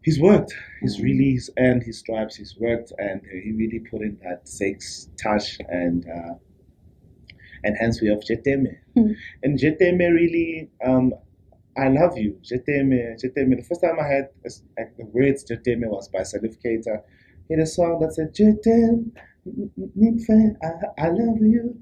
he's 0.02 0.20
worked. 0.20 0.54
He's 0.80 0.98
Mm. 0.98 1.02
really 1.04 1.30
he's 1.33 1.50
earned 1.59 1.83
his 1.83 1.98
stripes. 1.98 2.37
He's 2.37 2.57
worked, 2.59 2.92
and 2.98 3.20
he 3.44 3.52
really 3.52 3.80
put 3.80 4.02
in 4.02 4.18
that 4.22 4.48
sex 4.48 5.09
touch 5.22 5.59
and. 5.68 6.07
Uh, 6.09 6.35
and 7.66 7.74
hence 7.80 8.02
we 8.02 8.09
have 8.09 8.20
Jeteme. 8.20 8.76
Mm. 8.94 9.16
And 9.42 9.59
Jeteme 9.59 9.98
really, 10.12 10.68
um, 10.85 11.14
I 11.76 11.88
love 11.88 12.16
you. 12.16 12.38
Jeteme, 12.42 13.16
Jeteme. 13.22 13.56
The 13.56 13.64
first 13.68 13.80
time 13.82 13.98
I 14.00 14.04
heard 14.04 14.28
like, 14.44 14.96
the 14.96 15.04
words 15.06 15.44
Jeteme 15.44 15.87
was 15.88 16.08
by 16.08 16.20
Salif 16.20 16.56
Keita. 16.64 17.00
He 17.48 17.54
had 17.54 17.62
a 17.62 17.66
song 17.66 17.98
that 18.00 18.12
said 18.14 18.34
Jetem, 18.34 19.10
Nymphe, 19.96 20.56
I, 20.62 21.06
I 21.06 21.08
love 21.08 21.38
you. 21.40 21.76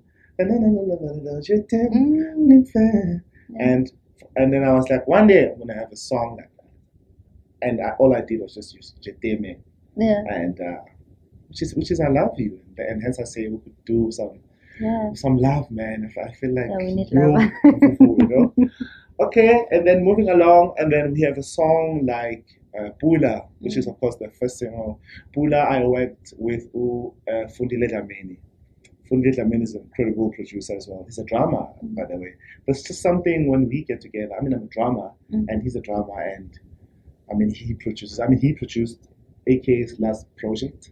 Jetem. 1.42 3.20
And 3.58 3.92
and 4.36 4.52
then 4.52 4.64
I 4.64 4.72
was 4.72 4.88
like, 4.88 5.06
one 5.06 5.26
day 5.26 5.50
I'm 5.50 5.58
gonna 5.58 5.74
have 5.78 5.92
a 5.92 5.96
song 5.96 6.36
like 6.38 6.50
that. 6.56 7.68
And 7.68 7.80
I, 7.80 7.90
all 7.98 8.14
I 8.16 8.22
did 8.22 8.40
was 8.40 8.54
just 8.54 8.74
use 8.74 8.94
Jeteme, 9.06 9.58
Yeah. 9.96 10.22
and 10.28 10.58
uh, 10.60 10.80
which 11.48 11.62
is 11.62 11.74
which 11.74 11.90
is 11.90 12.00
I 12.00 12.08
love 12.08 12.34
you, 12.38 12.58
and, 12.78 12.88
and 12.88 13.02
hence 13.02 13.18
I 13.20 13.24
say 13.24 13.48
we 13.48 13.58
could 13.58 13.76
do 13.84 14.10
some 14.10 14.40
Yeah. 14.80 15.10
some 15.14 15.36
love, 15.36 15.70
man. 15.70 16.08
If 16.10 16.16
I 16.18 16.32
feel 16.32 16.54
like 16.54 16.66
Yeah, 16.70 16.76
we 16.78 16.94
need 16.94 17.08
love. 17.12 17.50
you 17.64 18.16
know. 18.30 18.54
Okay, 19.26 19.64
and 19.70 19.86
then 19.86 20.04
moving 20.04 20.28
along, 20.30 20.74
and 20.78 20.92
then 20.92 21.12
we 21.14 21.20
have 21.22 21.38
a 21.38 21.42
song 21.42 22.04
like 22.06 22.44
uh, 22.78 22.88
Pula, 23.02 23.46
which 23.60 23.76
is 23.76 23.86
of 23.86 23.98
course 24.00 24.16
the 24.16 24.30
first 24.40 24.58
single. 24.58 25.00
Pula, 25.36 25.60
I 25.68 25.84
worked 25.84 26.34
with 26.38 26.62
uh, 26.74 27.46
Fundile 27.54 27.86
Dlamini. 27.92 28.38
Fundile 29.08 29.32
Dlamini 29.36 29.62
is 29.62 29.74
an 29.74 29.82
incredible 29.82 30.30
producer 30.32 30.76
as 30.76 30.88
well. 30.88 31.02
He's 31.04 31.18
a 31.18 31.24
drummer, 31.24 31.66
by 31.82 32.04
the 32.06 32.16
way. 32.16 32.34
There's 32.66 32.82
just 32.82 33.00
something 33.02 33.48
when 33.50 33.68
we 33.68 33.84
get 33.84 34.00
together. 34.00 34.32
I 34.38 34.42
mean, 34.42 34.54
I'm 34.54 34.64
a 34.64 34.66
drama 34.66 35.12
Mm. 35.32 35.44
and 35.48 35.62
he's 35.62 35.76
a 35.76 35.80
drama 35.80 36.12
and 36.36 36.58
I 37.30 37.34
mean, 37.34 37.50
he 37.54 37.74
produces. 37.74 38.20
I 38.20 38.26
mean, 38.26 38.40
he 38.40 38.52
produced 38.52 38.98
AK's 39.46 39.98
last 40.00 40.26
project. 40.36 40.90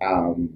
Um, 0.00 0.50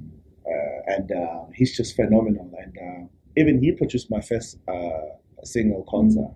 uh, 0.47 0.95
and 0.95 1.13
uh, 1.13 1.45
he's 1.55 1.77
just 1.77 1.95
phenomenal. 1.97 2.51
And 2.63 2.77
uh, 2.79 3.07
even 3.37 3.63
he 3.63 3.73
produced 3.73 4.11
my 4.11 4.21
first 4.21 4.59
uh, 4.69 5.07
single, 5.45 5.85
Konza. 5.89 6.35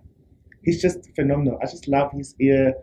He's 0.63 0.81
just 0.81 1.09
phenomenal. 1.15 1.57
I 1.61 1.65
just 1.65 1.87
love 1.87 2.11
his 2.11 2.35
ear. 2.39 2.73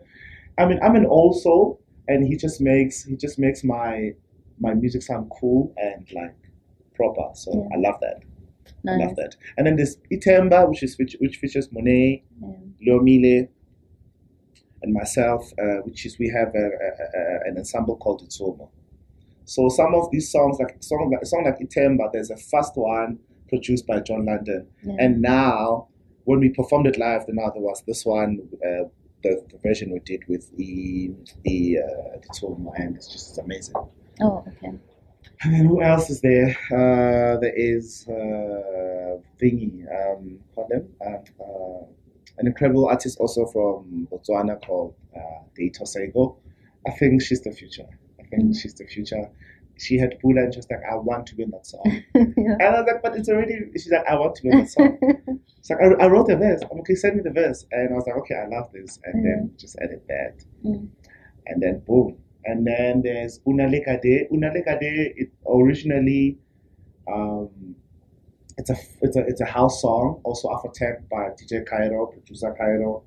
I 0.57 0.65
mean, 0.65 0.79
I'm 0.83 0.95
an 0.95 1.05
old 1.05 1.39
soul, 1.41 1.79
and 2.07 2.25
he 2.27 2.35
just 2.35 2.59
makes 2.61 3.03
he 3.03 3.15
just 3.15 3.39
makes 3.39 3.63
my 3.63 4.11
my 4.59 4.73
music 4.73 5.01
sound 5.01 5.31
cool 5.39 5.73
and 5.77 6.07
like 6.13 6.35
proper. 6.95 7.29
So 7.33 7.51
Yeah. 7.53 7.77
I 7.77 7.79
love 7.89 7.99
that. 8.01 8.19
I 8.87 8.95
love 8.97 9.15
that. 9.15 9.35
And 9.57 9.65
then 9.67 9.75
there's 9.77 9.97
Itemba, 10.11 10.67
which 10.69 10.83
is 10.83 10.97
which, 10.97 11.15
which 11.19 11.37
features 11.37 11.69
Monet, 11.71 12.23
Yeah. 12.41 12.47
Leomile, 12.85 13.47
and 14.81 14.93
myself, 14.93 15.51
uh, 15.61 15.77
which 15.83 16.05
is 16.05 16.17
we 16.19 16.29
have 16.29 16.53
a, 16.55 16.65
a, 16.65 17.19
a, 17.19 17.49
an 17.49 17.57
ensemble 17.57 17.97
called 17.97 18.21
Itsomo. 18.27 18.69
So 19.45 19.67
some 19.69 19.95
of 19.95 20.09
these 20.11 20.31
songs, 20.31 20.57
like 20.59 20.77
song 20.81 21.09
like 21.11 21.25
song 21.25 21.43
like 21.45 21.59
Itemba, 21.59 22.11
there's 22.13 22.29
a 22.29 22.37
first 22.37 22.73
one 22.75 23.19
produced 23.49 23.87
by 23.87 23.99
John 23.99 24.25
London, 24.25 24.67
Yeah. 24.83 24.95
and 24.99 25.21
now 25.21 25.87
when 26.29 26.39
we 26.45 26.49
performed 26.49 26.85
it 26.91 26.97
live, 27.05 27.25
then 27.25 27.37
now 27.41 27.49
there 27.55 27.61
was 27.71 27.81
this 27.89 28.01
one, 28.05 28.31
uh, 28.67 28.83
the, 29.23 29.31
the 29.51 29.57
version 29.67 29.87
we 29.91 29.99
did 30.11 30.21
with 30.31 30.45
the 30.57 31.11
the 31.47 31.79
uh, 31.85 32.47
my 32.65 32.71
and 32.83 32.95
it's 32.97 33.09
just 33.15 33.37
amazing. 33.45 33.75
Oh, 34.21 34.43
okay. 34.51 34.73
And 35.41 35.49
then 35.53 35.65
who 35.65 35.81
else 35.81 36.09
is 36.13 36.19
there? 36.21 36.49
Uh, 36.79 37.39
there 37.43 37.55
is 37.73 38.05
uh, 38.07 39.13
Thingy, 39.39 39.73
um, 39.97 40.39
call 40.53 40.67
them, 40.69 40.83
uh, 41.05 41.19
uh, 41.43 41.83
an 42.39 42.45
incredible 42.51 42.85
artist 42.93 43.17
also 43.19 43.41
from 43.53 44.07
Botswana 44.11 44.55
called 44.65 44.93
uh, 45.15 45.39
Deito 45.57 45.87
Sego. 45.87 46.37
I 46.87 46.91
think 46.91 47.21
she's 47.21 47.41
the 47.41 47.51
future. 47.61 47.89
I 48.21 48.23
think 48.29 48.43
Mm. 48.43 48.59
she's 48.59 48.75
the 48.81 48.85
future. 48.85 49.23
She 49.79 49.97
had 49.97 50.19
Pula 50.19 50.43
and 50.43 50.53
she 50.53 50.59
was 50.59 50.67
like, 50.69 50.81
I 50.91 50.95
want 50.95 51.25
to 51.27 51.35
be 51.35 51.43
in 51.43 51.51
that 51.51 51.65
song. 51.65 52.03
yeah. 52.15 52.57
And 52.59 52.61
I 52.61 52.81
was 52.81 52.87
like, 52.91 53.01
but 53.01 53.15
it's 53.15 53.29
already, 53.29 53.55
she's 53.73 53.91
like, 53.91 54.05
I 54.05 54.15
want 54.15 54.35
to 54.35 54.43
be 54.43 54.49
in 54.49 54.59
that 54.59 54.69
song. 54.69 54.97
It's 55.59 55.69
like, 55.69 55.79
I, 55.81 56.05
I 56.05 56.07
wrote 56.07 56.29
a 56.29 56.37
verse. 56.37 56.61
I'm 56.71 56.79
okay, 56.79 56.95
send 56.95 57.17
me 57.17 57.21
the 57.21 57.31
verse. 57.31 57.65
And 57.71 57.91
I 57.91 57.95
was 57.95 58.05
like, 58.07 58.15
okay, 58.17 58.35
I 58.35 58.47
love 58.47 58.71
this. 58.71 58.97
And 59.03 59.25
then 59.25 59.51
just 59.57 59.75
edit 59.81 60.05
that. 60.07 60.41
Mm. 60.65 60.87
And 61.47 61.61
then 61.61 61.81
boom. 61.85 62.17
And 62.45 62.65
then 62.65 63.01
there's 63.01 63.41
una 63.45 63.65
Unalekade. 63.65 64.31
Unalekade, 64.31 65.13
it 65.17 65.31
originally, 65.45 66.37
um, 67.11 67.75
it's 68.57 68.69
a 68.69 68.75
it's 69.01 69.17
a 69.17 69.21
it's 69.21 69.41
a 69.41 69.45
house 69.45 69.81
song, 69.81 70.21
also 70.23 70.49
Afrotech 70.49 71.07
by 71.09 71.29
DJ 71.29 71.65
Cairo, 71.65 72.07
producer 72.07 72.53
Cairo. 72.57 73.03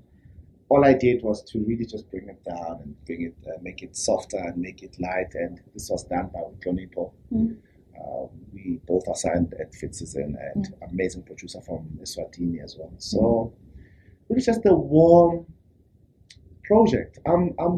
All 0.73 0.83
I 0.93 0.95
did 1.07 1.23
was 1.23 1.39
to 1.51 1.59
really 1.71 1.85
just 1.95 2.11
bring 2.11 2.27
it 2.35 2.43
down 2.53 2.75
and 2.83 2.91
bring 3.07 3.23
it, 3.29 3.37
uh, 3.49 3.59
make 3.69 3.83
it 3.87 3.93
softer 4.09 4.39
and 4.39 4.57
make 4.69 4.83
it 4.87 4.95
light. 5.09 5.33
And 5.35 5.61
this 5.75 5.91
was 5.91 6.03
done 6.05 6.29
by 6.35 6.41
Utlonipo. 6.53 7.13
Mm. 7.33 7.57
Uh, 8.01 8.27
we 8.55 8.81
both 8.87 9.07
are 9.13 9.15
signed 9.27 9.51
at 9.63 9.73
Fitzison 9.79 10.31
and 10.49 10.63
amazing 10.91 11.25
producer 11.25 11.61
from 11.61 11.81
Eswatini 12.05 12.59
as 12.67 12.77
well. 12.79 12.93
So 12.99 13.53
it 14.31 14.35
was 14.35 14.47
just 14.47 14.65
a 14.65 14.75
warm 14.75 15.45
project. 16.65 17.19
I'm 17.27 17.45
I'm 17.65 17.75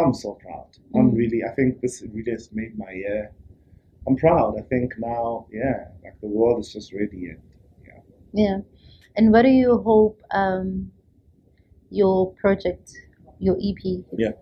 I'm 0.00 0.12
so 0.12 0.30
proud. 0.44 0.70
I'm 0.96 1.12
Mm. 1.12 1.16
really 1.20 1.40
I 1.50 1.52
think 1.54 1.80
this 1.84 2.02
really 2.14 2.32
has 2.32 2.50
made 2.52 2.72
my 2.84 2.92
year. 3.04 3.22
I'm 4.06 4.16
proud. 4.16 4.50
I 4.58 4.62
think 4.72 4.88
now, 4.98 5.46
yeah, 5.60 5.78
like 6.04 6.16
the 6.20 6.26
world 6.38 6.58
is 6.64 6.72
just 6.76 6.92
ready 6.92 7.22
and 7.32 7.42
yeah. 7.86 8.00
Yeah. 8.44 8.58
And 9.16 9.32
what 9.32 9.42
do 9.42 9.52
you 9.62 9.78
hope 9.90 10.16
um, 10.42 10.90
your 11.94 12.32
project, 12.42 12.92
your 13.38 13.56
EP, 13.60 14.04
Yeah. 14.16 14.32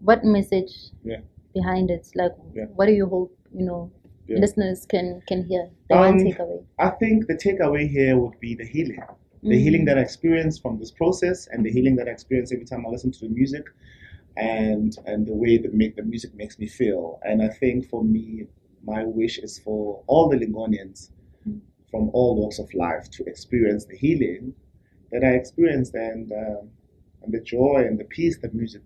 what 0.00 0.24
message 0.24 0.72
Yeah. 1.04 1.20
behind 1.54 1.90
it? 1.90 2.04
Like, 2.14 2.34
Yeah. 2.54 2.66
what 2.76 2.86
do 2.86 2.92
you 2.92 3.06
hope, 3.06 3.32
you 3.58 3.64
know, 3.64 3.90
Yeah. 4.28 4.38
listeners 4.38 4.86
can, 4.86 5.22
can 5.28 5.44
hear? 5.44 5.64
The 5.90 5.96
one 5.96 6.14
Um, 6.14 6.18
takeaway. 6.26 6.60
I 6.78 6.90
think 6.90 7.26
the 7.26 7.34
takeaway 7.34 7.88
here 7.88 8.18
would 8.18 8.38
be 8.40 8.54
the 8.54 8.64
healing. 8.74 9.02
The 9.42 9.56
Mm. 9.56 9.64
healing 9.64 9.84
that 9.88 9.96
I 9.98 10.02
experience 10.02 10.58
from 10.58 10.78
this 10.78 10.90
process 10.90 11.46
and 11.52 11.64
the 11.64 11.70
healing 11.70 11.94
that 11.96 12.08
I 12.08 12.10
experience 12.10 12.52
every 12.52 12.64
time 12.64 12.84
I 12.86 12.88
listen 12.90 13.10
to 13.12 13.20
the 13.28 13.32
music 13.40 13.64
and 14.36 14.90
and 15.06 15.26
the 15.26 15.34
way 15.34 15.56
that 15.58 15.72
make 15.82 15.94
the 15.96 16.02
music 16.02 16.34
makes 16.34 16.58
me 16.58 16.66
feel. 16.66 17.18
And 17.28 17.40
I 17.42 17.48
think 17.48 17.86
for 17.92 18.02
me, 18.04 18.46
my 18.84 19.04
wish 19.04 19.38
is 19.46 19.58
for 19.58 20.02
all 20.06 20.28
the 20.28 20.36
Lingonians 20.44 21.10
Mm. 21.46 21.60
from 21.90 22.10
all 22.12 22.30
walks 22.40 22.58
of 22.58 22.68
life 22.74 23.08
to 23.16 23.24
experience 23.32 23.84
the 23.86 23.96
healing 23.96 24.54
that 25.12 25.24
I 25.24 25.32
experienced 25.34 25.94
and 25.94 26.30
um, 26.32 26.70
and 27.22 27.32
the 27.32 27.40
joy 27.40 27.84
and 27.86 27.98
the 27.98 28.04
peace 28.04 28.38
that 28.42 28.54
music 28.54 28.82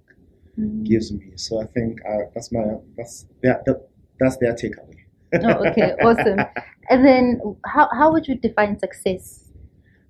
Mm. 0.58 0.84
gives 0.84 1.12
me. 1.12 1.32
So 1.36 1.62
I 1.62 1.66
think 1.66 2.00
uh, 2.06 2.24
that's 2.34 2.52
my 2.52 2.64
that's 2.96 3.26
their, 3.42 3.62
that, 3.66 3.88
that's 4.18 4.36
their 4.38 4.52
takeaway. 4.52 4.98
Oh, 5.42 5.68
okay, 5.68 5.92
awesome. 6.02 6.40
And 6.88 7.04
then, 7.06 7.40
how, 7.64 7.88
how 7.92 8.12
would 8.12 8.26
you 8.26 8.34
define 8.34 8.78
success? 8.78 9.44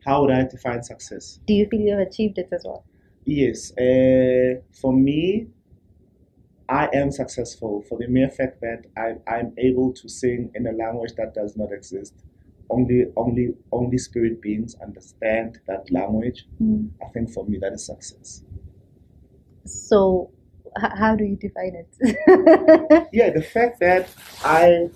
How 0.04 0.22
would 0.22 0.30
I 0.30 0.44
define 0.44 0.82
success? 0.82 1.40
Do 1.46 1.52
you 1.52 1.66
feel 1.68 1.80
you 1.80 1.92
have 1.92 2.06
achieved 2.08 2.38
it 2.38 2.48
as 2.52 2.62
well? 2.64 2.84
Yes, 3.26 3.70
uh, 3.78 4.60
for 4.72 4.92
me, 4.92 5.48
I 6.68 6.88
am 6.94 7.10
successful 7.10 7.82
for 7.88 7.98
the 7.98 8.08
mere 8.08 8.30
fact 8.30 8.60
that 8.62 8.86
I, 8.96 9.16
I'm 9.30 9.52
able 9.58 9.92
to 9.92 10.08
sing 10.08 10.50
in 10.54 10.66
a 10.66 10.72
language 10.72 11.12
that 11.16 11.34
does 11.34 11.56
not 11.56 11.70
exist. 11.70 12.14
Only, 12.70 13.06
only, 13.16 13.54
only 13.72 13.98
spirit 13.98 14.40
beings 14.40 14.76
understand 14.82 15.58
that 15.66 15.90
language. 15.90 16.46
Mm. 16.62 16.90
I 17.02 17.08
think 17.12 17.30
for 17.30 17.44
me 17.46 17.58
that 17.58 17.72
is 17.72 17.84
success. 17.86 18.42
So, 19.64 20.30
h- 20.78 20.92
how 20.94 21.16
do 21.16 21.24
you 21.24 21.36
define 21.36 21.74
it? 21.74 23.08
Yeah, 23.12 23.30
the 23.30 23.42
fact 23.42 23.80
that 23.80 24.08
I 24.44 24.88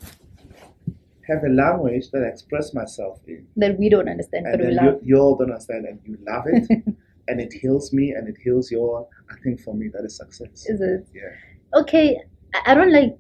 have 1.29 1.43
a 1.43 1.49
language 1.49 2.11
that 2.13 2.23
I 2.23 2.29
express 2.29 2.75
myself 2.75 3.21
in, 3.27 3.47
that 3.57 3.79
we 3.79 3.89
don't 3.89 4.09
understand, 4.09 4.47
and 4.47 4.53
but 4.59 4.69
we 4.69 4.75
then 4.75 4.85
you, 4.85 5.01
you 5.03 5.21
all 5.21 5.37
don't 5.37 5.51
understand 5.51 5.87
and 5.87 5.99
you 6.05 6.19
love 6.27 6.45
it. 6.47 6.69
and 7.29 7.41
it 7.41 7.53
heals 7.53 7.93
me 7.93 8.11
and 8.11 8.29
it 8.29 8.37
heals 8.43 8.71
your, 8.71 9.09
I 9.31 9.35
think 9.43 9.61
for 9.61 9.75
me 9.75 9.89
that 9.95 10.05
is 10.05 10.17
success. 10.17 10.67
Is 10.67 10.81
it? 10.81 11.07
Yeah. 11.15 11.81
Okay, 11.81 12.21
I 12.67 12.75
don't 12.75 12.93
like 12.93 13.17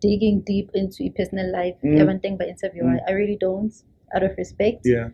digging 0.00 0.40
deep 0.40 0.70
into 0.74 1.04
your 1.04 1.12
personal 1.12 1.50
life. 1.52 1.74
Mm. 1.84 1.98
Mm. 1.98 2.22
thing 2.22 2.36
by 2.36 2.46
interview. 2.46 2.84
Mm. 2.84 3.00
I, 3.06 3.10
I 3.10 3.14
really 3.14 3.36
don't, 3.38 3.72
out 4.14 4.22
of 4.22 4.32
respect. 4.38 4.82
Yeah. 4.84 5.08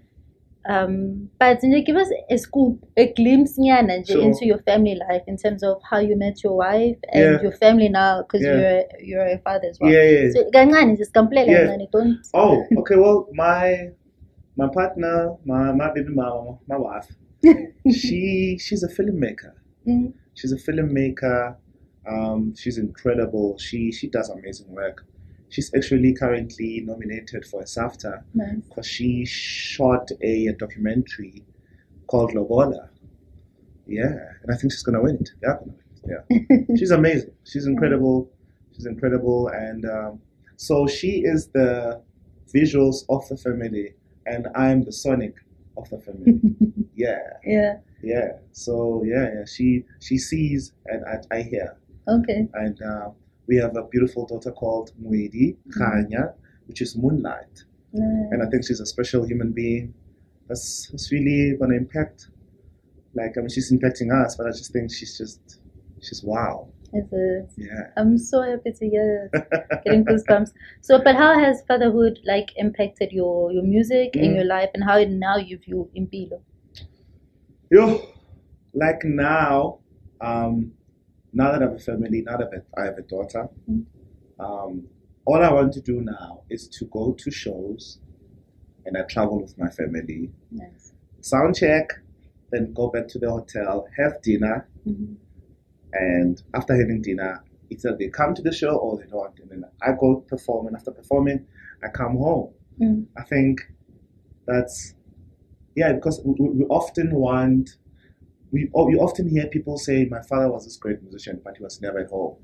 Um, 0.68 1.30
but 1.40 1.60
nje, 1.62 1.86
give 1.86 1.96
us 1.96 2.10
a 2.30 2.36
scoop, 2.36 2.84
a 2.96 3.12
glimpse 3.14 3.58
nyana 3.58 4.06
Sure. 4.06 4.20
into 4.20 4.44
your 4.44 4.58
family 4.58 4.94
life 5.08 5.22
in 5.26 5.36
terms 5.38 5.62
of 5.62 5.80
how 5.90 5.98
you 5.98 6.14
met 6.16 6.42
your 6.44 6.56
wife 6.56 6.98
and 7.12 7.22
Yeah. 7.24 7.42
your 7.42 7.52
family 7.52 7.88
now, 7.88 8.22
because 8.22 8.42
Yeah. 8.44 8.58
you're 8.60 8.84
you're 9.08 9.26
a 9.26 9.38
father 9.38 9.68
as 9.70 9.78
well. 9.80 9.90
Yeah, 9.92 10.02
yeah. 10.02 10.30
So 10.30 10.50
kancane 10.50 10.96
just 10.98 11.14
kamplela 11.14 11.46
Yeah. 11.46 11.86
don't. 11.92 12.18
Oh, 12.34 12.64
okay. 12.80 12.96
Well, 12.96 13.28
my 13.32 13.90
my 14.56 14.68
partner, 14.68 15.36
my 15.44 15.72
my 15.72 15.90
baby 15.94 16.12
mama, 16.12 16.58
my 16.68 16.76
wife, 16.76 17.08
she 18.00 18.58
she's 18.60 18.82
a 18.82 18.88
filmmaker. 18.88 19.52
Mm, 19.86 20.12
She's 20.34 20.52
a 20.52 20.56
filmmaker. 20.56 21.56
Um, 22.06 22.54
she's 22.54 22.78
incredible. 22.78 23.56
She 23.58 23.90
she 23.92 24.08
does 24.08 24.28
amazing 24.30 24.68
work. 24.70 25.04
She's 25.50 25.72
actually 25.74 26.12
currently 26.14 26.82
nominated 26.84 27.44
for 27.46 27.62
a 27.62 27.64
SAFTA 27.64 28.22
nice. 28.34 28.56
because 28.68 28.86
she 28.86 29.24
shot 29.24 30.10
a, 30.20 30.52
documentary 30.58 31.44
called 32.06 32.32
Lobola. 32.34 32.90
Yeah, 33.86 34.14
and 34.42 34.52
I 34.52 34.56
think 34.56 34.72
she's 34.72 34.82
gonna 34.82 35.02
win 35.02 35.16
it. 35.16 35.30
Yeah, 35.42 35.56
gonna 35.58 36.24
win 36.28 36.46
it. 36.58 36.66
yeah. 36.68 36.76
she's 36.76 36.90
amazing. 36.90 37.32
She's 37.44 37.66
incredible. 37.66 38.30
She's 38.76 38.86
incredible, 38.86 39.48
and 39.48 39.84
um, 39.86 40.20
so 40.56 40.86
she 40.86 41.22
is 41.24 41.48
the 41.48 42.02
visuals 42.54 43.04
of 43.08 43.26
the 43.28 43.36
family, 43.36 43.94
and 44.26 44.48
I'm 44.54 44.84
the 44.84 44.92
sonic 44.92 45.34
of 45.76 45.88
the 45.88 45.98
family. 45.98 46.40
yeah, 46.94 47.18
yeah. 47.44 47.76
yeah. 48.02 48.28
So 48.52 49.02
yeah, 49.06 49.28
yeah. 49.34 49.44
She 49.46 49.84
she 50.00 50.18
sees 50.18 50.72
and 50.86 51.04
I, 51.06 51.36
I 51.36 51.42
hear, 51.42 51.76
Okay. 52.06 52.46
and 52.54 52.80
uh, 52.82 53.10
we 53.48 53.56
have 53.56 53.76
a 53.76 53.84
beautiful 53.84 54.26
daughter 54.26 54.52
called 54.52 54.92
Muedi 55.02 55.56
Kanya, 55.76 56.34
which 56.66 56.80
is 56.82 56.96
moonlight, 56.96 57.64
Nice. 57.92 58.28
and 58.32 58.42
I 58.42 58.46
think 58.50 58.66
she's 58.66 58.80
a 58.80 58.86
special 58.86 59.24
human 59.26 59.52
being. 59.52 59.94
That's, 60.48 60.88
that's 60.90 61.10
really 61.12 61.56
gonna 61.58 61.74
impact. 61.76 62.28
Like 63.14 63.36
I 63.36 63.40
mean, 63.40 63.48
she's 63.48 63.72
impacting 63.72 64.12
us, 64.14 64.36
but 64.36 64.46
I 64.46 64.50
just 64.50 64.72
think 64.72 64.92
she's 64.92 65.16
just 65.18 65.60
she's 66.00 66.22
wow. 66.22 66.68
Is 66.94 67.04
it? 67.12 67.50
Yeah. 67.58 67.90
I'm 67.98 68.16
so 68.16 68.40
happy 68.40 68.72
to 68.72 68.88
hear 68.88 69.28
it. 69.32 69.48
Getting 69.84 70.04
goosebumps. 70.06 70.52
So, 70.80 70.98
but 71.02 71.16
how 71.16 71.38
has 71.38 71.62
fatherhood 71.68 72.18
like 72.24 72.48
impacted 72.56 73.12
your 73.12 73.52
your 73.52 73.62
music 73.62 74.10
and 74.16 74.30
Mm. 74.32 74.36
your 74.36 74.44
life, 74.44 74.70
and 74.74 74.82
how 74.84 74.96
now 75.04 75.36
you 75.36 75.58
view 75.58 75.90
Impilo? 75.96 76.40
Yo, 77.70 78.00
like 78.72 79.04
now, 79.04 79.80
um, 80.22 80.72
now 81.32 81.52
that 81.52 81.62
I 81.62 81.66
have 81.66 81.74
a 81.74 81.78
family, 81.78 82.22
now 82.22 82.36
that 82.36 82.50
I 82.76 82.84
have 82.84 82.98
a 82.98 83.02
daughter, 83.02 83.48
Mm. 83.68 83.84
um, 84.38 84.88
all 85.24 85.42
I 85.42 85.52
want 85.52 85.72
to 85.74 85.80
do 85.80 86.00
now 86.00 86.42
is 86.48 86.68
to 86.68 86.86
go 86.86 87.12
to 87.12 87.30
shows, 87.30 88.00
and 88.86 88.96
I 88.96 89.02
travel 89.02 89.40
with 89.40 89.58
my 89.58 89.68
family, 89.68 90.30
Nice. 90.50 90.92
sound 91.20 91.56
check, 91.56 91.90
then 92.50 92.72
go 92.72 92.88
back 92.88 93.08
to 93.08 93.18
the 93.18 93.30
hotel, 93.30 93.86
have 93.96 94.22
dinner, 94.22 94.66
Mhm. 94.86 95.16
and 95.92 96.42
after 96.54 96.74
having 96.74 97.02
dinner, 97.02 97.42
either 97.70 97.94
they 97.96 98.08
come 98.08 98.34
to 98.34 98.42
the 98.42 98.52
show 98.52 98.76
or 98.76 98.98
they 98.98 99.06
don't, 99.06 99.38
and 99.40 99.50
then 99.50 99.64
I 99.82 99.92
go 99.92 100.16
perform, 100.20 100.66
and 100.68 100.76
after 100.76 100.90
performing, 100.90 101.46
I 101.82 101.88
come 101.88 102.16
home. 102.16 102.54
Mm. 102.80 103.06
I 103.16 103.24
think 103.24 103.60
that's 104.46 104.94
yeah 105.74 105.92
because 105.92 106.20
we 106.24 106.32
we 106.58 106.64
often 106.66 107.14
want 107.14 107.76
we 108.50 108.70
oh, 108.74 108.88
you 108.88 108.98
often 109.00 109.28
hear 109.28 109.46
people 109.46 109.78
say 109.78 110.04
my 110.06 110.22
father 110.22 110.50
was 110.50 110.64
this 110.64 110.76
great 110.76 111.02
musician 111.02 111.40
but 111.44 111.56
he 111.56 111.62
was 111.62 111.80
never 111.80 111.98
at 112.00 112.10
home. 112.10 112.36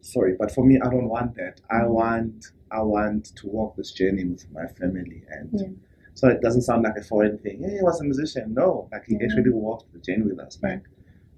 Sorry, 0.00 0.34
but 0.38 0.50
for 0.50 0.64
me 0.64 0.80
I 0.80 0.88
don't 0.90 1.08
want 1.08 1.34
that. 1.36 1.60
I 1.70 1.86
want 1.86 2.46
I 2.70 2.82
want 2.82 3.26
to 3.36 3.46
walk 3.46 3.76
this 3.76 3.92
journey 3.92 4.24
with 4.24 4.50
my 4.52 4.66
family 4.66 5.22
and 5.30 5.50
Yeah. 5.52 5.68
so 6.14 6.28
it 6.28 6.40
doesn't 6.40 6.62
sound 6.62 6.82
like 6.84 6.96
a 6.96 7.02
foreign 7.02 7.38
thing. 7.38 7.62
Hey, 7.62 7.76
he 7.76 7.82
was 7.82 8.00
a 8.00 8.04
musician. 8.04 8.54
No, 8.54 8.88
like 8.92 9.04
he 9.06 9.14
Yeah. 9.14 9.24
actually 9.26 9.50
walked 9.50 9.92
the 9.92 10.00
journey 10.00 10.22
with 10.30 10.40
us. 10.40 10.58
Like 10.62 10.82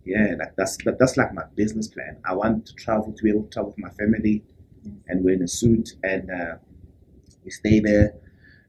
yeah, 0.05 0.35
like 0.39 0.55
that's 0.57 0.77
that, 0.85 0.99
that's 0.99 1.16
like 1.16 1.33
my 1.35 1.45
business 1.55 1.89
plan. 1.89 2.16
I 2.25 2.35
want 2.35 2.66
to 2.66 2.75
travel 2.75 3.12
to 3.12 3.22
be 3.22 3.31
able 3.31 3.45
to 3.45 3.51
travel 3.51 3.70
with 3.70 3.79
my 3.79 3.91
family, 3.91 4.43
and 5.09 5.25
we're 5.25 5.35
in 5.35 5.43
a 5.43 5.49
suit 5.49 5.95
and 6.03 6.31
uh, 6.31 6.57
we 7.45 7.51
stay 7.51 7.81
there 7.81 8.14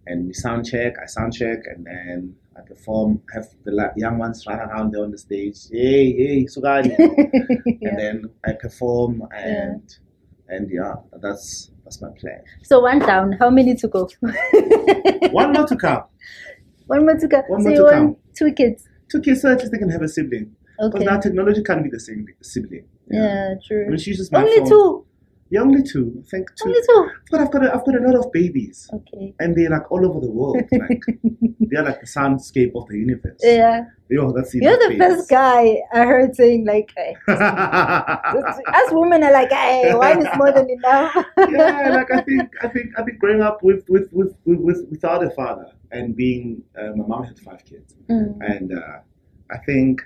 and 0.07 0.27
we 0.27 0.33
sound 0.33 0.65
check. 0.65 0.93
I 1.01 1.05
sound 1.07 1.33
check 1.33 1.59
and 1.67 1.85
then 1.85 2.35
I 2.57 2.61
perform. 2.61 3.21
Have 3.33 3.47
the 3.63 3.91
young 3.95 4.17
ones 4.17 4.45
run 4.47 4.59
around 4.59 4.93
there 4.93 5.03
on 5.03 5.11
the 5.11 5.17
stage. 5.17 5.57
Hey, 5.71 6.13
hey, 6.13 6.45
Sugani, 6.45 6.97
and 6.99 7.77
yeah. 7.81 7.95
then 7.97 8.29
I 8.45 8.53
perform 8.53 9.23
and 9.35 9.83
and 10.47 10.69
yeah, 10.71 10.95
that's 11.21 11.71
that's 11.83 12.01
my 12.01 12.09
plan. 12.19 12.41
So 12.63 12.79
one 12.79 12.99
down. 12.99 13.33
How 13.33 13.49
many 13.49 13.75
to 13.75 13.87
go? 13.87 14.09
One 15.31 15.53
more 15.53 15.67
to 15.67 15.75
come. 15.75 16.03
One 16.87 17.05
more 17.05 17.15
to 17.15 17.27
come. 17.27 17.43
One 17.47 17.61
so 17.61 17.69
more 17.69 17.71
you 17.71 17.77
to 17.77 17.83
want 17.83 17.95
come. 17.95 18.15
two 18.35 18.53
kids? 18.53 18.87
Two 19.11 19.21
kids, 19.21 19.41
so 19.41 19.51
at 19.51 19.59
least 19.59 19.71
they 19.71 19.77
can 19.77 19.89
have 19.89 20.01
a 20.01 20.07
sibling. 20.07 20.55
Okay. 20.79 20.99
Because 20.99 21.05
now 21.05 21.19
technology 21.19 21.63
can't 21.63 21.83
be 21.83 21.89
the 21.89 21.99
same 21.99 22.25
sibling. 22.41 22.85
Yeah, 23.09 23.55
true. 23.65 23.87
When 23.87 23.97
she 23.97 24.11
uses 24.11 24.31
my 24.31 24.39
Only 24.39 24.57
phone, 24.57 24.69
two. 24.69 25.04
Yeah, 25.51 25.61
only 25.61 25.83
two. 25.83 26.23
I 26.25 26.29
think 26.29 26.49
two. 26.55 26.65
Only 26.69 26.79
two. 26.89 27.09
But 27.29 27.41
I've 27.41 27.51
got 27.51 27.63
a, 27.65 27.73
I've 27.73 27.85
got 27.85 27.95
a 27.95 27.99
lot 27.99 28.15
of 28.15 28.31
babies, 28.31 28.89
Okay. 28.91 29.33
and 29.39 29.55
they're 29.55 29.69
like 29.69 29.91
all 29.91 30.03
over 30.05 30.19
the 30.19 30.31
world. 30.31 30.57
Like 30.71 31.01
they're 31.71 31.83
like 31.83 31.99
the 31.99 32.07
soundscape 32.07 32.71
of 32.75 32.87
the 32.87 32.97
universe. 32.97 33.39
Yeah. 33.43 33.85
Yo, 34.09 34.31
that's 34.31 34.53
You're 34.53 34.77
the 34.77 34.95
first 34.97 35.29
guy 35.29 35.77
I 35.93 35.99
heard 36.05 36.35
saying 36.35 36.65
like, 36.65 36.91
hey, 36.95 37.15
us 37.27 38.89
women 38.91 39.23
are 39.23 39.31
like, 39.31 39.51
hey, 39.51 39.93
one 39.95 40.21
is 40.25 40.27
more 40.35 40.51
than 40.51 40.69
enough. 40.69 41.13
yeah, 41.49 41.89
like 41.95 42.11
I 42.11 42.21
think 42.21 42.49
I 42.61 42.67
think 42.67 42.87
I 42.97 43.03
think 43.03 43.19
growing 43.19 43.41
up 43.41 43.63
with 43.63 43.83
with 43.89 44.09
with 44.11 44.35
with, 44.45 44.59
with 44.59 44.87
without 44.89 45.23
a 45.23 45.29
father 45.31 45.71
and 45.91 46.15
being 46.15 46.61
uh, 46.79 46.91
my 46.95 47.05
mom 47.07 47.23
had 47.23 47.39
five 47.39 47.63
kids, 47.65 47.93
Mm. 48.09 48.37
and 48.41 48.77
uh, 48.77 48.99
I 49.51 49.57
think 49.65 50.01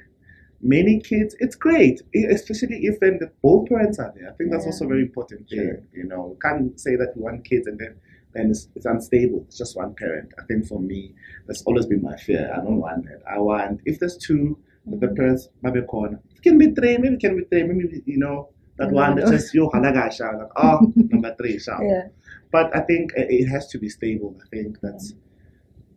many 0.62 1.00
kids 1.00 1.36
it's 1.40 1.56
great, 1.56 2.02
especially 2.30 2.86
if 2.86 3.00
then 3.00 3.18
the 3.20 3.32
both 3.42 3.70
parents 3.70 4.00
are 4.00 4.14
there. 4.16 4.30
I 4.30 4.34
think 4.34 4.52
that's 4.52 4.66
Yeah. 4.66 4.72
also 4.72 4.88
very 4.88 5.02
important 5.02 5.48
thing. 5.50 5.60
Sure. 5.60 5.84
You 5.94 6.06
know, 6.06 6.38
can't 6.42 6.80
say 6.80 6.96
that 6.96 7.14
we 7.16 7.22
want 7.24 7.46
kids 7.46 7.68
and 7.68 7.80
then 7.80 7.96
then 8.34 8.52
it's, 8.52 8.68
it's 8.76 8.86
unstable. 8.86 9.44
It's 9.48 9.58
just 9.58 9.76
one 9.76 9.96
parent. 9.96 10.32
I 10.38 10.44
think 10.44 10.68
for 10.68 10.80
me, 10.80 11.16
that's 11.48 11.64
always 11.64 11.88
been 11.88 12.02
my 12.04 12.16
fear. 12.16 12.52
I 12.54 12.58
don't 12.58 12.78
want 12.78 13.06
that. 13.06 13.22
I 13.30 13.40
want 13.40 13.82
if 13.86 14.00
there's 14.00 14.18
two, 14.18 14.58
that 14.86 15.00
the 15.00 15.08
mm-hmm. 15.08 15.16
parents 15.16 15.50
maybe 15.62 15.82
corner. 15.82 16.20
It 16.36 16.42
can 16.42 16.58
be 16.58 16.72
three, 16.72 16.98
maybe 16.98 17.16
it 17.16 17.20
can 17.20 17.38
be 17.38 17.44
three, 17.46 17.64
maybe 17.64 18.02
you 18.06 18.18
know 18.18 18.50
that 18.78 18.90
You 18.90 18.96
one 18.96 19.16
that's 19.16 19.32
know. 19.32 19.38
just 19.38 19.54
yo 19.54 19.70
halagasha 19.70 20.40
like 20.40 20.52
oh 20.58 20.92
number 20.96 21.36
three 21.36 21.60
shout. 21.60 21.82
Yeah. 21.84 22.08
But 22.52 22.76
I 22.76 22.82
think 22.82 23.14
it 23.16 23.28
it 23.30 23.48
has 23.48 23.68
to 23.70 23.78
be 23.80 23.90
stable. 23.90 24.36
I 24.44 24.48
think 24.56 24.80
that's 24.82 25.14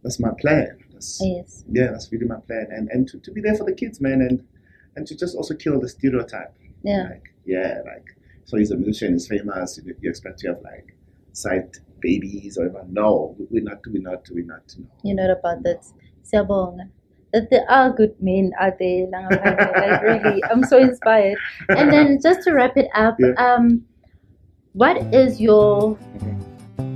that's 0.02 0.18
my 0.20 0.30
plan. 0.40 0.78
That's, 0.92 1.20
Yes. 1.22 1.64
yeah, 1.70 1.88
that's 1.92 2.10
really 2.12 2.26
my 2.26 2.40
plan, 2.46 2.68
and 2.70 2.88
and 2.90 3.08
to, 3.08 3.18
to 3.20 3.30
be 3.30 3.40
there 3.40 3.54
for 3.54 3.64
the 3.64 3.72
kids, 3.72 4.00
man, 4.00 4.20
and 4.20 4.42
and 4.96 5.06
to 5.06 5.16
just 5.16 5.36
also 5.36 5.54
kill 5.54 5.80
the 5.80 5.88
stereotype. 5.88 6.54
Yeah. 6.82 7.08
Like 7.10 7.34
yeah, 7.44 7.80
like 7.86 8.06
so 8.44 8.56
he's 8.56 8.70
a 8.70 8.76
musician, 8.76 9.12
he's 9.14 9.26
famous. 9.28 9.78
You, 9.84 9.94
you 10.00 10.10
expect 10.10 10.38
to 10.40 10.48
have 10.48 10.60
like 10.62 10.94
side 11.32 11.70
babies 12.00 12.58
or 12.58 12.66
even 12.66 12.92
no, 12.92 13.36
we're 13.50 13.62
not, 13.62 13.78
we're 13.86 14.02
not, 14.02 14.26
we're 14.30 14.44
not. 14.44 14.74
No. 14.78 14.86
You're 15.04 15.16
not 15.16 15.30
about 15.38 15.62
that. 15.64 15.84
Siyabonga. 16.24 16.88
That 17.32 17.48
there 17.50 17.64
are 17.70 17.90
good 17.90 18.14
men 18.20 18.52
out 18.60 18.78
there. 18.78 19.06
Like 19.10 20.02
really, 20.02 20.42
I'm 20.50 20.62
so 20.64 20.76
inspired. 20.78 21.38
And 21.70 21.90
then 21.90 22.18
just 22.22 22.42
to 22.42 22.52
wrap 22.52 22.76
it 22.76 22.88
up, 22.94 23.16
Yeah. 23.18 23.32
um, 23.38 23.84
what 24.74 24.96
is 25.14 25.40
your 25.40 25.98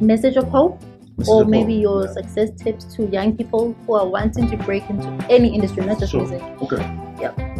message 0.01 0.37
of 0.37 0.49
hope, 0.49 0.81
Message 1.17 1.31
or 1.33 1.43
of 1.43 1.49
maybe 1.49 1.75
hope. 1.77 1.83
your 1.83 2.05
Yeah. 2.05 2.13
success 2.13 2.51
tips 2.63 2.85
to 2.97 3.07
young 3.07 3.35
people 3.37 3.73
who 3.87 3.95
are 3.95 4.07
wanting 4.07 4.51
to 4.51 4.57
break 4.59 4.89
into 4.91 5.09
any 5.31 5.55
industry, 5.55 5.87
not 5.87 5.99
just 5.99 6.13
Sure. 6.13 6.21
music? 6.27 6.43
Okay. 6.61 6.85
Yep. 7.21 7.56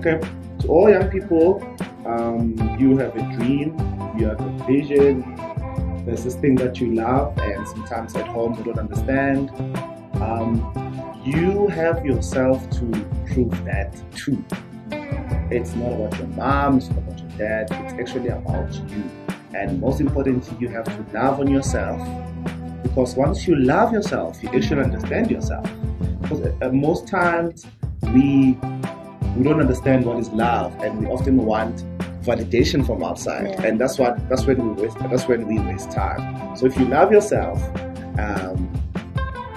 Okay. 0.00 0.18
To 0.60 0.68
all 0.68 0.88
young 0.88 1.10
people, 1.10 1.62
um, 2.06 2.56
you 2.80 2.96
have 2.96 3.14
a 3.14 3.36
dream, 3.36 3.76
you 4.18 4.28
have 4.28 4.40
a 4.40 4.64
vision. 4.64 5.20
There's 6.06 6.24
this 6.24 6.36
thing 6.36 6.54
that 6.54 6.80
you 6.80 6.94
love, 6.94 7.38
and 7.38 7.68
sometimes 7.68 8.16
at 8.16 8.26
home 8.28 8.54
you 8.54 8.64
don't 8.64 8.78
understand. 8.78 9.50
Um, 10.14 11.22
you 11.22 11.66
have 11.68 12.06
yourself 12.06 12.58
to 12.70 12.86
prove 13.26 13.62
that 13.66 13.94
too. 14.16 14.42
It's 15.50 15.74
not 15.74 15.92
about 15.92 16.16
your 16.16 16.28
mom, 16.28 16.78
it's 16.78 16.88
not 16.88 16.98
about 17.00 17.18
your 17.18 17.28
dad, 17.32 17.68
it's 17.70 17.92
actually 18.00 18.28
about 18.28 18.72
you. 18.72 19.04
And 19.52 19.82
most 19.82 20.00
importantly, 20.00 20.56
you 20.58 20.68
have 20.68 20.86
to 20.86 21.12
love 21.12 21.40
on 21.40 21.48
yourself 21.48 22.00
because 22.82 23.16
once 23.16 23.46
you 23.46 23.54
love 23.54 23.92
yourself, 23.92 24.42
you 24.42 24.48
actually 24.48 24.80
understand 24.80 25.30
yourself. 25.30 25.70
Because 26.22 26.40
uh, 26.40 26.70
most 26.72 27.06
times 27.06 27.66
we 28.14 28.56
we 29.36 29.42
don't 29.44 29.60
understand 29.60 30.04
what 30.06 30.18
is 30.18 30.28
love, 30.30 30.74
and 30.82 30.98
we 31.00 31.06
often 31.06 31.36
want 31.44 31.84
validation 32.22 32.84
from 32.84 33.02
outside, 33.02 33.46
Yeah. 33.48 33.62
and 33.66 33.80
that's 33.80 33.98
what 33.98 34.28
that's 34.28 34.44
when 34.46 34.58
we 34.76 34.82
waste 34.82 34.98
that's 34.98 35.26
when 35.28 35.46
we 35.46 35.58
waste 35.58 35.90
time. 35.90 36.56
So 36.56 36.66
if 36.66 36.76
you 36.78 36.84
love 36.86 37.10
yourself, 37.12 37.62
um, 38.18 38.68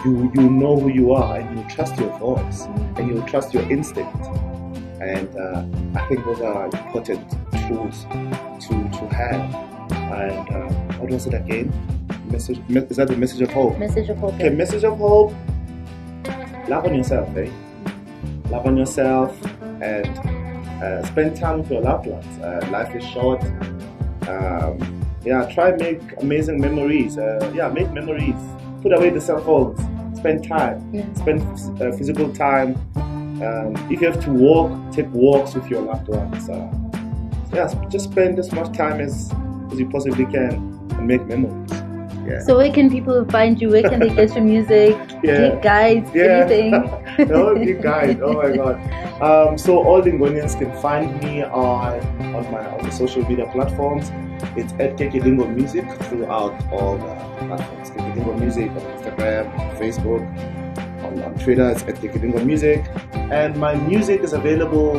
you 0.06 0.32
you 0.36 0.50
know 0.50 0.78
who 0.80 0.90
you 0.90 1.14
are 1.14 1.38
and 1.40 1.58
you 1.60 1.66
trust 1.70 1.98
your 2.00 2.18
voice 2.20 2.66
and 2.98 3.08
you 3.10 3.22
trust 3.28 3.54
your 3.54 3.64
instinct. 3.72 4.26
And 5.02 5.28
uh, 5.36 5.66
I 6.00 6.06
think 6.08 6.24
those 6.24 6.40
are 6.40 6.66
important 6.66 7.30
tools 7.68 8.06
to 8.68 8.74
to 8.98 9.04
have. 9.14 9.44
And 10.14 10.48
uh, 10.50 10.70
what 11.00 11.10
was 11.10 11.26
it 11.28 11.34
again? 11.34 11.72
Message 12.32 12.60
is 12.70 12.98
that 12.98 13.08
the 13.10 13.18
message 13.18 13.42
of 13.42 13.52
hope? 13.52 13.78
Message 13.78 14.10
of 14.10 14.18
hope. 14.18 14.34
Okay, 14.36 14.50
message 14.50 14.84
of 14.86 14.98
hope. 14.98 15.34
Love 16.70 16.86
on 16.86 16.96
yourself, 16.96 17.28
eh? 17.36 17.50
Love 18.54 18.68
on 18.68 18.78
yourself 18.78 19.36
and 19.82 20.16
uh, 20.84 21.04
spend 21.08 21.36
time 21.36 21.58
with 21.58 21.72
your 21.72 21.82
loved 21.82 22.06
ones. 22.06 22.38
Uh, 22.38 22.64
life 22.72 22.94
is 22.94 23.04
short. 23.04 23.44
Um, 24.30 25.04
yeah, 25.26 25.52
try 25.52 25.72
make 25.72 26.00
amazing 26.22 26.62
memories. 26.62 27.18
Uh, 27.18 27.52
yeah, 27.56 27.70
make 27.70 27.90
memories. 27.92 28.36
Put 28.84 28.94
away 28.94 29.10
the 29.10 29.20
cell 29.20 29.44
phones. 29.44 29.80
Spend 30.20 30.48
time. 30.48 30.88
Yeah. 30.94 31.12
Spend 31.16 31.42
uh, 31.82 31.98
physical 31.98 32.32
time. 32.32 32.76
Um, 32.96 33.76
if 33.90 34.00
you 34.02 34.12
have 34.12 34.24
to 34.26 34.32
walk, 34.32 34.72
take 34.92 35.12
walks 35.12 35.56
with 35.56 35.68
your 35.68 35.82
loved 35.82 36.10
ones. 36.10 36.48
Uh, 36.48 36.72
yeah, 37.52 37.74
just 37.90 38.12
spend 38.12 38.38
as 38.38 38.52
much 38.52 38.78
time 38.78 39.02
as, 39.02 39.34
as 39.72 39.80
you 39.80 39.90
possibly 39.90 40.26
can 40.26 40.54
and 40.92 41.08
make 41.08 41.26
memories. 41.26 41.73
Yeah. 42.26 42.40
So 42.42 42.58
where 42.58 42.72
can 42.72 42.90
people 42.90 43.26
find 43.26 43.60
you? 43.62 43.70
Where 43.70 43.84
can 43.84 44.00
they 44.00 44.10
get 44.10 44.34
your 44.36 44.44
music? 44.44 44.96
Yeah. 45.24 45.56
Guides, 45.62 46.10
Yeah. 46.14 46.24
anything? 46.48 46.72
no, 47.30 47.56
you 47.56 47.76
guys. 47.76 48.18
Oh 48.22 48.34
my 48.34 48.52
god. 48.56 48.76
Um, 49.22 49.58
so 49.58 49.82
all 49.84 50.02
Lingonians 50.02 50.56
can 50.56 50.72
find 50.82 51.22
me 51.24 51.44
on 51.44 52.00
on 52.36 52.52
my 52.52 52.66
on 52.76 52.84
the 52.84 52.92
social 52.92 53.24
media 53.30 53.48
platforms. 53.54 54.12
It's 54.58 54.74
at 54.74 54.98
Kekelingo 54.98 55.48
Music 55.56 55.86
throughout 56.10 56.54
all 56.74 56.98
the 56.98 57.14
platforms. 57.48 57.90
Kekelingo 57.92 58.38
Music 58.40 58.70
on 58.72 58.84
Instagram, 58.98 59.48
Facebook, 59.80 60.24
on, 61.06 61.24
on 61.24 61.34
Twitter. 61.40 61.70
It's 61.70 61.84
at 61.84 61.96
Kekelingo 61.96 62.44
Music, 62.46 62.84
and 63.32 63.56
my 63.56 63.76
music 63.76 64.22
is 64.22 64.34
available 64.34 64.98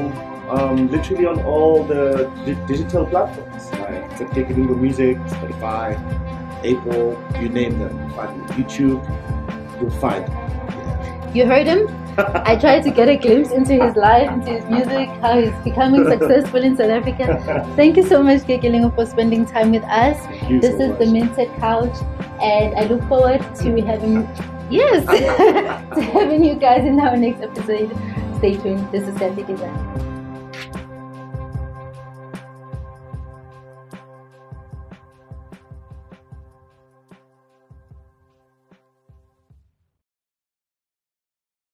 um, 0.51 0.89
literally 0.91 1.27
on 1.27 1.43
all 1.45 1.85
the 1.85 2.31
di- 2.47 2.67
digital 2.67 3.05
platforms. 3.07 3.71
Like 3.73 4.11
it's 4.13 4.21
at 4.23 4.31
Kekelingo 4.31 4.81
Music, 4.81 5.17
Spotify, 5.37 5.93
Apple, 6.65 7.23
you 7.41 7.49
name 7.49 7.79
them. 7.79 7.97
On 8.19 8.49
YouTube, 8.49 9.03
you'll 9.81 9.91
find. 10.01 10.25
it. 10.25 11.37
You 11.37 11.47
heard 11.47 11.67
him? 11.67 11.89
I 12.19 12.55
tried 12.57 12.83
to 12.85 12.91
get 12.93 13.09
a 13.09 13.17
glimpse 13.17 13.51
into 13.51 13.75
his 13.85 13.97
life, 13.97 14.31
into 14.31 14.53
his 14.53 14.65
music, 14.67 15.09
how 15.21 15.41
he's 15.41 15.53
becoming 15.65 16.05
successful 16.09 16.63
in 16.63 16.77
South 16.77 16.91
Africa. 16.91 17.67
Thank 17.77 17.97
you 17.97 18.05
so 18.05 18.23
much, 18.23 18.43
Kekelingo, 18.43 18.95
for 18.95 19.05
spending 19.05 19.45
time 19.45 19.73
with 19.73 19.83
us. 19.85 20.17
This 20.49 20.77
so 20.77 20.83
is 20.83 20.91
much. 20.91 20.99
the 21.01 21.07
Minted 21.07 21.49
Couch, 21.59 21.97
and 22.41 22.79
I 22.79 22.85
look 22.85 23.03
forward 23.09 23.41
to 23.41 23.83
having 23.83 24.29
yes, 24.71 25.05
to 25.97 26.01
having 26.01 26.45
you 26.45 26.55
guys 26.55 26.85
in 26.85 27.01
our 27.01 27.17
next 27.17 27.43
episode. 27.43 27.91
Stay 28.39 28.57
tuned. 28.57 28.91
This 28.93 29.09
is 29.09 29.17
Sandy 29.19 29.43
Design. 29.43 30.14